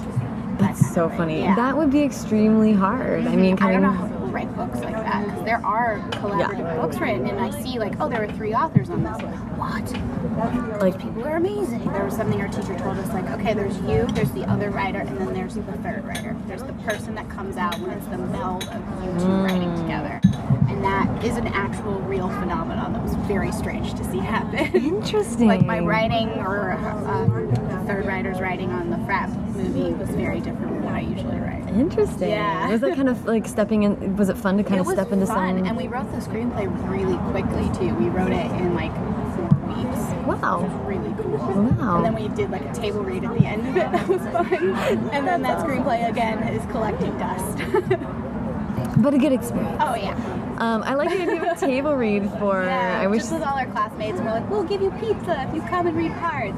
That's 0.59 0.81
kind 0.81 0.95
so 0.95 1.09
funny. 1.11 1.41
Yeah. 1.41 1.55
That 1.57 1.77
would 1.77 1.91
be 1.91 2.03
extremely 2.03 2.73
hard. 2.73 3.27
I 3.27 3.35
mean, 3.37 3.59
I 3.61 3.73
don't 3.73 3.83
know 3.83 3.91
write 4.37 4.55
books 4.55 4.81
like 4.81 4.93
that 4.93 5.25
because 5.25 5.45
there 5.45 5.65
are 5.65 5.99
collaborative 6.11 6.79
books 6.79 6.99
written, 6.99 7.27
and 7.27 7.41
I 7.41 7.51
see 7.63 7.79
like, 7.79 7.95
oh, 8.01 8.09
there 8.11 8.21
were 8.21 8.31
three 8.35 8.53
authors 8.53 8.91
on 8.91 9.03
this. 9.03 9.17
What? 9.57 10.83
Like, 10.83 11.01
People 11.01 11.25
are 11.25 11.37
amazing. 11.37 11.91
There 11.91 12.05
was 12.05 12.15
something 12.15 12.39
our 12.43 12.49
teacher 12.49 12.79
told 12.79 12.99
us, 12.99 13.09
like, 13.15 13.25
okay, 13.31 13.55
there's 13.55 13.79
you, 13.79 14.07
there's 14.13 14.31
the 14.33 14.45
other 14.45 14.69
writer, 14.69 14.99
and 14.99 15.17
then 15.17 15.33
there's 15.33 15.55
the 15.55 15.63
third 15.79 16.05
writer. 16.05 16.37
There's 16.47 16.63
the 16.63 16.75
person 16.85 17.15
that 17.15 17.31
comes 17.31 17.57
out 17.57 17.79
when 17.81 17.93
it's 17.93 18.07
the 18.09 18.19
meld 18.19 18.65
of 18.65 19.05
you 19.05 19.11
two 19.19 19.27
writing 19.27 19.75
together, 19.77 20.21
and 20.69 20.85
that 20.85 21.25
is 21.25 21.39
an 21.39 21.47
actual 21.47 21.95
real 22.01 22.29
phenomenon 22.29 22.93
that 22.93 23.03
was 23.03 23.15
very 23.27 23.53
strange 23.53 23.95
to 23.95 24.05
see 24.05 24.19
happen. 24.19 24.59
interesting. 24.75 25.49
like 25.49 25.65
my 25.65 25.81
writing 25.81 26.29
or 26.41 26.73
um, 26.73 27.49
the 27.55 27.85
third 27.87 28.05
writer's 28.05 28.39
writing 28.39 28.71
on 28.71 28.91
the 28.91 28.99
frat 29.07 29.31
movie 29.57 29.95
was 29.95 30.11
very 30.11 30.41
different 30.41 30.69
from 30.69 30.85
what 30.85 30.95
I 30.95 31.01
usually 31.01 31.39
write. 31.39 31.57
Interesting. 31.69 32.31
Yeah. 32.31 32.71
Was 32.71 32.81
that 32.81 32.97
kind 32.97 33.09
of 33.09 33.27
like 33.27 33.47
stepping 33.47 33.83
in? 33.83 34.17
Was 34.17 34.26
it 34.29 34.37
fun 34.37 34.57
to 34.59 34.65
kind 34.65 34.77
it 34.81 34.87
of 34.87 34.93
step 34.93 35.13
into 35.13 35.27
fun, 35.27 35.59
some? 35.59 35.67
and 35.67 35.77
we 35.77 35.87
wrote 35.89 36.11
the 36.13 36.19
screenplay 36.19 36.67
really 36.91 37.17
quickly 37.31 37.69
too. 37.79 37.95
We 37.95 38.09
wrote 38.09 38.33
it 38.33 38.51
in 38.61 38.75
like 38.75 38.95
four 39.37 39.75
weeks. 39.75 39.99
Wow. 40.27 40.61
It 40.65 40.69
was 40.69 40.87
really 40.87 41.15
cool. 41.23 41.63
Wow. 41.79 41.97
And 41.97 42.05
then 42.05 42.15
we 42.15 42.29
did 42.35 42.51
like 42.51 42.63
a 42.65 42.73
table 42.75 43.03
read 43.03 43.25
at 43.25 43.39
the 43.39 43.47
end 43.47 43.67
of 43.69 43.77
it. 43.77 43.91
That 43.93 44.09
was 44.09 44.23
fun. 44.23 45.11
And 45.13 45.27
then 45.27 45.43
that 45.43 45.59
screenplay 45.65 46.09
again 46.09 46.43
is 46.45 46.65
collecting 46.71 47.17
dust. 47.19 47.59
But 48.99 49.13
a 49.13 49.19
good 49.19 49.33
experience. 49.33 49.77
oh 49.81 49.95
yeah. 49.95 50.15
Um, 50.59 50.83
I 50.83 50.95
like 50.95 51.11
the 51.11 51.21
idea 51.21 51.51
of 51.53 51.57
a 51.59 51.61
table 51.61 51.95
read 51.95 52.31
for. 52.39 52.63
Yeah. 52.65 53.01
I 53.03 53.07
wish 53.07 53.21
just 53.23 53.33
with 53.33 53.43
all 53.43 53.59
our 53.59 53.67
classmates, 53.67 54.17
and 54.19 54.25
we're 54.27 54.33
like, 54.33 54.49
we'll 54.49 54.65
give 54.65 54.81
you 54.81 54.91
pizza 54.93 55.45
if 55.47 55.55
you 55.55 55.61
come 55.69 55.87
and 55.87 55.95
read 55.95 56.13
cards. 56.15 56.57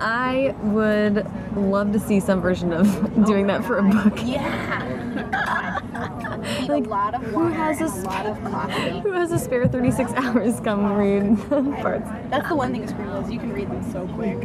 I 0.00 0.54
would 0.62 1.26
love 1.56 1.90
to 1.92 1.98
see 1.98 2.20
some 2.20 2.40
version 2.40 2.72
of 2.72 2.86
doing 3.26 3.48
that 3.48 3.64
for 3.64 3.78
a 3.78 3.82
book. 3.82 4.20
Yeah. 4.24 5.75
Like, 6.68 6.86
a 6.86 6.88
lot 6.88 7.14
of 7.14 7.22
who 7.22 7.46
has 7.48 7.80
a 7.80 7.86
a 7.86 8.02
lot 8.02 8.26
of 8.26 8.36
coffee. 8.44 9.00
Who 9.00 9.12
has 9.12 9.30
a 9.32 9.38
spare 9.38 9.66
36 9.66 10.12
hours? 10.16 10.60
Come 10.60 10.92
read 10.96 11.36
parts. 11.80 12.08
That's 12.30 12.48
the 12.48 12.54
one 12.56 12.72
thing 12.72 12.82
with 12.82 12.92
screenplays, 12.92 13.32
you 13.32 13.38
can 13.38 13.52
read 13.52 13.68
them 13.70 13.92
so 13.92 14.06
quick. 14.08 14.42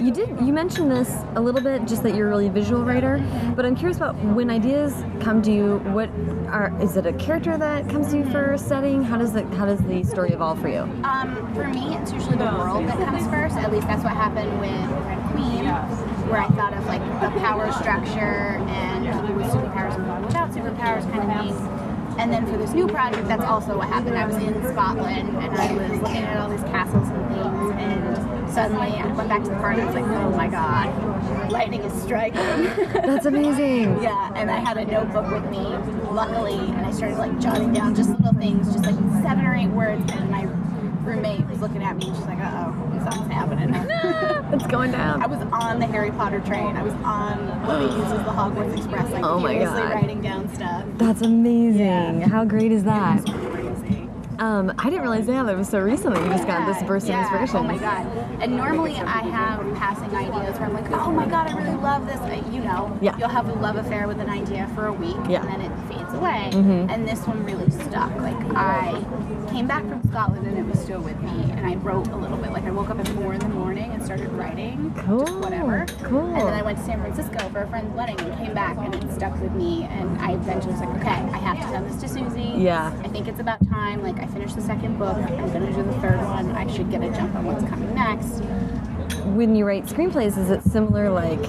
You 0.00 0.10
did. 0.10 0.28
You 0.40 0.52
mentioned 0.52 0.90
this 0.90 1.12
a 1.34 1.40
little 1.40 1.60
bit, 1.60 1.86
just 1.86 2.02
that 2.04 2.14
you're 2.14 2.26
a 2.28 2.30
really 2.30 2.48
visual 2.48 2.84
writer. 2.84 3.18
But 3.54 3.66
I'm 3.66 3.74
curious 3.76 3.96
about 3.96 4.14
when 4.16 4.50
ideas 4.50 4.94
come 5.20 5.42
to 5.42 5.52
you. 5.52 5.78
What 5.92 6.08
are? 6.48 6.72
Is 6.80 6.96
it 6.96 7.06
a 7.06 7.12
character 7.14 7.56
that 7.58 7.88
comes 7.88 8.10
to 8.12 8.18
you 8.18 8.24
for 8.30 8.52
a 8.52 8.58
setting? 8.58 9.02
How 9.02 9.18
does 9.18 9.32
the 9.32 9.44
How 9.56 9.66
does 9.66 9.80
the 9.80 10.02
story 10.04 10.30
evolve 10.32 10.60
for 10.60 10.68
you? 10.68 10.82
Um, 11.04 11.52
for 11.54 11.64
me, 11.68 11.96
it's 11.96 12.12
usually 12.12 12.36
the 12.36 12.44
world 12.44 12.86
that 12.86 12.96
comes 12.98 13.26
first. 13.28 13.56
At 13.56 13.72
least 13.72 13.86
that's 13.86 14.04
what 14.04 14.12
happened 14.14 14.60
with 14.60 14.90
Red 15.06 15.22
Queen, 15.32 15.64
where 16.30 16.40
I 16.40 16.48
thought 16.50 16.74
of 16.74 16.86
like 16.86 17.02
the 17.20 17.30
power 17.40 17.70
structure 17.72 18.58
and 18.68 19.04
people 19.04 19.34
with 19.34 19.46
superpowers 19.46 19.96
and 20.94 21.12
kind 21.12 21.50
of. 21.50 22.18
And 22.18 22.32
then 22.32 22.46
for 22.46 22.56
this 22.56 22.72
new 22.72 22.86
project, 22.88 23.28
that's 23.28 23.44
also 23.44 23.76
what 23.76 23.88
happened. 23.88 24.16
I 24.16 24.24
was 24.26 24.36
in 24.36 24.54
Scotland 24.72 25.36
and 25.36 25.54
I 25.54 25.72
was 25.72 26.00
looking 26.00 26.24
at 26.24 26.38
all 26.38 26.48
these 26.48 26.62
castles 26.62 27.08
and 27.08 27.28
things, 27.28 27.74
and 27.76 28.50
suddenly 28.50 28.88
I 28.96 29.06
went 29.12 29.28
back 29.28 29.42
to 29.44 29.50
the 29.50 29.56
park 29.56 29.76
and 29.76 29.82
I 29.82 29.86
was 29.86 29.94
like, 29.94 30.04
oh 30.06 30.30
my 30.30 30.48
god, 30.48 31.52
lightning 31.52 31.82
is 31.82 32.02
striking. 32.02 32.40
That's 32.94 33.26
amazing. 33.26 34.00
Yeah, 34.06 34.32
and 34.34 34.50
I 34.50 34.58
had 34.58 34.78
a 34.78 34.84
notebook 34.86 35.30
with 35.30 35.50
me, 35.50 35.64
luckily, 36.10 36.54
and 36.54 36.86
I 36.86 36.90
started 36.92 37.18
like 37.18 37.38
jotting 37.40 37.72
down 37.72 37.94
just 37.94 38.10
little 38.10 38.32
things, 38.34 38.72
just 38.72 38.86
like 38.86 38.94
seven 39.22 39.44
or 39.44 39.54
eight 39.54 39.68
words, 39.68 40.10
and 40.12 40.30
my 40.30 40.44
roommate 41.04 41.46
was 41.46 41.60
looking 41.60 41.82
at 41.82 41.96
me 41.96 42.08
and 42.08 42.16
she's 42.16 42.26
like, 42.26 42.38
uh 42.38 42.72
oh, 42.72 43.10
something's 43.10 43.32
happening. 43.32 43.72
It's 44.52 44.66
going 44.66 44.92
down. 44.92 45.22
I 45.22 45.26
was 45.26 45.40
on 45.52 45.80
the 45.80 45.86
Harry 45.86 46.10
Potter 46.12 46.40
train. 46.40 46.76
I 46.76 46.82
was 46.82 46.92
on 47.04 47.66
what 47.66 47.78
they 47.80 47.84
use 47.86 48.12
as 48.12 48.24
the 48.24 48.30
Hogwarts 48.30 48.76
Express, 48.76 49.10
like 49.10 49.24
Oh 49.24 49.40
my 49.40 49.54
God. 49.58 49.92
writing 49.92 50.20
down 50.22 50.52
stuff. 50.54 50.84
That's 50.96 51.22
amazing. 51.22 52.20
Yeah. 52.20 52.28
How 52.28 52.44
great 52.44 52.70
is 52.70 52.84
that? 52.84 53.28
Um, 54.38 54.72
I 54.78 54.84
didn't 54.84 55.00
realize 55.00 55.26
that 55.26 55.56
was 55.56 55.68
so 55.68 55.80
recently 55.80 56.20
you 56.22 56.28
just 56.28 56.46
got 56.46 56.66
this 56.66 56.82
burst 56.86 57.06
yeah. 57.08 57.20
of 57.20 57.22
inspiration. 57.22 57.56
Oh 57.56 57.62
my 57.62 57.78
god! 57.78 58.06
And 58.42 58.56
normally 58.56 58.96
I 58.96 59.22
have 59.22 59.60
passing 59.76 60.14
ideas 60.14 60.58
where 60.58 60.68
I'm 60.68 60.74
like, 60.74 60.90
oh 60.90 61.10
my 61.10 61.26
god, 61.26 61.48
I 61.50 61.56
really 61.56 61.76
love 61.76 62.06
this. 62.06 62.16
Uh, 62.16 62.42
You 62.52 62.60
know, 62.60 62.96
Yeah. 63.00 63.16
you'll 63.18 63.28
have 63.28 63.48
a 63.48 63.54
love 63.54 63.76
affair 63.76 64.06
with 64.06 64.20
an 64.20 64.28
idea 64.28 64.68
for 64.74 64.86
a 64.86 64.92
week, 64.92 65.16
Yeah. 65.28 65.40
And 65.40 65.50
then 65.50 65.60
it 65.62 65.72
fades 65.88 66.12
away. 66.14 66.50
Mm 66.52 66.64
-hmm. 66.64 66.92
And 66.92 67.08
this 67.08 67.26
one 67.26 67.44
really 67.44 67.70
stuck. 67.70 68.10
Like 68.20 68.40
I 68.54 69.04
came 69.52 69.66
back 69.66 69.84
from 69.88 70.00
Scotland 70.10 70.46
and 70.46 70.58
it 70.58 70.66
was 70.70 70.78
still 70.80 71.00
with 71.00 71.20
me, 71.22 71.36
and 71.56 71.62
I 71.72 71.76
wrote 71.86 72.08
a 72.12 72.16
little 72.16 72.36
bit. 72.36 72.50
Like 72.52 72.66
I 72.70 72.72
woke 72.78 72.90
up 72.92 73.00
at 73.00 73.08
four 73.08 73.32
in 73.32 73.40
the 73.40 73.54
morning 73.62 73.75
started 74.06 74.32
writing, 74.34 74.94
Cool, 75.04 75.26
just 75.26 75.38
whatever. 75.40 75.84
cool. 76.04 76.20
And 76.26 76.36
then 76.36 76.54
I 76.54 76.62
went 76.62 76.78
to 76.78 76.84
San 76.84 77.00
Francisco 77.00 77.48
for 77.50 77.62
a 77.62 77.68
friend's 77.68 77.92
wedding 77.96 78.18
and 78.20 78.38
came 78.38 78.54
back, 78.54 78.76
and 78.78 78.94
it 78.94 79.12
stuck 79.12 79.38
with 79.40 79.50
me. 79.52 79.82
And 79.90 80.16
I 80.20 80.34
eventually 80.34 80.72
was 80.74 80.80
like, 80.80 80.96
okay, 81.00 81.08
I 81.10 81.38
have 81.38 81.56
to 81.60 81.64
send 81.68 81.90
this 81.90 82.00
to 82.14 82.20
Suzie. 82.20 82.62
Yeah. 82.62 82.94
I 83.04 83.08
think 83.08 83.26
it's 83.26 83.40
about 83.40 83.58
time. 83.68 84.02
Like 84.04 84.18
I 84.20 84.26
finished 84.28 84.54
the 84.54 84.62
second 84.62 84.96
book. 84.98 85.16
I'm 85.16 85.52
gonna 85.52 85.72
do 85.72 85.82
the 85.82 85.92
third 86.00 86.18
one. 86.18 86.52
I 86.52 86.72
should 86.72 86.88
get 86.90 87.02
a 87.02 87.10
jump 87.10 87.34
on 87.34 87.44
what's 87.46 87.64
coming 87.68 87.92
next. 87.94 88.44
When 89.34 89.56
you 89.56 89.64
write 89.64 89.86
screenplays, 89.86 90.38
is 90.38 90.50
it 90.50 90.62
similar, 90.62 91.10
like 91.10 91.44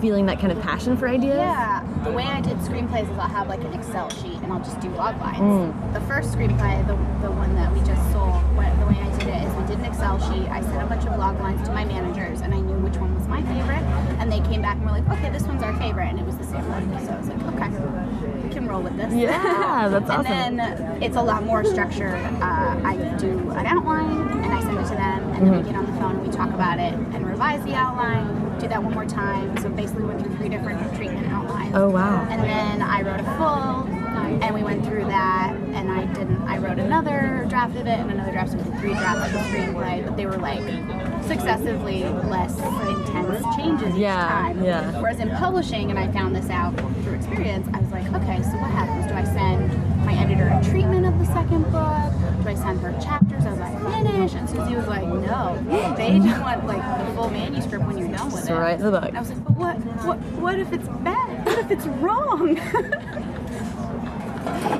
feeling 0.00 0.26
that 0.26 0.38
kind 0.38 0.52
of 0.52 0.60
passion 0.62 0.96
for 0.96 1.08
ideas? 1.08 1.36
Yeah. 1.36 1.84
The 2.04 2.12
way 2.12 2.22
I 2.24 2.40
did 2.40 2.56
screenplays 2.58 3.10
is 3.10 3.18
I'll 3.18 3.28
have 3.28 3.48
like 3.48 3.62
an 3.64 3.74
Excel 3.74 4.08
sheet 4.10 4.36
and 4.42 4.52
I'll 4.52 4.60
just 4.60 4.80
do 4.80 4.88
log 4.90 5.20
lines. 5.20 5.38
Mm. 5.74 5.92
The 5.94 6.00
first 6.02 6.30
screenplay, 6.32 6.80
the, 6.86 6.94
the 7.26 7.32
one 7.32 7.54
that 7.56 7.72
we 7.72 7.80
just 7.80 8.00
sold, 8.12 8.34
what, 8.56 8.70
the 8.78 8.86
way 8.86 8.96
I 8.98 9.18
did 9.18 9.28
it 9.28 9.42
is 9.46 9.54
we 9.56 9.66
did 9.66 9.78
an 9.80 9.84
Excel 10.00 10.32
sheet. 10.32 10.48
I 10.48 10.62
sent 10.62 10.82
a 10.82 10.86
bunch 10.86 11.04
of 11.04 11.18
log 11.18 11.38
lines 11.40 11.60
to 11.68 11.74
my 11.74 11.84
managers 11.84 12.40
and 12.40 12.54
I 12.54 12.60
knew 12.60 12.78
which 12.78 12.96
one 12.96 13.14
was 13.14 13.28
my 13.28 13.42
favorite. 13.42 13.82
And 14.18 14.32
they 14.32 14.40
came 14.40 14.62
back 14.62 14.76
and 14.78 14.86
were 14.86 14.92
like, 14.92 15.06
okay, 15.10 15.28
this 15.28 15.42
one's 15.42 15.62
our 15.62 15.76
favorite. 15.76 16.06
And 16.08 16.18
it 16.18 16.24
was 16.24 16.38
the 16.38 16.44
same 16.44 16.66
one. 16.70 16.88
So 17.04 17.12
I 17.12 17.18
was 17.18 17.28
like, 17.28 17.42
okay, 17.42 18.42
we 18.42 18.48
can 18.48 18.66
roll 18.66 18.80
with 18.80 18.96
this. 18.96 19.12
Yeah, 19.12 19.88
that's 19.92 20.08
awesome. 20.08 20.26
And 20.26 20.58
then 20.58 21.02
it's 21.02 21.16
a 21.16 21.22
lot 21.22 21.44
more 21.44 21.64
structured. 21.64 22.14
Uh, 22.14 22.80
I 22.82 22.96
do 23.18 23.50
an 23.50 23.66
outline 23.66 24.26
and 24.42 24.46
I 24.46 24.62
send 24.62 24.78
it 24.78 24.84
to 24.84 24.94
them, 24.94 25.32
and 25.34 25.46
then 25.46 25.56
we 25.58 25.62
get 25.64 25.74
on 25.74 25.84
the 25.84 25.92
phone 26.00 26.16
and 26.16 26.26
we 26.26 26.32
talk 26.32 26.48
about 26.48 26.78
it 26.78 26.94
and 26.94 27.26
revise 27.26 27.62
the 27.64 27.74
outline. 27.74 28.58
Do 28.58 28.68
that 28.68 28.82
one 28.82 28.94
more 28.94 29.04
time. 29.04 29.54
So 29.58 29.68
basically, 29.68 30.04
we 30.04 30.08
went 30.08 30.22
through 30.22 30.36
three 30.36 30.48
different 30.48 30.96
treatment 30.96 31.30
outlines. 31.30 31.74
Oh, 31.74 31.90
wow. 31.90 32.26
And 32.30 32.42
then 32.42 32.80
I 32.80 33.02
wrote 33.02 33.20
a 33.20 33.24
full, 33.36 33.86
and 34.42 34.54
we 34.54 34.62
went 34.62 34.82
through 34.84 35.04
that, 35.06 35.54
and 35.74 35.90
I 35.90 36.04
didn't. 36.06 36.42
I 36.42 36.58
wrote 36.58 36.78
another 36.78 37.46
draft 37.48 37.76
of 37.76 37.86
it 37.86 37.98
and 37.98 38.10
another 38.10 38.32
draft, 38.32 38.50
so 38.52 38.56
did 38.58 38.66
three 38.78 38.94
drafts 38.94 39.26
of 39.26 39.32
the 39.32 39.38
screenplay, 39.40 40.04
but 40.04 40.16
they 40.16 40.26
were 40.26 40.36
like 40.38 40.60
successively 41.24 42.02
less 42.04 42.58
intense 42.58 43.56
changes 43.56 43.88
each 43.94 44.00
Yeah, 44.00 44.28
time. 44.28 44.64
yeah. 44.64 45.00
Whereas 45.00 45.20
in 45.20 45.30
publishing, 45.30 45.90
and 45.90 45.98
I 45.98 46.10
found 46.12 46.34
this 46.34 46.50
out 46.50 46.76
through 47.02 47.14
experience, 47.14 47.68
I 47.72 47.80
was 47.80 47.90
like, 47.92 48.06
okay, 48.14 48.42
so 48.42 48.50
what 48.58 48.70
happens? 48.70 49.06
Do 49.06 49.14
I 49.14 49.24
send 49.24 50.04
my 50.04 50.14
editor 50.14 50.48
a 50.48 50.62
treatment 50.70 51.06
of 51.06 51.18
the 51.18 51.26
second 51.26 51.62
book? 51.70 52.12
Do 52.42 52.48
I 52.48 52.54
send 52.54 52.80
her 52.80 52.92
chapters 53.00 53.44
as 53.44 53.60
I 53.60 53.70
finish? 54.02 54.34
And 54.34 54.48
Suzie 54.48 54.76
was 54.76 54.88
like, 54.88 55.06
no, 55.06 55.62
they 55.96 56.18
just 56.24 56.40
want 56.40 56.66
like 56.66 56.82
the 57.06 57.14
full 57.14 57.30
manuscript 57.30 57.84
when 57.86 57.98
you're 57.98 58.08
done 58.08 58.32
with 58.32 58.44
So 58.44 58.56
it. 58.56 58.58
write 58.58 58.78
the 58.80 58.90
book. 58.90 59.04
And 59.04 59.16
I 59.16 59.20
was 59.20 59.28
like, 59.30 59.44
but 59.44 59.56
what, 59.56 59.76
what, 60.04 60.18
what 60.40 60.58
if 60.58 60.72
it's 60.72 60.88
bad? 60.88 61.46
What 61.46 61.58
if 61.58 61.70
it's 61.70 61.86
wrong? 61.86 62.56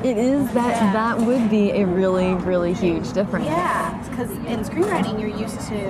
It 0.04 0.16
is 0.16 0.50
that 0.52 0.76
Yeah. 0.76 0.92
that 0.92 1.18
would 1.18 1.50
be 1.50 1.70
a 1.72 1.84
really 1.84 2.34
really 2.34 2.72
huge 2.72 3.12
difference. 3.12 3.46
yeah, 3.46 3.98
because 4.08 4.30
in 4.30 4.60
screenwriting, 4.60 5.20
you're 5.20 5.36
used 5.36 5.60
to 5.68 5.80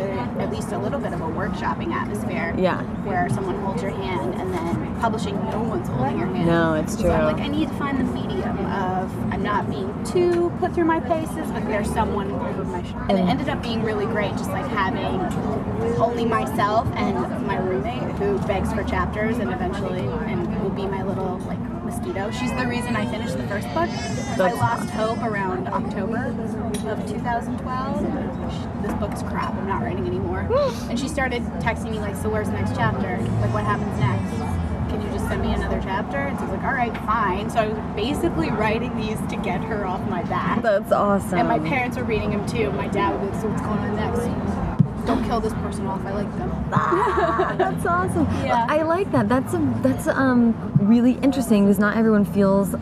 at 0.41 0.51
least 0.51 0.73
a 0.73 0.79
little 0.79 0.99
bit 0.99 1.13
of 1.13 1.21
a 1.21 1.27
workshopping 1.29 1.93
atmosphere. 1.93 2.55
Yeah. 2.57 2.83
Where 3.05 3.29
someone 3.29 3.57
holds 3.61 3.83
your 3.83 3.93
hand, 3.93 4.35
and 4.35 4.53
then 4.53 4.97
publishing, 5.01 5.35
no 5.51 5.61
one's 5.63 5.89
holding 5.89 6.19
your 6.19 6.27
hand. 6.29 6.47
No, 6.47 6.75
it's 6.75 6.99
So 6.99 7.11
I'm 7.11 7.37
like, 7.37 7.45
I 7.45 7.49
need 7.49 7.69
to 7.69 7.75
find 7.75 7.99
the 7.99 8.05
medium 8.05 8.59
of 8.67 9.11
I'm 9.33 9.43
not 9.43 9.69
being 9.71 9.93
too 10.05 10.53
put 10.61 10.75
through 10.75 10.85
my 10.85 11.01
paces, 11.01 11.51
but 11.53 11.65
there's 11.67 11.91
someone 11.91 12.31
over 12.31 12.65
my 12.65 12.83
shoulder. 12.83 13.07
And 13.09 13.19
it 13.19 13.23
ended 13.23 13.49
up 13.49 13.63
being 13.63 13.83
really 13.83 14.07
great, 14.07 14.33
just 14.33 14.51
like 14.51 14.67
having 14.67 15.21
only 15.99 16.25
myself 16.25 16.87
and 16.97 17.47
my 17.47 17.57
roommate 17.59 18.03
who 18.19 18.39
begs 18.47 18.73
for 18.73 18.83
chapters 18.85 19.39
and 19.39 19.51
eventually 19.53 20.07
and 20.31 20.63
will 20.63 20.71
be 20.71 20.87
my 20.87 21.03
little 21.03 21.39
like 21.47 21.59
mosquito. 21.91 22.31
She's 22.31 22.53
the 22.53 22.67
reason 22.67 22.95
I 22.97 23.07
finished 23.07 23.37
the 23.37 23.47
first 23.49 23.67
book. 23.69 23.89
I 24.39 24.53
lost 24.53 24.91
hope 24.91 25.19
around 25.19 25.69
October 25.69 26.27
of 26.89 27.09
2012. 27.09 28.83
This 28.83 28.93
book's 28.95 29.23
crap. 29.23 29.55
I'm 29.55 29.67
not 29.69 29.83
writing 29.83 30.07
anymore. 30.07 30.41
and 30.89 30.99
she 30.99 31.09
started 31.09 31.43
texting 31.61 31.91
me 31.91 31.99
like, 31.99 32.17
"So 32.17 32.29
where's 32.29 32.49
the 32.49 32.55
next 32.55 32.75
chapter? 32.77 33.19
Like, 33.41 33.53
what 33.53 33.65
happens 33.65 33.99
next?" 33.99 34.61
can 34.89 35.01
you 35.03 35.09
just 35.13 35.29
send 35.29 35.41
me 35.41 35.55
another 35.55 35.81
chapter? 35.81 36.17
And 36.19 36.37
so 36.37 36.45
I 36.45 36.49
was 36.49 36.57
like, 36.57 36.67
all 36.67 36.75
right, 36.75 36.97
fine. 37.07 37.49
So 37.49 37.61
I 37.61 37.69
was 37.69 37.79
basically 37.95 38.51
writing 38.51 38.97
these 38.97 39.21
to 39.29 39.37
get 39.37 39.63
her 39.63 39.87
off 39.87 40.01
my 40.11 40.25
back. 40.25 40.63
That's 40.63 40.91
awesome. 40.91 41.39
And 41.39 41.47
my 41.47 41.61
parents 41.61 41.97
were 41.97 42.03
reading 42.03 42.31
them 42.31 42.45
too. 42.45 42.73
My 42.73 42.89
dad 42.89 43.21
be 43.21 43.27
like, 43.27 43.41
so 43.41 43.47
what's 43.49 43.63
going 43.63 43.79
on 43.79 43.95
next? 43.95 44.60
Don't 45.15 45.25
kill 45.25 45.41
this 45.41 45.53
person 45.55 45.87
off. 45.87 46.05
I 46.07 46.13
like 46.13 46.39
them. 46.39 46.51
Ah, 46.73 47.55
that's 47.59 47.85
awesome. 47.87 48.25
Yeah. 48.45 48.67
I 48.69 48.83
like 48.83 49.11
that. 49.13 49.29
That's 49.29 49.55
a, 49.55 49.75
that's 49.83 50.07
um 50.07 50.55
really 50.81 51.13
interesting 51.23 51.65
because 51.65 51.79
not 51.79 51.97
everyone 51.97 52.25
feels 52.25 52.75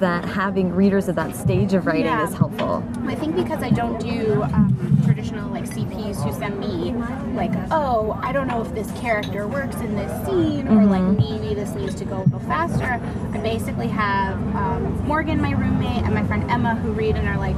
that 0.00 0.24
having 0.26 0.70
readers 0.72 1.08
at 1.08 1.14
that 1.14 1.34
stage 1.34 1.72
of 1.72 1.86
writing 1.86 2.04
Yeah. 2.04 2.24
is 2.28 2.34
helpful. 2.34 2.84
I 3.06 3.14
think 3.14 3.34
because 3.36 3.62
I 3.62 3.70
don't 3.70 3.98
do 3.98 4.42
um, 4.42 5.00
traditional 5.04 5.50
like 5.50 5.64
CPs 5.64 6.22
who 6.22 6.30
send 6.38 6.60
me 6.60 6.92
like, 7.34 7.52
oh, 7.70 8.18
I 8.22 8.32
don't 8.32 8.48
know 8.48 8.60
if 8.60 8.74
this 8.74 8.90
character 9.00 9.46
works 9.48 9.76
in 9.76 9.94
this 9.96 10.26
scene, 10.26 10.68
or 10.68 10.84
like 10.84 11.02
maybe 11.18 11.54
this 11.54 11.70
needs 11.74 11.94
to 11.96 12.04
go 12.04 12.18
a 12.18 12.24
little 12.24 12.40
faster. 12.40 13.00
I 13.32 13.38
basically 13.38 13.88
have 13.88 14.34
um, 14.54 15.06
Morgan, 15.06 15.40
my 15.40 15.52
roommate, 15.52 16.04
and 16.04 16.12
my 16.14 16.24
friend 16.26 16.50
Emma 16.50 16.74
who 16.74 16.92
read 16.92 17.16
and 17.16 17.26
are 17.26 17.38
like, 17.38 17.56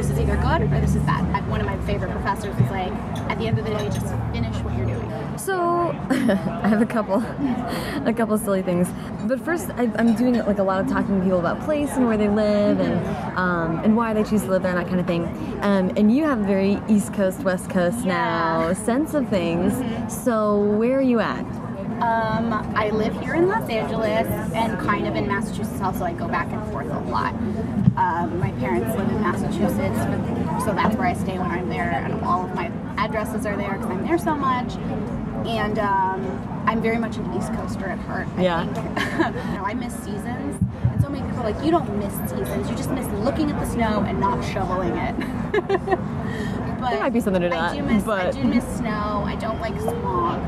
this 0.00 0.08
is 0.08 0.18
either 0.18 0.36
good 0.36 0.62
or 0.62 0.80
this 0.80 0.94
is 0.94 1.02
bad. 1.02 1.46
One 1.50 1.60
of 1.60 1.66
my 1.66 1.78
favorite 1.84 2.10
professors 2.10 2.56
was 2.56 2.70
like, 2.70 2.90
at 3.28 3.38
the 3.38 3.46
end 3.46 3.58
of 3.58 3.66
the 3.66 3.70
day, 3.70 3.84
just 3.90 4.06
finish 4.32 4.56
what 4.64 4.74
you're 4.74 4.86
doing. 4.86 5.36
So 5.36 5.94
I 6.10 6.68
have 6.68 6.80
a 6.80 6.86
couple, 6.86 7.22
a 8.06 8.14
couple 8.16 8.38
silly 8.38 8.62
things. 8.62 8.88
But 9.24 9.40
first, 9.40 9.68
I, 9.76 9.92
I'm 9.96 10.14
doing 10.14 10.38
like 10.38 10.58
a 10.58 10.62
lot 10.62 10.80
of 10.80 10.88
talking 10.88 11.18
to 11.18 11.22
people 11.22 11.38
about 11.38 11.60
place 11.66 11.90
and 11.96 12.06
where 12.06 12.16
they 12.16 12.28
live 12.28 12.80
and 12.80 13.36
um, 13.36 13.80
and 13.80 13.94
why 13.94 14.14
they 14.14 14.24
choose 14.24 14.40
to 14.42 14.48
live 14.48 14.62
there 14.62 14.74
and 14.74 14.80
that 14.80 14.88
kind 14.88 15.00
of 15.00 15.06
thing. 15.06 15.26
Um, 15.60 15.90
and 15.98 16.14
you 16.14 16.24
have 16.24 16.40
a 16.40 16.44
very 16.44 16.80
East 16.88 17.12
Coast, 17.12 17.40
West 17.40 17.68
Coast 17.68 18.06
now 18.06 18.72
sense 18.72 19.12
of 19.12 19.28
things. 19.28 19.74
So 20.24 20.62
where 20.62 20.96
are 20.96 21.02
you 21.02 21.20
at? 21.20 21.44
Um, 22.00 22.52
I 22.74 22.88
live 22.90 23.18
here 23.20 23.34
in 23.34 23.46
Los 23.48 23.68
Angeles 23.68 24.26
and 24.54 24.78
kind 24.78 25.06
of 25.06 25.16
in 25.16 25.28
Massachusetts. 25.28 25.80
Also, 25.82 26.04
I 26.04 26.12
go 26.14 26.26
back 26.28 26.50
and 26.50 26.72
forth 26.72 26.86
a 26.90 26.98
lot. 27.10 27.34
Um, 27.96 28.38
my 28.40 28.52
parents 28.52 28.96
live 28.96 29.08
in 29.10 29.20
Massachusetts, 29.20 30.64
so 30.64 30.72
that's 30.72 30.96
where 30.96 31.06
I 31.06 31.12
stay 31.12 31.38
when 31.38 31.50
I'm 31.50 31.68
there, 31.68 31.90
and 31.90 32.14
all 32.24 32.44
of 32.46 32.54
my 32.54 32.70
addresses 32.96 33.44
are 33.44 33.54
there 33.56 33.74
because 33.74 33.90
I'm 33.90 34.02
there 34.06 34.16
so 34.18 34.34
much. 34.34 34.76
And 35.46 35.78
um, 35.78 36.64
I'm 36.66 36.80
very 36.82 36.98
much 36.98 37.16
an 37.16 37.34
East 37.36 37.52
Coaster 37.54 37.86
at 37.86 37.98
heart. 38.00 38.28
I 38.36 38.42
Yeah. 38.42 38.64
think. 38.66 39.36
you 39.50 39.56
know, 39.58 39.64
I 39.64 39.74
miss 39.74 39.94
seasons, 39.94 40.58
and 40.84 41.02
so 41.02 41.08
many 41.10 41.22
people 41.26 41.40
are 41.44 41.50
like, 41.52 41.62
"You 41.64 41.70
don't 41.70 41.98
miss 41.98 42.14
seasons. 42.30 42.68
You 42.70 42.76
just 42.76 42.90
miss 42.90 43.06
looking 43.24 43.50
at 43.50 43.58
the 43.60 43.66
snow 43.66 44.04
and 44.06 44.18
not 44.20 44.42
shoveling 44.44 44.96
it." 44.96 45.16
but 46.80 46.90
There 46.90 47.00
might 47.00 47.12
be 47.12 47.20
something 47.20 47.42
to 47.42 47.48
I 47.48 47.50
that, 47.50 47.74
do 47.76 47.82
miss. 47.82 48.06
I 48.08 48.30
do 48.30 48.44
miss 48.44 48.64
snow. 48.76 49.22
I 49.26 49.34
don't 49.36 49.60
like 49.60 49.78
smog, 49.80 50.40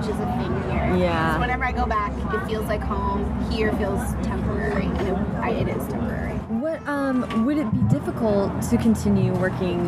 which 0.00 0.08
is 0.14 0.20
a 0.20 0.26
thing 0.26 0.62
here. 0.70 0.96
Yeah. 0.96 1.34
So 1.34 1.40
whenever 1.40 1.64
I 1.64 1.72
go 1.72 1.84
back, 1.84 2.12
it 2.34 2.48
feels 2.48 2.66
like 2.66 2.80
home. 2.80 3.50
Here 3.50 3.70
feels 3.74 4.00
temporary, 4.24 4.86
and 4.86 5.08
it, 5.08 5.14
I, 5.40 5.50
it 5.50 5.68
is 5.68 5.86
temporary. 5.88 6.38
What 6.48 6.86
um, 6.88 7.44
would 7.44 7.58
it 7.58 7.70
be 7.70 7.80
difficult 7.94 8.62
to 8.62 8.78
continue 8.78 9.34
working 9.34 9.78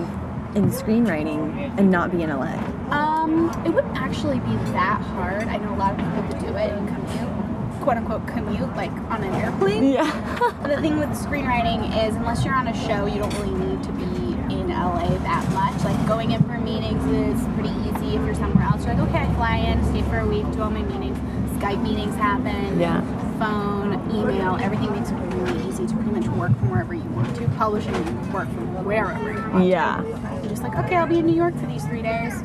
in 0.54 0.70
screenwriting 0.70 1.78
and 1.78 1.90
not 1.90 2.12
be 2.12 2.22
in 2.22 2.28
LA? 2.28 2.52
Um, 2.90 3.50
it 3.64 3.70
wouldn't 3.70 3.96
actually 3.96 4.38
be 4.40 4.54
that 4.72 5.00
hard. 5.00 5.44
I 5.44 5.56
know 5.56 5.74
a 5.74 5.76
lot 5.76 5.92
of 5.92 5.96
people 5.98 6.22
who 6.22 6.46
do 6.46 6.56
it 6.58 6.72
and 6.72 6.88
commute, 6.88 7.80
quote 7.80 7.96
unquote 7.96 8.26
commute, 8.28 8.76
like 8.76 8.92
on 9.10 9.24
an 9.24 9.34
airplane. 9.34 9.84
Yeah. 9.92 10.50
The 10.62 10.80
thing 10.80 10.98
with 10.98 11.10
screenwriting 11.10 11.84
is, 12.06 12.14
unless 12.14 12.44
you're 12.44 12.54
on 12.54 12.68
a 12.68 12.86
show, 12.86 13.04
you 13.06 13.18
don't 13.18 13.34
really 13.34 13.66
need 13.66 13.82
to 13.82 13.92
be 13.92 14.54
in 14.54 14.68
LA 14.68 15.08
that 15.18 15.46
much. 15.52 15.84
Like 15.84 16.06
going 16.06 16.30
in 16.30 16.42
for 16.44 16.56
meetings 16.58 17.04
is 17.04 17.42
pretty 17.54 17.81
If 18.14 18.20
you're 18.26 18.34
somewhere 18.34 18.64
else, 18.64 18.84
you're 18.84 18.94
like, 18.94 19.08
okay, 19.08 19.20
I 19.20 19.34
fly 19.34 19.56
in, 19.56 19.82
stay 19.86 20.02
for 20.02 20.18
a 20.18 20.26
week, 20.26 20.44
do 20.52 20.60
all 20.62 20.70
my 20.70 20.82
meetings. 20.82 21.16
Skype 21.58 21.82
meetings 21.82 22.14
happen. 22.16 22.78
Yeah. 22.78 23.00
Phone, 23.38 23.94
email, 24.14 24.56
everything 24.60 24.92
makes 24.92 25.10
it 25.10 25.14
really 25.14 25.66
easy 25.66 25.86
to 25.86 25.94
pretty 25.94 26.10
much 26.10 26.26
work 26.36 26.50
from 26.58 26.70
wherever 26.70 26.92
you 26.92 27.02
want 27.10 27.34
to. 27.36 27.48
Publishing, 27.56 27.94
you 27.94 28.02
can 28.02 28.32
work 28.32 28.48
from 28.48 28.84
wherever 28.84 29.32
you 29.32 29.50
want 29.50 29.64
Yeah. 29.64 29.96
to. 29.96 30.06
You're 30.40 30.50
just 30.50 30.62
like, 30.62 30.76
okay, 30.76 30.96
I'll 30.96 31.06
be 31.06 31.20
in 31.20 31.26
New 31.26 31.34
York 31.34 31.56
for 31.56 31.66
these 31.66 31.84
three 31.84 32.02
days. 32.02 32.42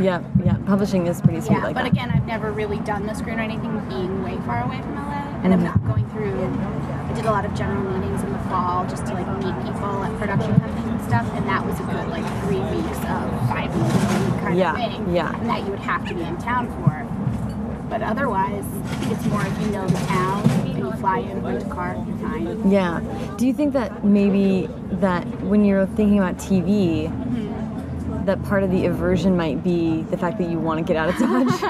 Yeah. 0.00 0.20
Yeah. 0.44 0.56
Publishing 0.66 1.06
is 1.06 1.20
pretty 1.20 1.40
sweet 1.40 1.58
Yeah, 1.58 1.64
like 1.64 1.74
but 1.74 1.84
that. 1.84 1.92
again, 1.92 2.10
I've 2.10 2.26
never 2.26 2.50
really 2.50 2.78
done 2.80 3.06
the 3.06 3.12
screenwriting 3.12 3.60
thing 3.60 3.78
being 3.88 4.24
way 4.24 4.36
far 4.44 4.64
away 4.64 4.80
from 4.80 4.94
LA, 4.96 5.22
and 5.44 5.52
I'm 5.54 5.60
Mhm. 5.60 5.64
not 5.64 5.86
going 5.86 6.04
through. 6.10 6.50
I 7.08 7.12
did 7.14 7.26
a 7.26 7.30
lot 7.30 7.44
of 7.44 7.54
general 7.54 7.80
meetings 7.92 8.13
fall 8.54 8.86
just 8.86 9.04
to 9.06 9.14
like 9.14 9.26
meet 9.42 9.56
people 9.66 10.04
at 10.04 10.16
production 10.20 10.54
companies 10.60 10.86
and 10.92 11.02
stuff, 11.02 11.26
and 11.34 11.44
that 11.48 11.66
was 11.66 11.74
a 11.80 11.82
good 11.82 12.06
like 12.08 12.24
three 12.44 12.60
weeks 12.74 12.98
of 13.14 13.24
five 13.50 13.68
weeks 13.74 13.94
a 13.94 14.30
week 14.30 14.40
kind 14.42 14.56
Yeah, 14.56 14.72
of 14.74 14.92
thing. 14.92 15.14
yeah. 15.14 15.36
And 15.40 15.48
that 15.50 15.64
you 15.64 15.70
would 15.70 15.80
have 15.80 16.06
to 16.08 16.14
be 16.14 16.22
in 16.22 16.36
town 16.38 16.68
for. 16.76 16.92
But 17.90 18.02
otherwise, 18.02 18.64
it's 19.10 19.24
more 19.26 19.42
if 19.44 19.60
you 19.60 19.66
know 19.72 19.86
the 19.88 20.06
town 20.06 20.48
and 20.50 20.78
you 20.78 20.92
fly 20.92 21.18
in, 21.18 21.42
rent 21.42 21.64
a 21.64 21.68
car, 21.68 21.94
you're 22.06 22.16
fine. 22.18 22.70
Yeah. 22.70 23.00
Do 23.38 23.46
you 23.48 23.52
think 23.52 23.72
that 23.72 24.04
maybe 24.04 24.68
that 25.04 25.24
when 25.42 25.64
you're 25.64 25.86
thinking 25.86 26.18
about 26.18 26.36
TV, 26.36 27.10
Mm-hmm. 27.10 28.24
that 28.26 28.42
part 28.44 28.62
of 28.62 28.70
the 28.70 28.86
aversion 28.86 29.36
might 29.36 29.62
be 29.64 30.02
the 30.10 30.16
fact 30.16 30.38
that 30.38 30.48
you 30.48 30.58
want 30.58 30.78
to 30.78 30.84
get 30.84 30.96
out 30.96 31.08
of 31.10 31.16
Dodge? 31.18 31.60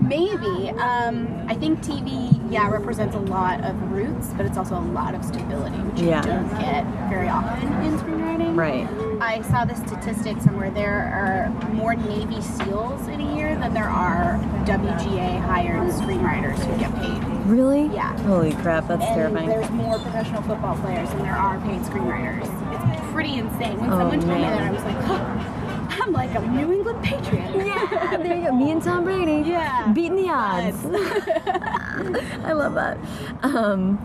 Maybe. 0.02 0.70
Um, 0.70 1.44
I 1.48 1.54
think 1.54 1.80
TV, 1.80 2.39
yeah, 2.50 2.68
represents 2.68 3.14
a 3.14 3.18
lot 3.20 3.62
of 3.64 3.80
roots, 3.92 4.28
but 4.36 4.44
it's 4.44 4.56
also 4.58 4.76
a 4.76 4.80
lot 4.92 5.14
of 5.14 5.24
stability, 5.24 5.76
which 5.76 6.00
Yeah. 6.02 6.20
you 6.22 6.26
don't 6.32 6.48
get 6.60 6.84
very 7.08 7.28
often 7.28 7.68
in 7.82 7.96
screenwriting. 7.98 8.56
right. 8.56 8.88
I 9.20 9.42
saw 9.42 9.64
the 9.64 9.74
statistic 9.76 10.40
somewhere 10.42 10.70
there 10.70 11.12
are 11.14 11.72
more 11.72 11.94
Navy 11.94 12.40
SEALs 12.40 13.06
in 13.08 13.20
a 13.20 13.36
year 13.36 13.54
than 13.56 13.72
there 13.74 13.88
are 13.88 14.38
WGA 14.64 15.38
hired 15.40 15.88
screenwriters 15.90 16.58
who 16.58 16.78
get 16.78 16.94
paid. 16.96 17.22
Really? 17.46 17.86
Yeah. 17.94 18.16
Holy 18.22 18.52
crap, 18.54 18.88
that's 18.88 19.04
and 19.04 19.14
terrifying. 19.14 19.48
there's 19.48 19.70
more 19.70 19.98
professional 19.98 20.42
football 20.42 20.76
players 20.78 21.08
than 21.10 21.22
there 21.22 21.36
are 21.36 21.58
paid 21.60 21.80
screenwriters. 21.82 22.44
It's 22.92 23.12
pretty 23.12 23.38
insane. 23.38 23.78
When 23.80 23.90
Oh, 23.92 23.98
someone 23.98 24.20
told 24.20 24.34
me 24.34 24.40
that, 24.42 24.62
I 24.62 24.70
was 24.70 24.84
like, 24.84 25.00
huh, 25.02 25.59
I'm 26.02 26.12
like 26.12 26.34
a 26.34 26.40
New 26.40 26.72
England 26.72 27.02
Patriot. 27.04 27.50
Yeah, 27.70 28.16
there 28.16 28.36
you 28.36 28.46
go. 28.48 28.52
Me 28.52 28.70
and 28.70 28.82
Tom 28.82 29.04
Brady. 29.04 29.48
Yeah. 29.48 29.92
Beating 29.92 30.16
the 30.16 30.28
odds. 30.28 30.84
I 32.44 32.52
love 32.52 32.74
that. 32.74 32.98
Um, 33.42 33.96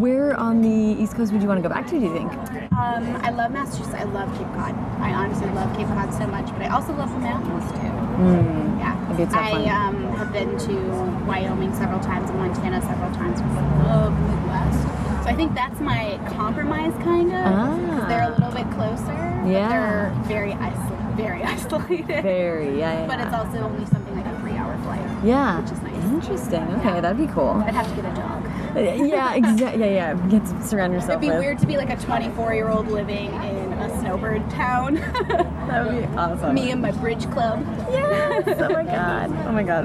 where 0.00 0.34
on 0.36 0.60
the 0.62 1.02
East 1.02 1.14
Coast 1.16 1.32
would 1.32 1.42
you 1.42 1.48
want 1.48 1.62
to 1.62 1.68
go 1.68 1.72
back 1.74 1.86
to, 1.88 1.98
do 1.98 2.06
you 2.06 2.12
think? 2.12 2.32
Um, 2.72 3.16
I 3.22 3.30
love 3.30 3.50
Massachusetts. 3.52 3.94
I 3.94 4.04
love 4.04 4.28
Cape 4.38 4.46
Cod. 4.54 4.74
I 5.00 5.12
honestly 5.12 5.48
love 5.50 5.74
Cape 5.76 5.86
Cod 5.88 6.12
so 6.14 6.26
much, 6.26 6.46
but 6.52 6.62
I 6.62 6.68
also 6.68 6.92
love 6.94 7.10
the 7.10 7.18
mountains 7.18 7.70
too. 7.72 7.78
Mm. 7.78 8.78
Yeah. 8.78 9.06
Maybe 9.10 9.22
it's 9.24 9.32
not 9.32 9.42
I 9.44 9.50
fun. 9.50 9.68
um, 9.68 10.12
have 10.16 10.32
been 10.32 10.58
to 10.58 11.24
Wyoming 11.26 11.74
several 11.74 12.00
times 12.00 12.28
and 12.30 12.38
Montana 12.38 12.80
several 12.82 13.12
times 13.14 13.40
because 13.40 13.56
I 13.56 13.84
love 13.86 14.14
the 14.14 14.36
Midwest. 14.36 14.82
So 15.24 15.30
I 15.30 15.34
think 15.34 15.54
that's 15.54 15.80
my 15.80 16.18
compromise 16.28 16.92
kind 17.02 17.32
of. 17.32 17.44
'cause 17.44 18.08
They're 18.08 18.22
a 18.22 18.34
Ah. 18.36 18.38
little 18.38 18.52
bit 18.52 18.70
closer. 18.72 19.40
but 19.42 19.50
Yeah. 19.50 19.68
They're 19.68 20.12
very 20.24 20.52
isolated. 20.54 20.97
Very 21.18 21.42
isolated. 21.54 22.22
Very, 22.22 22.78
yeah, 22.78 23.00
yeah. 23.00 23.06
But 23.06 23.20
it's 23.20 23.34
also 23.34 23.58
only 23.58 23.84
something 23.86 24.14
like 24.16 24.24
a 24.26 24.38
three-hour 24.40 24.78
flight. 24.84 25.02
yeah. 25.24 25.60
which 25.60 25.72
is 25.72 25.82
nice. 25.82 25.94
Interesting. 26.04 26.62
Okay, 26.78 26.94
Yeah. 26.94 27.00
that'd 27.00 27.18
be 27.18 27.26
cool. 27.32 27.50
I'd 27.66 27.74
have 27.74 27.88
to 27.94 27.94
get 28.00 28.10
a 28.10 28.14
dog. 28.14 28.44
Uh, 28.76 28.80
yeah, 28.80 29.34
exactly. 29.34 29.80
Yeah, 29.94 30.14
yeah. 30.14 30.28
Get 30.28 30.44
to 30.46 30.62
surround 30.62 30.92
yourself 30.92 31.10
It'd 31.10 31.20
be 31.22 31.28
with. 31.30 31.38
weird 31.40 31.58
to 31.58 31.66
be 31.66 31.76
like 31.76 31.90
a 31.90 31.96
24 31.96 32.54
year 32.54 32.68
old 32.68 32.88
living 32.88 33.26
in 33.34 33.67
a 33.80 34.00
snowbird 34.00 34.48
town. 34.50 34.96
That 35.68 35.86
would 35.86 36.00
be 36.00 36.16
awesome. 36.16 36.54
Me 36.54 36.70
and 36.70 36.80
my 36.80 36.92
bridge 36.92 37.30
club. 37.30 37.62
Yes. 37.90 38.42
Oh 38.58 38.70
my 38.70 38.82
god. 38.84 39.30
Oh 39.46 39.52
my 39.52 39.62
god. 39.62 39.84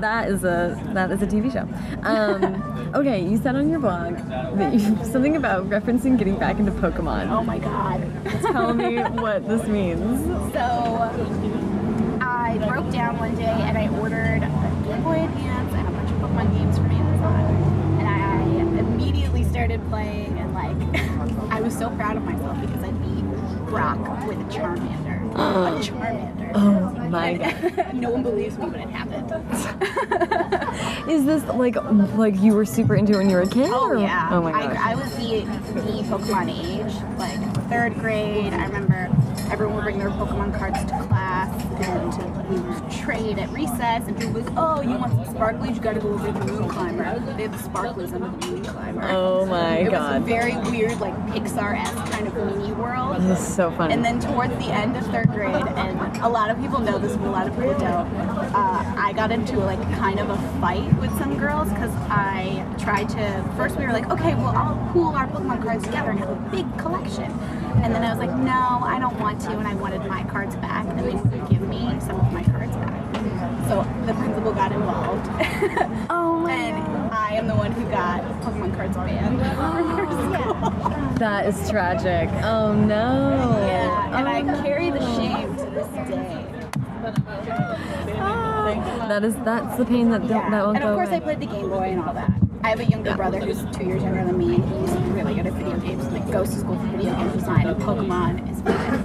That 0.00 0.28
is 0.28 0.44
a 0.44 0.80
that 0.92 1.10
is 1.10 1.20
a 1.20 1.26
TV 1.26 1.52
show. 1.52 1.66
Um, 2.08 2.92
okay, 2.94 3.20
you 3.20 3.38
said 3.38 3.56
on 3.56 3.68
your 3.68 3.80
blog 3.80 4.16
that 4.56 4.72
you 4.72 4.78
something 5.04 5.34
about 5.34 5.68
referencing 5.68 6.16
getting 6.16 6.36
back 6.38 6.60
into 6.60 6.70
Pokemon. 6.70 7.28
Oh 7.28 7.42
my 7.42 7.58
god. 7.58 8.08
Tell 8.42 8.72
me 8.72 8.98
what 8.98 9.48
this 9.48 9.66
means. 9.66 10.24
So 10.52 10.60
I 12.20 12.58
broke 12.68 12.90
down 12.92 13.18
one 13.18 13.34
day 13.34 13.44
and 13.46 13.76
I 13.76 13.88
ordered 13.98 14.44
a 14.44 14.82
Game 14.86 15.02
Boy 15.02 15.24
Advance 15.24 15.74
and 15.74 15.88
a 15.88 15.90
bunch 15.90 16.10
of 16.10 16.16
Pokemon 16.18 16.56
games 16.56 16.76
from 16.78 16.90
Amazon. 16.92 17.98
And 17.98 18.08
I 18.08 18.78
immediately 18.78 19.42
started 19.42 19.80
playing 19.88 20.26
and 20.26 20.35
like 20.35 20.35
I 20.35 20.35
was 21.66 21.76
so 21.76 21.90
proud 21.90 22.16
of 22.16 22.22
myself 22.22 22.60
because 22.60 22.84
I 22.84 22.90
beat 22.92 23.24
Brock 23.66 23.98
with 24.28 24.38
a 24.38 24.44
Charmander. 24.44 25.32
a 25.34 25.80
Charmander. 25.82 26.52
Oh 26.54 26.90
my 27.10 27.34
god. 27.34 27.94
no 27.94 28.10
one 28.10 28.22
believes 28.22 28.56
me, 28.56 28.66
but 28.70 28.78
it 28.80 28.88
happened. 28.88 29.32
Is 31.10 31.24
this 31.24 31.42
like 31.54 31.74
like 32.14 32.36
you 32.38 32.54
were 32.54 32.64
super 32.64 32.94
into 32.94 33.16
when 33.18 33.28
you 33.28 33.34
were 33.34 33.42
a 33.42 33.48
kid? 33.48 33.68
Oh 33.72 33.88
or- 33.88 33.96
yeah. 33.98 34.28
Oh 34.30 34.40
my 34.40 34.52
gosh. 34.52 34.76
I, 34.78 34.92
I 34.92 34.94
was 34.94 35.10
the 35.16 35.40
the 35.80 36.02
Pokemon 36.04 36.50
age, 36.50 36.94
like 37.18 37.68
third 37.68 37.94
grade. 37.94 38.52
I 38.54 38.64
remember 38.66 39.10
everyone 39.50 39.76
would 39.76 39.84
bring 39.84 39.98
their 39.98 40.10
Pokemon 40.10 40.56
cards 40.58 40.80
to 40.84 40.98
class, 41.06 41.50
and 41.86 42.48
we 42.48 42.58
would 42.60 42.90
trade 42.90 43.38
at 43.38 43.48
recess. 43.50 44.06
And 44.06 44.16
people 44.16 44.34
would, 44.34 44.52
oh, 44.56 44.80
you 44.80 44.96
want 44.96 45.12
some 45.12 45.34
sparklies? 45.34 45.74
You 45.74 45.80
got 45.80 45.94
to 45.94 46.00
go 46.00 46.14
over 46.14 46.26
to 46.26 46.32
the 46.32 46.44
Moon 46.44 46.68
Climber. 46.68 47.04
They 47.36 47.42
have 47.42 47.52
the 47.52 47.68
sparklies 47.68 48.12
under 48.12 48.28
the 48.28 48.46
Moon 48.46 48.64
Climber. 48.64 49.02
oh 49.10 49.46
my 49.46 49.84
god. 49.84 49.86
it 49.86 49.92
was 49.92 50.16
a 50.16 50.20
very 50.20 50.56
weird, 50.70 51.00
like 51.00 51.14
Pixar-esque 51.28 52.12
kind 52.12 52.26
of 52.26 52.34
mini 52.34 52.72
world. 52.72 53.22
This 53.22 53.40
is 53.40 53.54
so 53.54 53.70
funny. 53.72 53.94
And 53.94 54.04
then 54.04 54.20
towards 54.20 54.54
the 54.56 54.72
end 54.72 54.96
of 54.96 55.04
third 55.06 55.28
grade, 55.28 55.54
and 55.54 56.16
a 56.18 56.28
lot 56.28 56.50
of 56.50 56.60
people 56.60 56.80
know 56.80 56.98
this, 56.98 57.16
but 57.16 57.26
a 57.26 57.30
lot 57.30 57.46
of 57.46 57.54
people 57.54 57.72
don't. 57.78 58.06
Uh, 58.54 58.94
I 58.96 59.12
got 59.14 59.30
into 59.30 59.58
like 59.58 59.80
kind 59.94 60.18
of 60.18 60.30
a 60.30 60.60
fight 60.60 60.92
with 61.00 61.16
some 61.18 61.38
girls 61.38 61.68
because 61.70 61.92
I 62.08 62.66
tried 62.78 63.08
to. 63.10 63.52
First, 63.56 63.76
we 63.76 63.84
were 63.84 63.92
like, 63.92 64.10
okay, 64.10 64.34
well, 64.34 64.48
I'll 64.56 64.92
pool 64.92 65.14
our 65.14 65.26
Pokemon 65.28 65.62
cards 65.62 65.84
together 65.84 66.10
and 66.10 66.18
have 66.18 66.30
a 66.30 66.50
big 66.50 66.66
collection. 66.78 67.32
And 67.82 67.94
then 67.94 68.02
I 68.02 68.10
was 68.10 68.18
like, 68.18 68.34
no, 68.36 68.80
I 68.84 68.98
don't 68.98 69.18
want 69.20 69.40
to, 69.42 69.50
and 69.50 69.66
I 69.68 69.74
wanted 69.74 70.04
my 70.06 70.24
cards 70.24 70.56
back, 70.56 70.86
and 70.88 70.98
they 70.98 71.14
would 71.14 71.48
give 71.48 71.60
me 71.68 71.88
some 72.00 72.18
of 72.20 72.32
my 72.32 72.42
cards 72.44 72.74
back. 72.76 73.14
So 73.68 73.82
the 74.06 74.14
principal 74.14 74.52
got 74.52 74.72
involved. 74.72 75.26
oh 76.10 76.38
my 76.40 76.52
and 76.52 77.12
I 77.12 77.30
am 77.34 77.46
the 77.48 77.54
one 77.54 77.72
who 77.72 77.84
got 77.90 78.22
Pokemon 78.42 78.74
cards 78.76 78.96
banned 78.96 79.40
oh 79.44 80.72
from. 80.92 81.16
That 81.18 81.46
is 81.46 81.70
tragic. 81.70 82.28
Oh 82.44 82.74
no. 82.74 83.58
Yeah, 83.66 84.16
and 84.18 84.26
Oh, 84.28 84.30
I 84.30 84.42
no. 84.42 84.62
carry 84.62 84.90
the 84.90 85.00
shame 85.16 85.56
to 85.56 85.64
this 85.70 86.08
day. 86.08 86.44
Ah. 88.18 89.06
That 89.08 89.24
is 89.24 89.34
that's 89.36 89.76
the 89.76 89.84
pain 89.84 90.10
that 90.10 90.24
Yeah. 90.24 90.50
that 90.50 90.64
won't 90.66 90.78
go. 90.78 90.82
and 90.82 90.90
of 90.90 90.94
course, 90.96 91.08
away. 91.08 91.16
I 91.16 91.20
played 91.20 91.40
the 91.40 91.46
Game 91.46 91.68
Boy 91.68 91.90
and 91.90 92.02
all 92.02 92.12
that. 92.14 92.30
I 92.62 92.68
have 92.70 92.80
a 92.80 92.84
younger 92.84 93.14
brother 93.16 93.38
who's 93.40 93.64
two 93.76 93.84
years 93.84 94.02
younger 94.02 94.24
than 94.24 94.36
me, 94.38 94.56
and 94.56 94.64
he's 94.88 94.94
good 95.34 95.46
at 95.46 95.52
video 95.54 95.78
games. 95.78 96.04
Like 96.08 96.30
goes 96.30 96.50
to 96.50 96.60
school 96.60 96.76
for 96.78 96.86
video 96.96 97.14
game 97.16 97.32
design, 97.32 97.66
and 97.66 97.82
Pokemon 97.82 98.50
is 98.50 98.60
bad. 98.62 99.04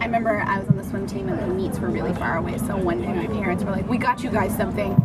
I 0.00 0.06
remember 0.06 0.40
I 0.40 0.58
was 0.58 0.68
on 0.68 0.76
the 0.76 0.84
swim 0.84 1.06
team, 1.06 1.28
and 1.28 1.38
the 1.38 1.46
meets 1.54 1.78
were 1.78 1.88
really 1.88 2.14
far 2.14 2.38
away. 2.38 2.56
So 2.58 2.76
one 2.76 3.02
day, 3.02 3.12
my 3.12 3.26
parents 3.26 3.62
were 3.64 3.70
like, 3.72 3.88
"We 3.88 3.98
got 3.98 4.22
you 4.22 4.30
guys 4.30 4.56
something." 4.56 4.96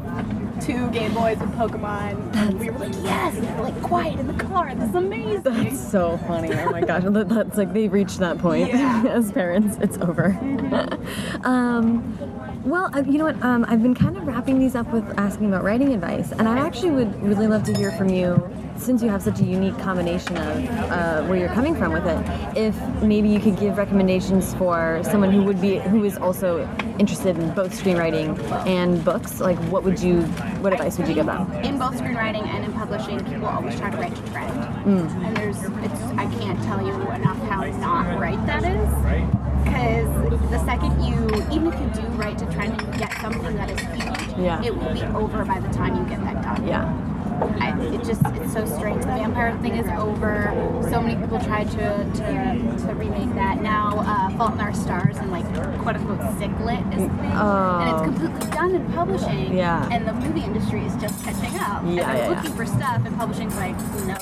Two 0.62 0.90
Game 0.92 1.14
Boys 1.14 1.38
with 1.38 1.52
Pokemon. 1.52 2.34
And 2.36 2.60
we 2.60 2.70
were 2.70 2.80
like, 2.80 2.94
yes! 3.04 3.36
And 3.36 3.56
we're 3.58 3.64
like, 3.64 3.82
quiet 3.82 4.18
in 4.20 4.28
the 4.28 4.42
car. 4.42 4.74
This 4.74 4.90
is 4.90 4.96
amazing. 4.96 5.44
That's 5.44 5.92
so 5.92 6.18
funny. 6.28 6.54
Oh 6.54 6.70
my 6.72 6.82
gosh. 6.82 7.04
That's 7.06 7.58
like 7.58 7.74
they 7.74 7.90
reached 7.90 8.20
that 8.20 8.38
point 8.38 8.70
Yeah. 8.70 9.04
as 9.10 9.32
parents. 9.34 9.78
It's 9.82 9.98
over. 9.98 10.28
um, 11.44 12.18
well, 12.66 12.90
I- 12.94 13.02
you 13.02 13.18
know 13.18 13.26
what? 13.26 13.42
Um, 13.44 13.66
I've 13.68 13.82
been 13.82 13.96
kind 13.96 14.18
of 14.18 14.26
wrapping 14.28 14.60
these 14.60 14.76
up 14.76 14.92
with 14.92 15.04
asking 15.18 15.48
about 15.48 15.64
writing 15.64 15.94
advice, 15.94 16.32
and 16.32 16.48
I 16.48 16.58
actually 16.60 16.92
would 16.92 17.24
really 17.24 17.48
love 17.48 17.64
to 17.66 17.74
hear 17.74 17.92
from 17.92 18.10
you, 18.10 18.42
since 18.78 19.02
you 19.02 19.10
have 19.10 19.22
such 19.22 19.40
a 19.40 19.44
unique 19.46 19.78
combination 19.80 20.36
of 20.36 20.70
uh, 20.92 21.24
where 21.24 21.38
you're 21.38 21.50
coming 21.50 21.76
from 21.76 21.94
with 21.94 22.06
it. 22.06 22.58
If 22.58 22.76
maybe 23.02 23.30
you 23.30 23.40
could 23.40 23.58
give 23.58 23.78
recommendations 23.78 24.54
for 24.56 25.02
someone 25.04 25.32
who 25.32 25.44
would 25.44 25.62
be 25.62 25.78
who 25.80 26.04
is 26.04 26.18
also 26.18 26.68
interested 27.00 27.38
in 27.38 27.54
both 27.54 27.72
screenwriting 27.80 28.38
and 28.68 29.04
books, 29.06 29.40
like 29.40 29.58
what 29.72 29.84
would 29.84 30.00
you, 30.02 30.22
what 30.62 30.74
advice 30.74 30.98
would 30.98 31.08
you 31.08 31.14
give 31.14 31.26
them? 31.28 31.52
in 31.64 31.78
both 31.80 31.94
screenwriting 31.96 32.46
and 32.48 32.66
in 32.66 32.74
publishing, 32.74 33.24
people 33.26 33.46
always 33.46 33.78
try 33.80 33.90
to 33.90 33.98
write 33.98 34.16
to 34.16 34.22
trend. 34.32 34.52
Mm. 34.86 35.26
And 35.26 35.38
there's, 35.38 35.58
it's, 35.58 36.02
I 36.18 36.26
can't 36.40 36.62
tell 36.64 36.86
you 36.86 36.94
enough 37.12 37.38
how 37.50 37.64
not 37.80 38.20
right 38.20 38.44
that 38.46 38.64
is. 38.64 39.35
Because 39.66 40.50
the 40.52 40.64
second 40.66 41.04
you, 41.04 41.26
even 41.52 41.68
if 41.74 41.80
you 41.80 42.02
do 42.02 42.08
write 42.10 42.38
to 42.38 42.46
trend 42.54 42.80
and 42.82 42.98
get 43.00 43.12
something 43.20 43.56
that 43.58 43.72
is 43.72 43.80
huge, 43.82 44.38
Yeah. 44.38 44.62
it 44.64 44.76
will 44.76 44.94
be 44.94 45.02
over 45.16 45.44
by 45.44 45.60
the 45.60 45.70
time 45.74 45.96
you 45.98 46.06
get 46.08 46.24
that 46.24 46.42
done. 46.44 46.68
Yeah. 46.68 47.12
I, 47.60 47.78
it 47.94 48.02
just, 48.06 48.22
it's 48.28 48.54
so 48.54 48.66
strange. 48.66 49.02
The 49.02 49.08
vampire 49.08 49.58
thing 49.62 49.74
is 49.74 49.88
over. 50.00 50.54
So 50.90 51.02
many 51.02 51.20
people 51.20 51.38
tried 51.40 51.70
to, 51.72 51.78
to, 52.06 52.78
to 52.88 52.94
remake 52.96 53.34
that. 53.36 53.62
Now, 53.62 53.98
uh, 54.08 54.38
Fault 54.38 54.54
in 54.54 54.62
Our 54.62 54.74
Stars 54.74 55.18
and 55.18 55.32
like 55.32 55.44
quote 55.82 55.98
unquote 55.98 56.20
sicklit 56.40 56.80
is 56.96 57.04
a 57.04 57.10
thing. 57.10 57.32
And 57.32 57.90
it's 57.90 58.00
Oh. 58.00 58.02
completely 58.06 58.50
done 58.52 58.76
in 58.76 58.94
publishing. 58.94 59.54
Yeah. 59.58 59.90
And 59.92 60.08
the 60.08 60.14
movie 60.14 60.44
industry 60.46 60.86
is 60.86 60.96
just 60.96 61.22
catching 61.26 61.60
up. 61.60 61.84
and 61.84 61.96
Yeah, 61.96 62.14
they're 62.14 62.24
yeah, 62.24 62.30
looking 62.30 62.52
yeah. 62.52 62.56
for 62.56 62.66
stuff, 62.66 63.02
and 63.06 63.18
publishing's 63.18 63.56
like, 63.58 63.76
no, 64.06 64.16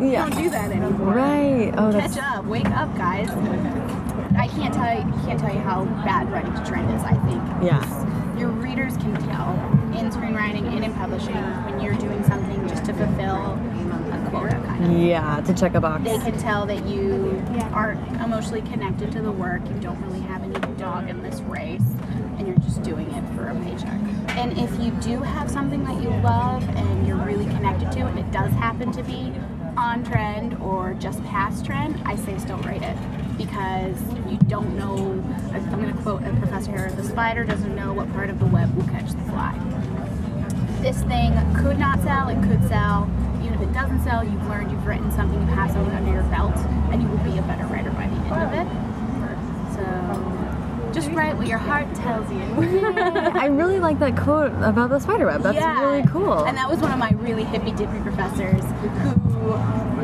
Yeah. 0.10 0.28
don't 0.28 0.36
do 0.42 0.50
that 0.50 0.70
anymore. 0.72 1.14
Right. 1.14 1.72
Oh, 1.76 1.92
that's 1.92 2.16
Catch 2.16 2.38
up, 2.38 2.44
wake 2.46 2.68
up, 2.70 2.96
guys. 2.96 3.28
I 4.36 4.48
can't 4.48 4.74
tell 4.74 4.96
you, 4.96 5.02
can't 5.24 5.38
tell 5.38 5.52
you 5.52 5.60
how 5.60 5.84
bad 6.04 6.30
writing 6.30 6.52
to 6.54 6.64
trend 6.64 6.92
is. 6.94 7.02
I 7.02 7.14
think. 7.26 7.42
Yeah. 7.62 8.38
Your 8.38 8.48
readers 8.48 8.96
can 8.98 9.14
tell 9.28 9.52
in 9.98 10.10
screenwriting 10.10 10.66
and 10.66 10.84
in 10.84 10.92
publishing 10.94 11.34
when 11.34 11.80
you're 11.80 11.94
doing 11.94 12.22
something 12.24 12.68
just 12.68 12.84
to 12.84 12.92
fulfill 12.92 13.58
a 14.12 14.26
quota, 14.30 14.60
kind 14.66 14.84
of. 14.84 14.92
yeah 14.92 15.40
to 15.40 15.54
check 15.54 15.74
a 15.74 15.80
box. 15.80 16.04
They 16.04 16.18
can 16.18 16.38
tell 16.38 16.66
that 16.66 16.84
you 16.86 17.42
aren't 17.72 18.00
emotionally 18.20 18.62
connected 18.62 19.10
to 19.12 19.22
the 19.22 19.32
work. 19.32 19.62
You 19.66 19.80
don't 19.80 20.00
really 20.02 20.20
have 20.20 20.42
any 20.42 20.58
dog 20.76 21.08
in 21.08 21.22
this 21.22 21.40
race, 21.42 21.80
and 22.36 22.46
you're 22.46 22.58
just 22.58 22.82
doing 22.82 23.10
it 23.10 23.24
for 23.34 23.48
a 23.48 23.54
paycheck. 23.54 24.00
And 24.36 24.58
if 24.58 24.70
you 24.80 24.90
do 25.00 25.22
have 25.22 25.50
something 25.50 25.82
that 25.84 26.02
you 26.02 26.10
love 26.20 26.62
and 26.76 27.06
you're 27.06 27.16
really 27.16 27.46
connected 27.46 27.90
to, 27.92 28.00
and 28.00 28.18
it 28.18 28.30
does 28.32 28.52
happen 28.52 28.92
to 28.92 29.02
be 29.02 29.32
on 29.78 30.04
trend 30.04 30.54
or 30.60 30.94
just 30.94 31.22
past 31.24 31.64
trend, 31.64 32.00
I 32.04 32.16
say 32.16 32.36
still 32.38 32.58
write 32.58 32.82
it 32.82 32.96
because 33.36 33.96
you 34.30 34.38
don't 34.48 34.76
know. 34.76 34.96
I'm 35.52 35.70
going 35.80 35.94
to 35.94 36.02
quote 36.02 36.22
a 36.24 36.32
professor 36.34 36.70
here: 36.72 36.90
"The 36.90 37.04
spider 37.04 37.44
doesn't 37.44 37.74
know 37.74 37.92
what 37.92 38.10
part 38.12 38.30
of 38.30 38.38
the 38.38 38.46
web 38.46 38.74
will 38.76 38.86
catch 38.88 39.10
the 39.12 39.22
fly." 39.30 39.54
this 40.82 41.02
thing 41.04 41.32
could 41.56 41.78
not 41.80 42.00
sell, 42.02 42.28
it 42.28 42.40
could 42.46 42.62
sell. 42.68 43.10
Even 43.42 43.54
if 43.54 43.60
it 43.62 43.72
doesn't 43.72 44.00
sell, 44.04 44.22
you've 44.22 44.46
learned, 44.46 44.70
you've 44.70 44.86
written 44.86 45.10
something, 45.10 45.40
you 45.40 45.46
have 45.48 45.70
something 45.72 45.92
under 45.94 46.12
your 46.12 46.22
belt, 46.24 46.54
and 46.92 47.02
you 47.02 47.08
will 47.08 47.18
be 47.24 47.36
a 47.38 47.42
better 47.42 47.64
writer 47.66 47.90
by 47.90 48.06
the 48.06 48.14
end 48.14 48.32
of 48.32 48.52
it. 48.52 48.68
So 49.74 50.92
just 50.92 51.10
write 51.10 51.36
what 51.36 51.46
your 51.48 51.58
heart 51.58 51.92
tells 51.96 52.30
you. 52.30 52.38
I 53.34 53.46
really 53.46 53.80
like 53.80 53.98
that 53.98 54.16
quote 54.16 54.52
about 54.62 54.90
the 54.90 54.98
spider 55.00 55.26
web. 55.26 55.42
That's 55.42 55.56
Yeah. 55.56 55.80
really 55.80 56.06
cool. 56.08 56.44
And 56.44 56.56
that 56.56 56.68
was 56.70 56.78
one 56.78 56.92
of 56.92 56.98
my 56.98 57.10
really 57.18 57.44
hippy 57.44 57.72
dippy 57.72 57.98
professors 58.00 58.62
who 58.80 58.88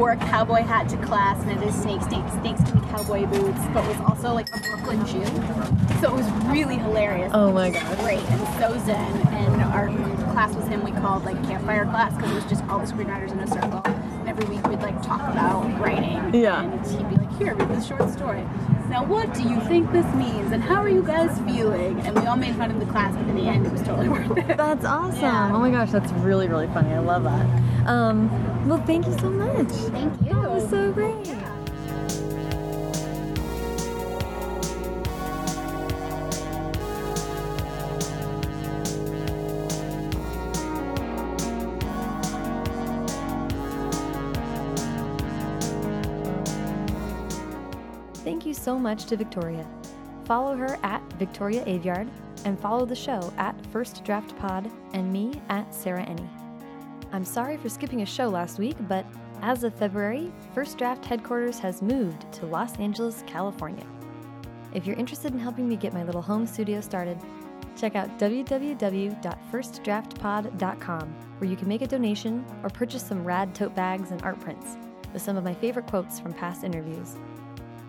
wore 0.03 0.11
a 0.11 0.17
cowboy 0.17 0.63
hat 0.63 0.89
to 0.89 0.97
class 0.97 1.41
and 1.43 1.53
had 1.53 1.63
his 1.63 1.81
snake 1.81 2.03
snake 2.03 2.25
snakeskin 2.41 2.81
cowboy 2.89 3.25
boots, 3.25 3.61
but 3.73 3.87
was 3.87 4.01
also 4.01 4.35
like 4.35 4.49
a 4.53 4.59
Brooklyn 4.59 4.99
Jew. 5.07 5.25
So 6.01 6.11
it 6.11 6.17
was 6.17 6.29
really 6.51 6.77
hilarious. 6.77 7.31
Oh 7.33 7.53
my 7.53 7.71
gosh. 7.71 8.01
Great 8.01 8.19
and 8.19 8.41
so 8.59 8.77
zen. 8.85 9.17
And 9.29 9.63
our 9.63 9.87
class 10.33 10.57
was 10.57 10.67
him. 10.67 10.83
We 10.83 10.91
called 10.91 11.25
like 11.25 11.41
campfire 11.45 11.85
class 11.85 12.17
because 12.17 12.33
it 12.33 12.35
was 12.35 12.45
just 12.47 12.65
all 12.65 12.81
the 12.81 12.87
screenwriters 12.87 13.31
in 13.31 13.39
a 13.39 13.47
circle. 13.47 13.81
And 13.85 14.29
every 14.29 14.45
week 14.47 14.67
we'd 14.67 14.81
like 14.81 15.01
talk 15.05 15.21
about 15.21 15.63
writing. 15.81 16.35
Yeah. 16.35 16.65
And 16.65 16.85
he'd 16.85 17.09
be 17.09 17.15
like, 17.15 17.39
"Here, 17.39 17.55
read 17.55 17.69
this 17.69 17.87
short 17.87 18.11
story." 18.11 18.45
Now, 18.89 19.05
what 19.05 19.33
do 19.35 19.49
you 19.49 19.61
think 19.61 19.93
this 19.93 20.13
means? 20.17 20.51
And 20.51 20.65
how 20.65 20.83
are 20.83 20.89
you 20.89 21.05
guys 21.05 21.39
feeling? 21.43 22.01
And 22.01 22.19
we 22.19 22.27
all 22.27 22.37
made 22.37 22.57
fun 22.57 22.73
of 22.73 22.81
the 22.81 22.87
class, 22.87 23.15
but 23.15 23.29
in 23.29 23.37
the 23.37 23.47
end, 23.47 23.67
it 23.67 23.73
was 23.73 23.83
totally 23.83 24.09
worth 24.17 24.37
it. 24.37 24.57
That's 24.57 24.85
awesome. 24.85 25.21
Yeah. 25.21 25.53
Oh 25.55 25.61
my 25.61 25.71
gosh, 25.71 25.93
that's 25.93 26.11
really, 26.15 26.49
really 26.49 26.67
funny. 26.67 26.93
I 26.93 26.99
love 26.99 27.23
that. 27.23 27.62
Um, 27.87 28.69
well, 28.69 28.83
thank 28.87 29.07
you 29.07 29.19
so 29.19 29.31
much. 29.31 29.67
Thank 29.67 30.21
you. 30.23 30.35
That 30.35 30.51
was 30.51 30.71
so 30.71 30.93
great. 30.93 31.27
Thank 48.25 48.47
you 48.47 48.55
so 48.55 48.79
much 48.79 49.07
to 49.07 49.17
Victoria. 49.17 49.67
Follow 50.25 50.57
her 50.57 50.79
at 50.85 51.03
Victoria 51.15 51.65
Aveyard 51.65 52.09
and 52.45 52.59
follow 52.59 52.87
the 52.87 52.95
show 52.95 53.33
at 53.37 53.55
First 53.67 54.05
Draft 54.05 54.37
Pod 54.37 54.71
and 54.93 55.13
me 55.13 55.41
at 55.49 55.75
Sarah 55.75 56.05
Enni. 56.05 56.42
I'm 57.13 57.25
sorry 57.27 57.59
for 57.59 57.69
skipping 57.69 58.01
a 58.01 58.07
show 58.07 58.29
last 58.29 58.59
week, 58.59 58.77
but 58.89 59.05
as 59.43 59.65
of 59.65 59.75
February, 59.75 60.33
First 60.55 60.79
Draft 60.79 61.05
headquarters 61.05 61.59
has 61.59 61.83
moved 61.83 62.33
to 62.33 62.47
Los 62.47 62.79
Angeles, 62.79 63.23
California. 63.27 63.85
If 64.73 64.87
you're 64.87 64.97
interested 64.97 65.35
in 65.35 65.39
helping 65.39 65.69
me 65.69 65.77
get 65.77 65.93
my 65.93 66.05
little 66.05 66.23
home 66.23 66.47
studio 66.47 66.81
started, 66.81 67.19
check 67.77 67.97
out 67.97 68.19
www.firstdraftpod.com, 68.19 71.09
where 71.39 71.51
you 71.51 71.57
can 71.57 71.69
make 71.69 71.83
a 71.83 71.87
donation 71.87 72.47
or 72.63 72.71
purchase 72.71 73.03
some 73.03 73.25
rad 73.25 73.55
tote 73.55 73.75
bags 73.75 74.11
and 74.11 74.23
art 74.23 74.41
prints 74.41 74.79
with 75.13 75.21
some 75.21 75.37
of 75.37 75.45
my 75.45 75.53
favorite 75.53 75.87
quotes 75.87 76.19
from 76.19 76.33
past 76.33 76.65
interviews. 76.65 77.17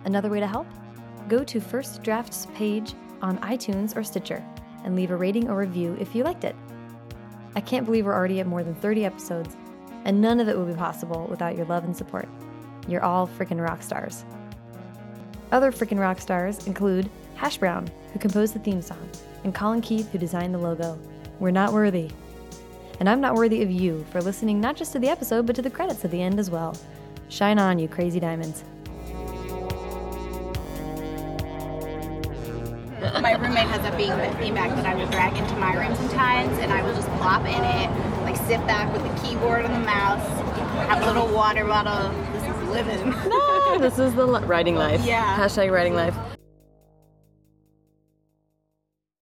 Another 0.04 0.28
way 0.28 0.40
to 0.40 0.46
help? 0.46 0.66
Go 1.28 1.42
to 1.44 1.60
First 1.60 2.02
Draft's 2.02 2.46
page 2.54 2.92
on 3.22 3.38
iTunes 3.38 3.96
or 3.96 4.04
Stitcher 4.04 4.44
and 4.84 4.94
leave 4.94 5.12
a 5.12 5.16
rating 5.16 5.48
or 5.48 5.56
review 5.56 5.96
if 5.98 6.14
you 6.14 6.24
liked 6.24 6.44
it. 6.44 6.54
I 7.56 7.60
can't 7.60 7.86
believe 7.86 8.06
we're 8.06 8.14
already 8.14 8.40
at 8.40 8.46
more 8.46 8.62
than 8.62 8.74
30 8.74 9.04
episodes, 9.04 9.56
and 10.04 10.20
none 10.20 10.40
of 10.40 10.48
it 10.48 10.58
would 10.58 10.68
be 10.68 10.74
possible 10.74 11.26
without 11.30 11.56
your 11.56 11.66
love 11.66 11.84
and 11.84 11.96
support. 11.96 12.28
You're 12.88 13.04
all 13.04 13.26
freaking 13.26 13.62
rock 13.62 13.82
stars. 13.82 14.24
Other 15.52 15.70
freaking 15.70 16.00
rock 16.00 16.20
stars 16.20 16.66
include 16.66 17.08
Hash 17.36 17.58
Brown, 17.58 17.88
who 18.12 18.18
composed 18.18 18.54
the 18.54 18.58
theme 18.58 18.82
song, 18.82 19.08
and 19.44 19.54
Colin 19.54 19.80
Keith, 19.80 20.10
who 20.10 20.18
designed 20.18 20.54
the 20.54 20.58
logo. 20.58 20.98
We're 21.38 21.50
not 21.50 21.72
worthy. 21.72 22.10
And 23.00 23.08
I'm 23.08 23.20
not 23.20 23.34
worthy 23.34 23.62
of 23.62 23.70
you 23.70 24.04
for 24.10 24.20
listening 24.20 24.60
not 24.60 24.76
just 24.76 24.92
to 24.92 24.98
the 24.98 25.08
episode, 25.08 25.46
but 25.46 25.56
to 25.56 25.62
the 25.62 25.70
credits 25.70 26.04
at 26.04 26.10
the 26.10 26.22
end 26.22 26.38
as 26.38 26.50
well. 26.50 26.76
Shine 27.28 27.58
on, 27.58 27.78
you 27.78 27.88
crazy 27.88 28.20
diamonds. 28.20 28.64
My 33.24 33.32
roommate 33.32 33.68
has 33.68 33.80
a 33.86 33.96
beanbag 33.96 34.76
that 34.76 34.84
I 34.84 34.94
will 34.94 35.06
drag 35.06 35.34
into 35.38 35.56
my 35.56 35.74
room 35.74 35.96
sometimes, 35.96 36.58
and 36.58 36.70
I 36.70 36.82
will 36.82 36.94
just 36.94 37.08
plop 37.12 37.40
in 37.46 37.64
it, 37.64 38.20
like 38.20 38.36
sit 38.36 38.58
back 38.66 38.92
with 38.92 39.02
the 39.02 39.26
keyboard 39.26 39.64
and 39.64 39.72
the 39.72 39.78
mouse, 39.78 40.20
have 40.88 41.02
a 41.02 41.06
little 41.06 41.34
water 41.34 41.64
bottle. 41.64 42.10
This 42.34 42.42
is 42.42 42.68
living. 42.68 43.10
no, 43.30 43.78
this 43.78 43.98
is 43.98 44.14
the 44.14 44.26
writing 44.26 44.76
life. 44.76 45.02
Yeah. 45.06 45.38
Hashtag 45.38 45.72
writing 45.72 45.94
life. 45.94 46.33